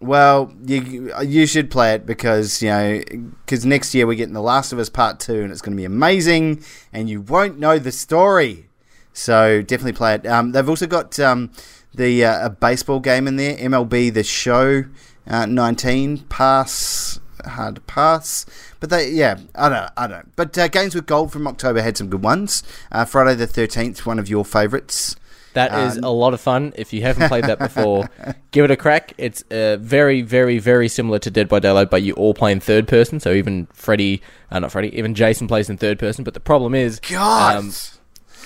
Well, 0.00 0.52
you 0.66 1.10
you 1.22 1.46
should 1.46 1.70
play 1.70 1.94
it 1.94 2.04
because 2.04 2.60
you 2.62 2.68
know 2.68 3.02
because 3.46 3.64
next 3.64 3.94
year 3.94 4.06
we're 4.06 4.16
getting 4.16 4.34
The 4.34 4.42
Last 4.42 4.72
of 4.72 4.78
Us 4.78 4.90
Part 4.90 5.20
Two, 5.20 5.40
and 5.42 5.50
it's 5.50 5.62
going 5.62 5.74
to 5.74 5.80
be 5.80 5.86
amazing, 5.86 6.62
and 6.92 7.08
you 7.08 7.22
won't 7.22 7.58
know 7.58 7.78
the 7.78 7.92
story. 7.92 8.68
So 9.14 9.62
definitely 9.62 9.92
play 9.92 10.16
it. 10.16 10.26
Um, 10.26 10.52
they've 10.52 10.68
also 10.68 10.86
got 10.86 11.18
um, 11.18 11.50
the 11.94 12.24
uh, 12.24 12.46
a 12.46 12.50
baseball 12.50 13.00
game 13.00 13.26
in 13.26 13.36
there, 13.36 13.56
MLB 13.56 14.12
The 14.12 14.24
Show 14.24 14.84
uh, 15.26 15.46
19 15.46 16.18
pass 16.28 17.20
hard 17.46 17.86
pass. 17.86 18.46
But 18.80 18.90
they, 18.90 19.10
yeah, 19.10 19.38
I 19.54 19.68
don't, 19.68 19.90
I 19.96 20.06
don't. 20.06 20.34
But 20.36 20.56
uh, 20.58 20.68
games 20.68 20.94
with 20.94 21.06
gold 21.06 21.32
from 21.32 21.46
October 21.46 21.82
had 21.82 21.96
some 21.96 22.08
good 22.08 22.22
ones. 22.22 22.62
Uh, 22.90 23.04
Friday 23.04 23.34
the 23.34 23.46
13th, 23.46 24.06
one 24.06 24.18
of 24.18 24.28
your 24.28 24.44
favourites. 24.44 25.16
That 25.54 25.72
is 25.86 25.98
a 25.98 26.08
lot 26.08 26.34
of 26.34 26.40
fun. 26.40 26.72
If 26.74 26.92
you 26.92 27.02
haven't 27.02 27.28
played 27.28 27.44
that 27.44 27.60
before, 27.60 28.10
give 28.50 28.64
it 28.64 28.72
a 28.72 28.76
crack. 28.76 29.12
It's 29.18 29.42
uh, 29.52 29.76
very, 29.76 30.20
very, 30.20 30.58
very 30.58 30.88
similar 30.88 31.20
to 31.20 31.30
Dead 31.30 31.48
by 31.48 31.60
Daylight, 31.60 31.90
but 31.90 32.02
you 32.02 32.12
all 32.14 32.34
play 32.34 32.50
in 32.50 32.58
third 32.58 32.88
person. 32.88 33.20
So 33.20 33.32
even 33.32 33.66
Freddy, 33.72 34.20
uh, 34.50 34.58
not 34.58 34.72
Freddy, 34.72 34.96
even 34.98 35.14
Jason 35.14 35.46
plays 35.46 35.70
in 35.70 35.76
third 35.78 36.00
person. 36.00 36.24
But 36.24 36.34
the 36.34 36.40
problem 36.40 36.74
is, 36.74 36.98
God, 36.98 37.56
um, 37.56 37.72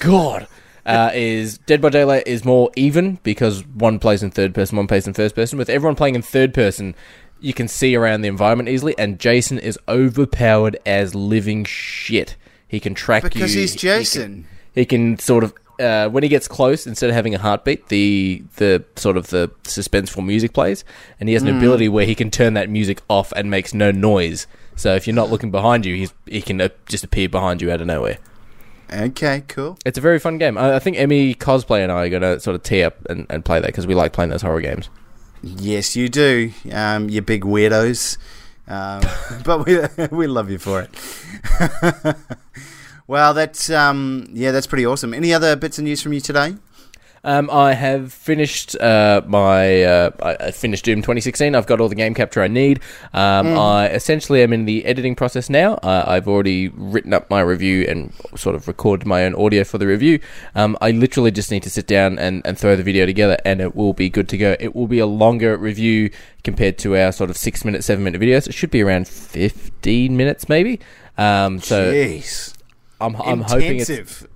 God, 0.01 0.47
uh, 0.87 1.11
is 1.15 1.59
Dead 1.59 1.81
by 1.81 1.91
Daylight 1.91 2.27
is 2.27 2.45
more 2.45 2.71
even 2.77 3.19
because 3.23 3.67
one 3.67 3.99
plays 3.99 4.23
in 4.23 4.31
third 4.31 4.55
person, 4.55 4.77
one 4.77 4.87
plays 4.87 5.07
in 5.07 5.15
first 5.15 5.35
person. 5.35 5.59
With 5.59 5.69
everyone 5.71 5.97
playing 5.97 6.15
in 6.15 6.23
third 6.23 6.55
person, 6.55 6.95
you 7.41 7.53
can 7.55 7.69
see 7.69 7.95
around 7.95 8.23
the 8.23 8.29
environment 8.29 8.69
easily, 8.69 8.95
and 8.99 9.19
Jason 9.19 9.59
is 9.59 9.79
overpowered 9.89 10.79
as 10.87 11.15
living 11.15 11.65
shit. 11.65 12.37
He 12.67 12.81
can 12.81 12.95
track 12.95 13.23
you 13.25 13.31
because 13.31 13.53
he's 13.53 13.73
he- 13.75 13.79
Jason. 13.79 14.47
he 14.75 14.85
can 14.85 15.19
sort 15.19 15.45
of 15.45 15.55
uh, 15.81 16.09
when 16.09 16.25
he 16.25 16.29
gets 16.29 16.49
close, 16.49 16.89
instead 16.89 17.09
of 17.09 17.15
having 17.15 17.35
a 17.37 17.39
heartbeat, 17.39 17.87
the 17.89 18.43
the 18.57 18.85
sort 18.97 19.17
of 19.17 19.29
the 19.29 19.49
suspenseful 19.63 20.25
music 20.25 20.53
plays, 20.53 20.85
and 21.21 21.29
he 21.29 21.35
has 21.35 21.43
an 21.45 21.51
Hmm. 21.51 21.59
ability 21.59 21.89
where 21.89 22.05
he 22.05 22.17
can 22.17 22.31
turn 22.33 22.55
that 22.55 22.69
music 22.69 23.01
off 23.09 23.33
and 23.37 23.49
makes 23.49 23.73
no 23.73 23.91
noise. 23.93 24.47
So 24.75 24.95
if 24.97 25.07
you're 25.07 25.15
not 25.15 25.31
looking 25.31 25.51
behind 25.53 25.87
you, 25.87 25.95
he's 25.95 26.13
he 26.27 26.43
can 26.43 26.61
uh, 26.61 26.69
just 26.87 27.05
appear 27.05 27.29
behind 27.29 27.63
you 27.63 27.71
out 27.71 27.81
of 27.81 27.87
nowhere. 27.87 28.19
Okay, 28.93 29.45
cool. 29.49 29.79
It's 29.85 29.99
a 29.99 30.01
very 30.01 30.19
fun 30.19 30.39
game. 30.39 30.57
I, 30.57 30.77
I 30.77 30.79
think 30.79 30.97
Emmy 30.97 31.35
cosplay 31.35 31.83
and 31.83 31.93
I 31.93 32.07
are 32.07 32.09
gonna 32.09 32.41
sort 32.41 32.55
of 32.55 32.63
tee 32.63 32.83
up 32.83 32.97
and, 33.09 33.27
and 33.29 33.45
play 33.45 33.61
that 33.61 33.67
because 33.67 33.87
we 33.87 33.95
like 33.95 34.13
playing 34.13 34.31
those 34.31 34.43
horror 34.43 34.61
games. 34.61 34.89
Yes, 35.43 35.95
you 35.95 36.09
do. 36.09 36.53
Um, 36.73 37.09
you 37.09 37.23
big 37.23 37.43
weirdos. 37.43 38.19
Um, 38.67 39.03
but 39.45 39.67
we 39.67 39.81
we 40.17 40.27
love 40.27 40.51
you 40.51 40.59
for 40.59 40.83
it. 40.83 42.17
well, 43.07 43.35
that's 43.35 43.71
um, 43.71 44.29
yeah, 44.33 44.53
that's 44.53 44.67
pretty 44.67 44.87
awesome. 44.87 45.15
Any 45.15 45.33
other 45.33 45.57
bits 45.57 45.79
of 45.79 45.85
news 45.85 46.03
from 46.03 46.13
you 46.13 46.21
today? 46.21 46.55
Um, 47.29 47.51
I 47.51 47.75
have 47.75 48.11
finished 48.11 48.75
uh, 48.81 49.21
my 49.27 49.83
uh, 49.83 50.11
I 50.23 50.47
I 50.47 50.51
finished 50.51 50.87
Doom 50.87 51.03
2016. 51.03 51.55
I've 51.55 51.67
got 51.67 51.79
all 51.79 51.91
the 51.91 51.95
game 51.95 52.15
capture 52.15 52.41
I 52.41 52.49
need. 52.49 52.81
Um, 53.13 53.49
I 53.59 53.91
essentially 53.91 54.43
am 54.43 54.55
in 54.55 54.65
the 54.65 54.87
editing 54.87 55.15
process 55.15 55.51
now. 55.51 55.75
Uh, 55.75 56.05
I've 56.07 56.27
already 56.27 56.69
written 56.69 57.13
up 57.13 57.29
my 57.29 57.43
review 57.43 57.85
and 57.87 58.15
sort 58.35 58.55
of 58.57 58.67
recorded 58.67 59.07
my 59.07 59.27
own 59.27 59.35
audio 59.35 59.63
for 59.65 59.77
the 59.77 59.87
review. 59.87 60.21
Um, 60.55 60.79
I 60.81 60.93
literally 60.93 61.31
just 61.31 61.51
need 61.51 61.63
to 61.65 61.71
sit 61.71 61.87
down 61.87 62.19
and, 62.19 62.41
and 62.47 62.59
throw 62.59 62.77
the 62.77 62.83
video 62.83 63.05
together, 63.05 63.37
and 63.45 63.61
it 63.61 63.77
will 63.77 63.93
be 63.93 64.09
good 64.09 64.31
to 64.31 64.39
go. 64.39 64.57
It 64.59 64.75
will 64.75 64.87
be 64.87 64.99
a 64.99 65.07
longer 65.07 65.55
review 65.59 66.11
compared 66.45 66.79
to 66.79 66.97
our 66.97 67.13
sort 67.13 67.29
of 67.29 67.37
six 67.37 67.63
minute, 67.63 67.85
seven 67.85 68.05
minute 68.05 68.23
videos. 68.23 68.49
It 68.49 68.55
should 68.55 68.71
be 68.71 68.81
around 68.81 69.07
15 69.07 70.17
minutes, 70.17 70.49
maybe. 70.49 70.81
Um, 71.19 71.61
so 71.61 71.93
Jeez, 71.93 72.55
I'm, 73.01 73.15
I'm 73.17 73.43
hoping 73.43 73.79
it's 73.81 74.27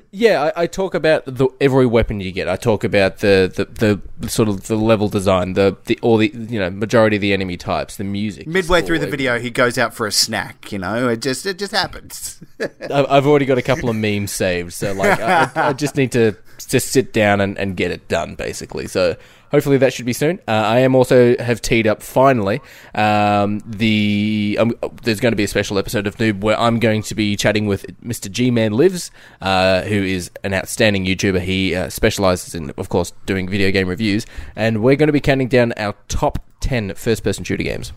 yeah, 0.10 0.52
I, 0.54 0.62
I 0.62 0.66
talk 0.66 0.94
about 0.94 1.22
the 1.24 1.48
every 1.60 1.86
weapon 1.86 2.20
you 2.20 2.30
get. 2.30 2.46
I 2.48 2.56
talk 2.56 2.84
about 2.84 3.18
the, 3.18 3.50
the, 3.54 4.00
the 4.20 4.28
sort 4.28 4.48
of 4.50 4.66
the 4.66 4.76
level 4.76 5.08
design, 5.08 5.54
the, 5.54 5.76
the 5.86 5.98
all 6.02 6.18
the 6.18 6.28
you 6.28 6.60
know 6.60 6.68
majority 6.70 7.16
of 7.16 7.22
the 7.22 7.32
enemy 7.32 7.56
types, 7.56 7.96
the 7.96 8.04
music. 8.04 8.46
Midway 8.46 8.82
through 8.82 8.98
the 8.98 9.06
video, 9.06 9.38
he 9.38 9.48
goes 9.50 9.78
out 9.78 9.94
for 9.94 10.06
a 10.06 10.12
snack. 10.12 10.70
You 10.72 10.78
know, 10.78 11.08
it 11.08 11.22
just 11.22 11.46
it 11.46 11.58
just 11.58 11.72
happens. 11.72 12.40
I- 12.60 13.06
I've 13.08 13.26
already 13.26 13.46
got 13.46 13.56
a 13.58 13.62
couple 13.62 13.88
of 13.88 13.96
memes 13.96 14.30
saved, 14.32 14.72
so 14.74 14.92
like 14.92 15.18
I, 15.18 15.50
I- 15.54 15.68
I 15.68 15.72
just 15.72 15.96
need 15.96 16.12
to 16.12 16.36
just 16.68 16.88
sit 16.92 17.12
down 17.12 17.40
and, 17.40 17.56
and 17.58 17.76
get 17.76 17.90
it 17.90 18.08
done, 18.08 18.34
basically. 18.34 18.86
So 18.88 19.16
hopefully 19.52 19.76
that 19.78 19.92
should 19.92 20.06
be 20.06 20.12
soon. 20.12 20.40
Uh, 20.48 20.50
I 20.50 20.78
am 20.80 20.96
also 20.96 21.36
have 21.38 21.62
teed 21.62 21.86
up 21.86 22.02
finally 22.02 22.60
um, 22.96 23.60
the 23.64 24.56
um, 24.60 24.72
there's 25.04 25.20
going 25.20 25.30
to 25.32 25.36
be 25.36 25.44
a 25.44 25.48
special 25.48 25.78
episode 25.78 26.06
of 26.08 26.16
Noob 26.16 26.40
where 26.40 26.58
I'm 26.58 26.80
going 26.80 27.02
to 27.04 27.14
be 27.14 27.36
chatting 27.36 27.66
with 27.66 27.86
Mr. 28.02 28.28
G 28.30 28.50
Man 28.50 28.72
Lives, 28.72 29.10
uh, 29.40 29.82
who 29.82 30.02
is 30.02 30.30
an 30.42 30.52
outstanding 30.54 31.04
YouTuber. 31.04 31.40
He 31.42 31.74
uh, 31.76 31.88
specializes 31.90 32.54
in, 32.56 32.70
of 32.76 32.88
course, 32.88 33.12
doing 33.26 33.48
video 33.48 33.70
game 33.70 33.86
reviews, 33.86 34.26
and 34.56 34.82
we're 34.82 34.96
going 34.96 35.06
to 35.08 35.12
be 35.12 35.20
counting 35.20 35.46
down 35.48 35.72
our 35.76 35.94
top 36.08 36.38
10 36.60 36.94
first 36.94 37.22
person 37.22 37.44
shooter 37.44 37.62
games. 37.62 37.92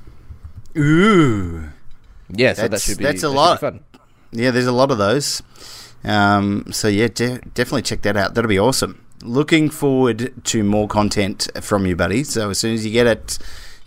Ooh, 0.77 1.69
Yeah, 2.29 2.53
so 2.53 2.67
that 2.67 2.81
should 2.81 2.97
be 2.97 3.03
that's 3.05 3.23
a 3.23 3.27
that 3.27 3.33
lot. 3.33 3.59
fun. 3.61 3.79
yeah, 4.31 4.51
there's 4.51 4.67
a 4.67 4.71
lot 4.73 4.91
of 4.91 4.97
those. 4.97 5.41
Um, 6.03 6.65
so 6.71 6.87
yeah, 6.87 7.07
de- 7.07 7.39
definitely 7.53 7.81
check 7.83 8.01
that 8.03 8.17
out. 8.17 8.33
That'll 8.33 8.49
be 8.49 8.59
awesome. 8.59 9.04
Looking 9.23 9.69
forward 9.69 10.33
to 10.45 10.63
more 10.63 10.87
content 10.87 11.49
from 11.61 11.85
you, 11.85 11.95
buddy. 11.95 12.23
So 12.23 12.49
as 12.51 12.59
soon 12.59 12.73
as 12.73 12.85
you 12.85 12.91
get 12.91 13.07
it, 13.07 13.39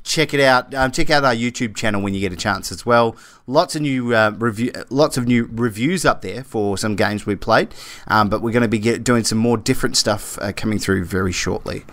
check 0.03 0.35
it 0.35 0.41
out. 0.41 0.74
Um, 0.74 0.91
check 0.91 1.11
out 1.11 1.24
our 1.24 1.35
YouTube 1.35 1.76
channel 1.76 2.03
when 2.03 2.14
you 2.14 2.20
get 2.20 2.33
a 2.33 2.37
chance 2.37 2.72
as 2.72 2.85
well. 2.85 3.14
Lots 3.47 3.76
of 3.76 3.83
new 3.83 4.14
uh, 4.14 4.33
review, 4.39 4.72
lots 4.91 5.16
of 5.16 5.26
new 5.26 5.49
reviews 5.53 6.05
up 6.05 6.22
there 6.22 6.43
for 6.43 6.76
some 6.76 6.97
games 6.97 7.26
we 7.26 7.37
played. 7.37 7.68
Um, 8.09 8.29
but 8.29 8.43
we're 8.43 8.53
going 8.53 8.62
to 8.62 8.68
be 8.68 8.79
get, 8.79 9.05
doing 9.05 9.24
some 9.24 9.39
more 9.39 9.57
different 9.57 9.97
stuff 9.97 10.39
uh, 10.41 10.53
coming 10.53 10.79
through 10.79 11.05
very 11.05 11.33
shortly. 11.33 11.85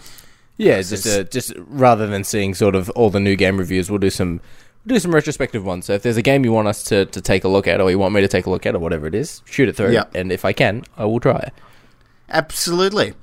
Yeah, 0.57 0.81
just 0.81 1.05
uh, 1.05 1.23
just 1.23 1.53
rather 1.57 2.07
than 2.07 2.23
seeing 2.23 2.53
sort 2.53 2.75
of 2.75 2.89
all 2.91 3.09
the 3.09 3.19
new 3.19 3.35
game 3.35 3.57
reviews, 3.57 3.89
we'll 3.89 3.99
do 3.99 4.09
some 4.09 4.39
we'll 4.85 4.95
do 4.95 4.99
some 4.99 5.13
retrospective 5.13 5.65
ones. 5.65 5.85
So 5.85 5.93
if 5.93 6.01
there's 6.01 6.17
a 6.17 6.21
game 6.21 6.45
you 6.45 6.53
want 6.53 6.69
us 6.69 6.83
to, 6.85 7.05
to 7.07 7.21
take 7.21 7.43
a 7.43 7.49
look 7.49 7.67
at, 7.67 7.81
or 7.81 7.91
you 7.91 7.99
want 7.99 8.13
me 8.13 8.21
to 8.21 8.27
take 8.29 8.45
a 8.45 8.49
look 8.49 8.65
at, 8.65 8.73
or 8.73 8.79
whatever 8.79 9.05
it 9.05 9.15
is, 9.15 9.41
shoot 9.45 9.67
it 9.67 9.75
through. 9.75 9.91
Yeah. 9.91 10.05
And 10.15 10.31
if 10.31 10.45
I 10.45 10.53
can, 10.53 10.83
I 10.97 11.03
will 11.05 11.19
try. 11.19 11.51
Absolutely. 12.29 13.13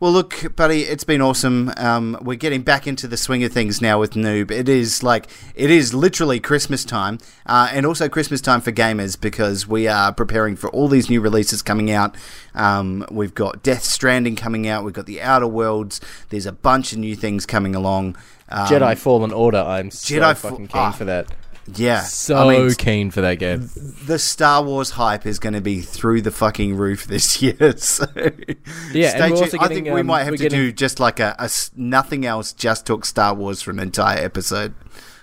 Well, 0.00 0.12
look, 0.12 0.54
buddy, 0.56 0.82
it's 0.82 1.04
been 1.04 1.22
awesome. 1.22 1.72
Um, 1.78 2.18
we're 2.20 2.34
getting 2.34 2.62
back 2.62 2.86
into 2.86 3.06
the 3.06 3.16
swing 3.16 3.44
of 3.44 3.52
things 3.52 3.80
now 3.80 3.98
with 3.98 4.14
Noob. 4.14 4.50
It 4.50 4.68
is 4.68 5.02
like 5.02 5.28
it 5.54 5.70
is 5.70 5.94
literally 5.94 6.40
Christmas 6.40 6.84
time, 6.84 7.18
uh, 7.46 7.70
and 7.72 7.86
also 7.86 8.08
Christmas 8.08 8.40
time 8.40 8.60
for 8.60 8.72
gamers 8.72 9.18
because 9.18 9.66
we 9.66 9.88
are 9.88 10.12
preparing 10.12 10.56
for 10.56 10.68
all 10.70 10.88
these 10.88 11.08
new 11.08 11.20
releases 11.20 11.62
coming 11.62 11.90
out. 11.90 12.16
Um, 12.54 13.06
we've 13.10 13.34
got 13.34 13.62
Death 13.62 13.84
Stranding 13.84 14.36
coming 14.36 14.66
out. 14.68 14.84
We've 14.84 14.92
got 14.92 15.06
the 15.06 15.22
Outer 15.22 15.46
Worlds. 15.46 16.00
There's 16.28 16.44
a 16.44 16.52
bunch 16.52 16.92
of 16.92 16.98
new 16.98 17.14
things 17.14 17.46
coming 17.46 17.74
along. 17.74 18.16
Um, 18.50 18.66
Jedi 18.66 18.98
Fallen 18.98 19.32
Order. 19.32 19.58
I'm 19.58 19.90
so 19.90 20.16
Jedi 20.16 20.36
fucking 20.36 20.68
keen 20.68 20.82
ah. 20.82 20.90
for 20.90 21.04
that. 21.06 21.32
Yeah, 21.72 22.00
So 22.02 22.36
I 22.36 22.58
mean, 22.58 22.74
keen 22.74 23.10
for 23.10 23.20
that 23.22 23.38
game. 23.38 23.70
the 24.06 24.18
Star 24.18 24.62
Wars 24.62 24.90
hype 24.90 25.24
is 25.26 25.38
going 25.38 25.54
to 25.54 25.60
be 25.60 25.80
through 25.80 26.22
the 26.22 26.30
fucking 26.30 26.76
roof 26.76 27.06
this 27.06 27.40
year. 27.42 27.76
So 27.78 28.04
Yeah, 28.92 29.10
stay 29.10 29.20
and 29.20 29.34
tuned. 29.36 29.44
also 29.44 29.58
I 29.60 29.68
think 29.68 29.86
we 29.86 30.00
um, 30.00 30.06
might 30.06 30.24
have 30.24 30.34
to 30.34 30.38
getting- 30.42 30.58
do 30.58 30.72
just 30.72 31.00
like 31.00 31.20
a, 31.20 31.34
a 31.38 31.50
nothing 31.76 32.26
else. 32.26 32.52
Just 32.52 32.86
talk 32.86 33.04
Star 33.04 33.34
Wars 33.34 33.62
for 33.62 33.70
an 33.70 33.78
entire 33.78 34.18
episode. 34.24 34.74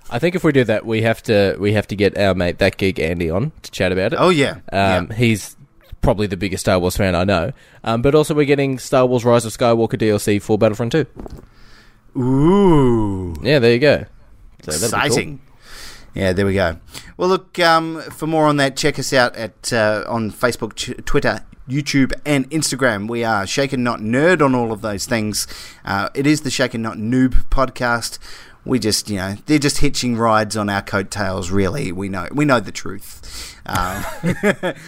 I 0.10 0.20
think 0.20 0.36
if 0.36 0.44
we 0.44 0.52
do 0.52 0.64
that, 0.66 0.86
we 0.86 1.04
have 1.04 1.24
to 1.24 1.56
we 1.60 1.74
have 1.74 1.88
to 1.88 1.96
get 1.96 2.18
our 2.18 2.34
mate 2.34 2.58
that 2.58 2.76
gig 2.78 3.00
Andy 3.00 3.30
on 3.30 3.52
to 3.62 3.72
chat 3.72 3.92
about 3.92 4.14
it. 4.14 4.18
Oh 4.20 4.30
yeah, 4.30 4.56
Um, 4.74 5.08
yeah. 5.10 5.14
He's 5.16 5.56
probably 6.02 6.28
the 6.28 6.36
biggest 6.36 6.62
Star 6.66 6.80
Wars 6.80 6.98
fan 6.98 7.16
I 7.16 7.24
know. 7.24 7.52
Um, 7.84 8.02
but 8.02 8.16
also 8.16 8.34
we're 8.34 8.46
getting 8.46 8.78
Star 8.80 9.06
Wars 9.06 9.24
Rise 9.24 9.46
of 9.46 9.54
Skywalker 9.56 9.94
DLC 9.94 10.42
for 10.42 10.58
Battlefront 10.58 10.92
2. 10.92 11.06
Ooh, 12.18 13.36
Yeah, 13.42 13.60
there 13.60 13.72
you 13.74 13.80
go. 13.80 14.06
So 14.64 14.72
that'd 14.72 15.12
cool. 15.12 15.40
Yeah, 16.14 16.34
there 16.34 16.46
we 16.46 16.54
go. 16.56 16.78
Well, 17.18 17.30
look, 17.30 17.58
um, 17.60 18.02
for 18.12 18.28
more 18.28 18.46
on 18.46 18.58
that, 18.58 18.76
check 18.76 19.00
us 19.00 19.14
out 19.14 19.36
at 19.36 19.72
uh, 19.72 20.04
on 20.08 20.30
Facebook, 20.32 21.06
Twitter, 21.06 21.42
YouTube, 21.70 22.12
and 22.26 22.50
Instagram. 22.50 23.08
We 23.08 23.24
are 23.24 23.48
Shaken 23.48 23.82
Not 23.84 24.00
Nerd 24.00 24.42
on 24.42 24.54
all 24.54 24.74
of 24.74 24.82
those 24.82 25.06
things. 25.06 25.48
Uh, 25.86 26.10
it 26.14 26.28
is 26.28 26.42
the 26.42 26.50
Shaken 26.50 26.82
Not 26.82 26.98
Noob 26.98 27.46
podcast. 27.50 28.20
We 28.64 28.80
just, 28.80 29.10
you 29.10 29.18
know, 29.18 29.36
they're 29.46 29.60
just 29.60 29.80
hitching 29.80 30.18
rides 30.18 30.56
on 30.56 30.70
our 30.70 30.82
coattails. 30.82 31.50
Really, 31.50 31.92
we 31.92 32.10
know, 32.10 32.28
we 32.32 32.46
know 32.46 32.60
the 32.60 32.72
truth. 32.72 33.58
Um, 33.66 34.04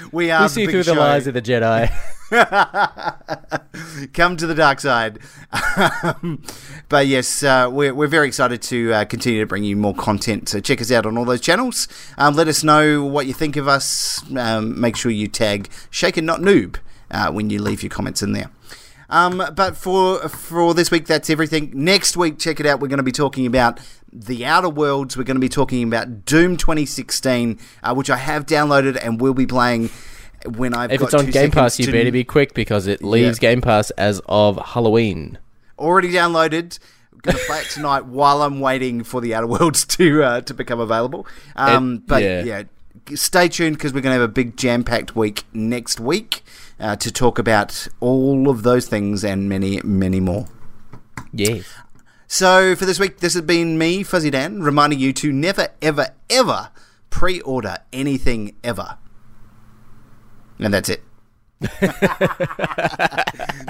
we 0.12 0.32
are. 0.32 0.44
We 0.44 0.50
see 0.50 0.66
the 0.66 0.72
through 0.72 0.84
big 0.84 0.94
the 0.94 1.00
lies 1.00 1.28
of 1.28 1.34
the 1.34 1.42
Jedi. 1.42 1.92
Come 4.14 4.38
to 4.38 4.48
the 4.48 4.56
dark 4.56 4.80
side. 4.80 5.20
Um, 5.52 6.42
but 6.90 7.06
yes, 7.06 7.44
uh, 7.44 7.70
we're, 7.72 7.94
we're 7.94 8.08
very 8.08 8.28
excited 8.28 8.62
to 8.64 8.94
uh, 8.94 9.06
continue 9.06 9.40
to 9.42 9.46
bring 9.46 9.64
you 9.64 9.76
more 9.76 9.94
content. 9.94 10.50
So 10.50 10.60
check 10.60 10.82
us 10.82 10.92
out 10.92 11.06
on 11.06 11.18
all 11.18 11.26
those 11.26 11.42
channels. 11.42 11.88
Um, 12.18 12.36
let 12.36 12.48
us 12.48 12.64
know 12.64 13.04
what 13.04 13.28
you 13.28 13.34
think 13.34 13.56
of 13.56 13.68
us. 13.68 14.24
Um, 14.36 14.80
make 14.80 14.96
sure 14.96 15.12
you 15.12 15.28
tag 15.28 15.70
Shaken 15.92 16.26
Not 16.26 16.40
Noob 16.40 16.78
uh, 17.12 17.32
when 17.32 17.50
you 17.52 17.62
leave 17.62 17.84
your 17.84 17.92
comments 17.92 18.24
in 18.24 18.32
there. 18.32 18.50
Um, 19.14 19.44
but 19.56 19.78
for 19.78 20.28
for 20.28 20.74
this 20.74 20.90
week, 20.90 21.06
that's 21.06 21.30
everything. 21.30 21.72
Next 21.76 22.18
week, 22.18 22.40
check 22.40 22.60
it 22.60 22.66
out. 22.66 22.80
We're 22.80 22.88
going 22.88 22.98
to 22.98 23.04
be 23.04 23.12
talking 23.12 23.46
about 23.46 23.80
the 24.12 24.44
Outer 24.46 24.70
Worlds. 24.70 25.16
We're 25.16 25.24
going 25.24 25.36
to 25.36 25.42
be 25.42 25.50
talking 25.50 25.84
about 25.84 26.26
Doom 26.26 26.58
2016, 26.58 27.60
uh, 27.84 27.94
which 27.94 28.10
I 28.10 28.18
have 28.18 28.46
downloaded 28.48 28.98
and 29.04 29.22
will 29.22 29.34
be 29.36 29.46
playing 29.46 29.90
when 30.56 30.74
I've 30.74 30.92
if 30.92 31.00
got 31.00 31.14
it's 31.14 31.14
on 31.14 31.30
Game 31.30 31.52
Pass, 31.52 31.80
you 31.80 31.86
to- 31.86 31.92
better 31.92 32.12
be 32.12 32.24
quick 32.24 32.54
because 32.56 32.88
it 32.88 33.04
leaves 33.04 33.38
Game 33.40 33.62
Pass 33.62 33.92
as 33.92 34.20
of 34.28 34.58
Halloween. 34.58 35.38
already 35.78 36.12
downloaded. 36.12 36.80
going 37.22 37.38
to 37.38 37.44
play 37.46 37.60
it 37.60 37.70
tonight 37.70 38.06
while 38.08 38.42
I'm 38.42 38.60
waiting 38.60 39.04
for 39.04 39.22
the 39.22 39.36
Outer 39.36 39.48
Worlds 39.48 39.86
to 39.98 40.24
uh, 40.24 40.42
to 40.42 40.54
become 40.56 40.80
available. 40.80 41.28
Um, 41.56 41.96
It- 41.96 42.08
but 42.08 42.24
yeah. 42.24 42.44
yeah. 42.44 42.64
stay 43.16 43.48
tuned 43.48 43.78
because 43.78 43.94
we're 43.94 44.02
going 44.02 44.16
to 44.16 44.20
have 44.22 44.30
a 44.30 44.34
big 44.34 44.58
jam 44.58 44.84
packed 44.84 45.16
week 45.16 45.44
next 45.54 46.00
week 46.00 46.44
uh, 46.80 46.96
to 46.98 47.12
talk 47.12 47.40
about 47.40 47.88
all 48.00 48.50
of 48.50 48.64
those 48.64 48.88
things 48.88 49.24
and 49.24 49.48
many, 49.50 49.82
many 49.84 50.20
more. 50.20 50.48
Yes. 51.32 51.72
So 52.28 52.76
for 52.76 52.86
this 52.86 53.00
week, 53.00 53.20
this 53.20 53.34
has 53.34 53.44
been 53.44 53.78
me, 53.78 54.04
Fuzzy 54.04 54.30
Dan, 54.30 54.64
reminding 54.64 55.00
you 55.00 55.14
to 55.14 55.32
never, 55.32 55.70
ever, 55.82 56.08
ever 56.30 56.72
pre-order 57.10 57.78
anything 57.92 58.56
ever. 58.64 58.98
And 60.60 60.74
that's 60.74 60.90
it. 60.90 61.04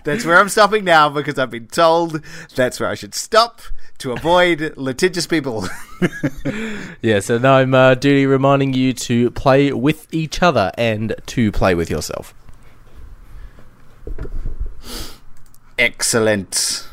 that's 0.04 0.26
where 0.26 0.40
I'm 0.40 0.50
stopping 0.50 0.84
now 0.84 1.10
because 1.10 1.38
I've 1.38 1.52
been 1.52 1.68
told 1.68 2.24
that's 2.56 2.80
where 2.80 2.90
I 2.90 2.96
should 2.96 3.14
stop 3.14 3.62
to 4.00 4.12
avoid 4.12 4.74
litigious 4.78 5.28
people. 5.28 5.68
Yeah, 7.02 7.20
so 7.20 7.38
now 7.38 7.56
I'm 7.56 7.74
uh, 7.74 7.96
duty 7.96 8.26
reminding 8.26 8.74
you 8.74 8.94
to 8.94 9.32
play 9.32 9.72
with 9.74 10.14
each 10.14 10.42
other 10.42 10.72
and 10.78 11.16
to 11.28 11.52
play 11.52 11.76
with 11.76 11.90
yourself. 11.90 12.34
Excellent. 15.78 16.88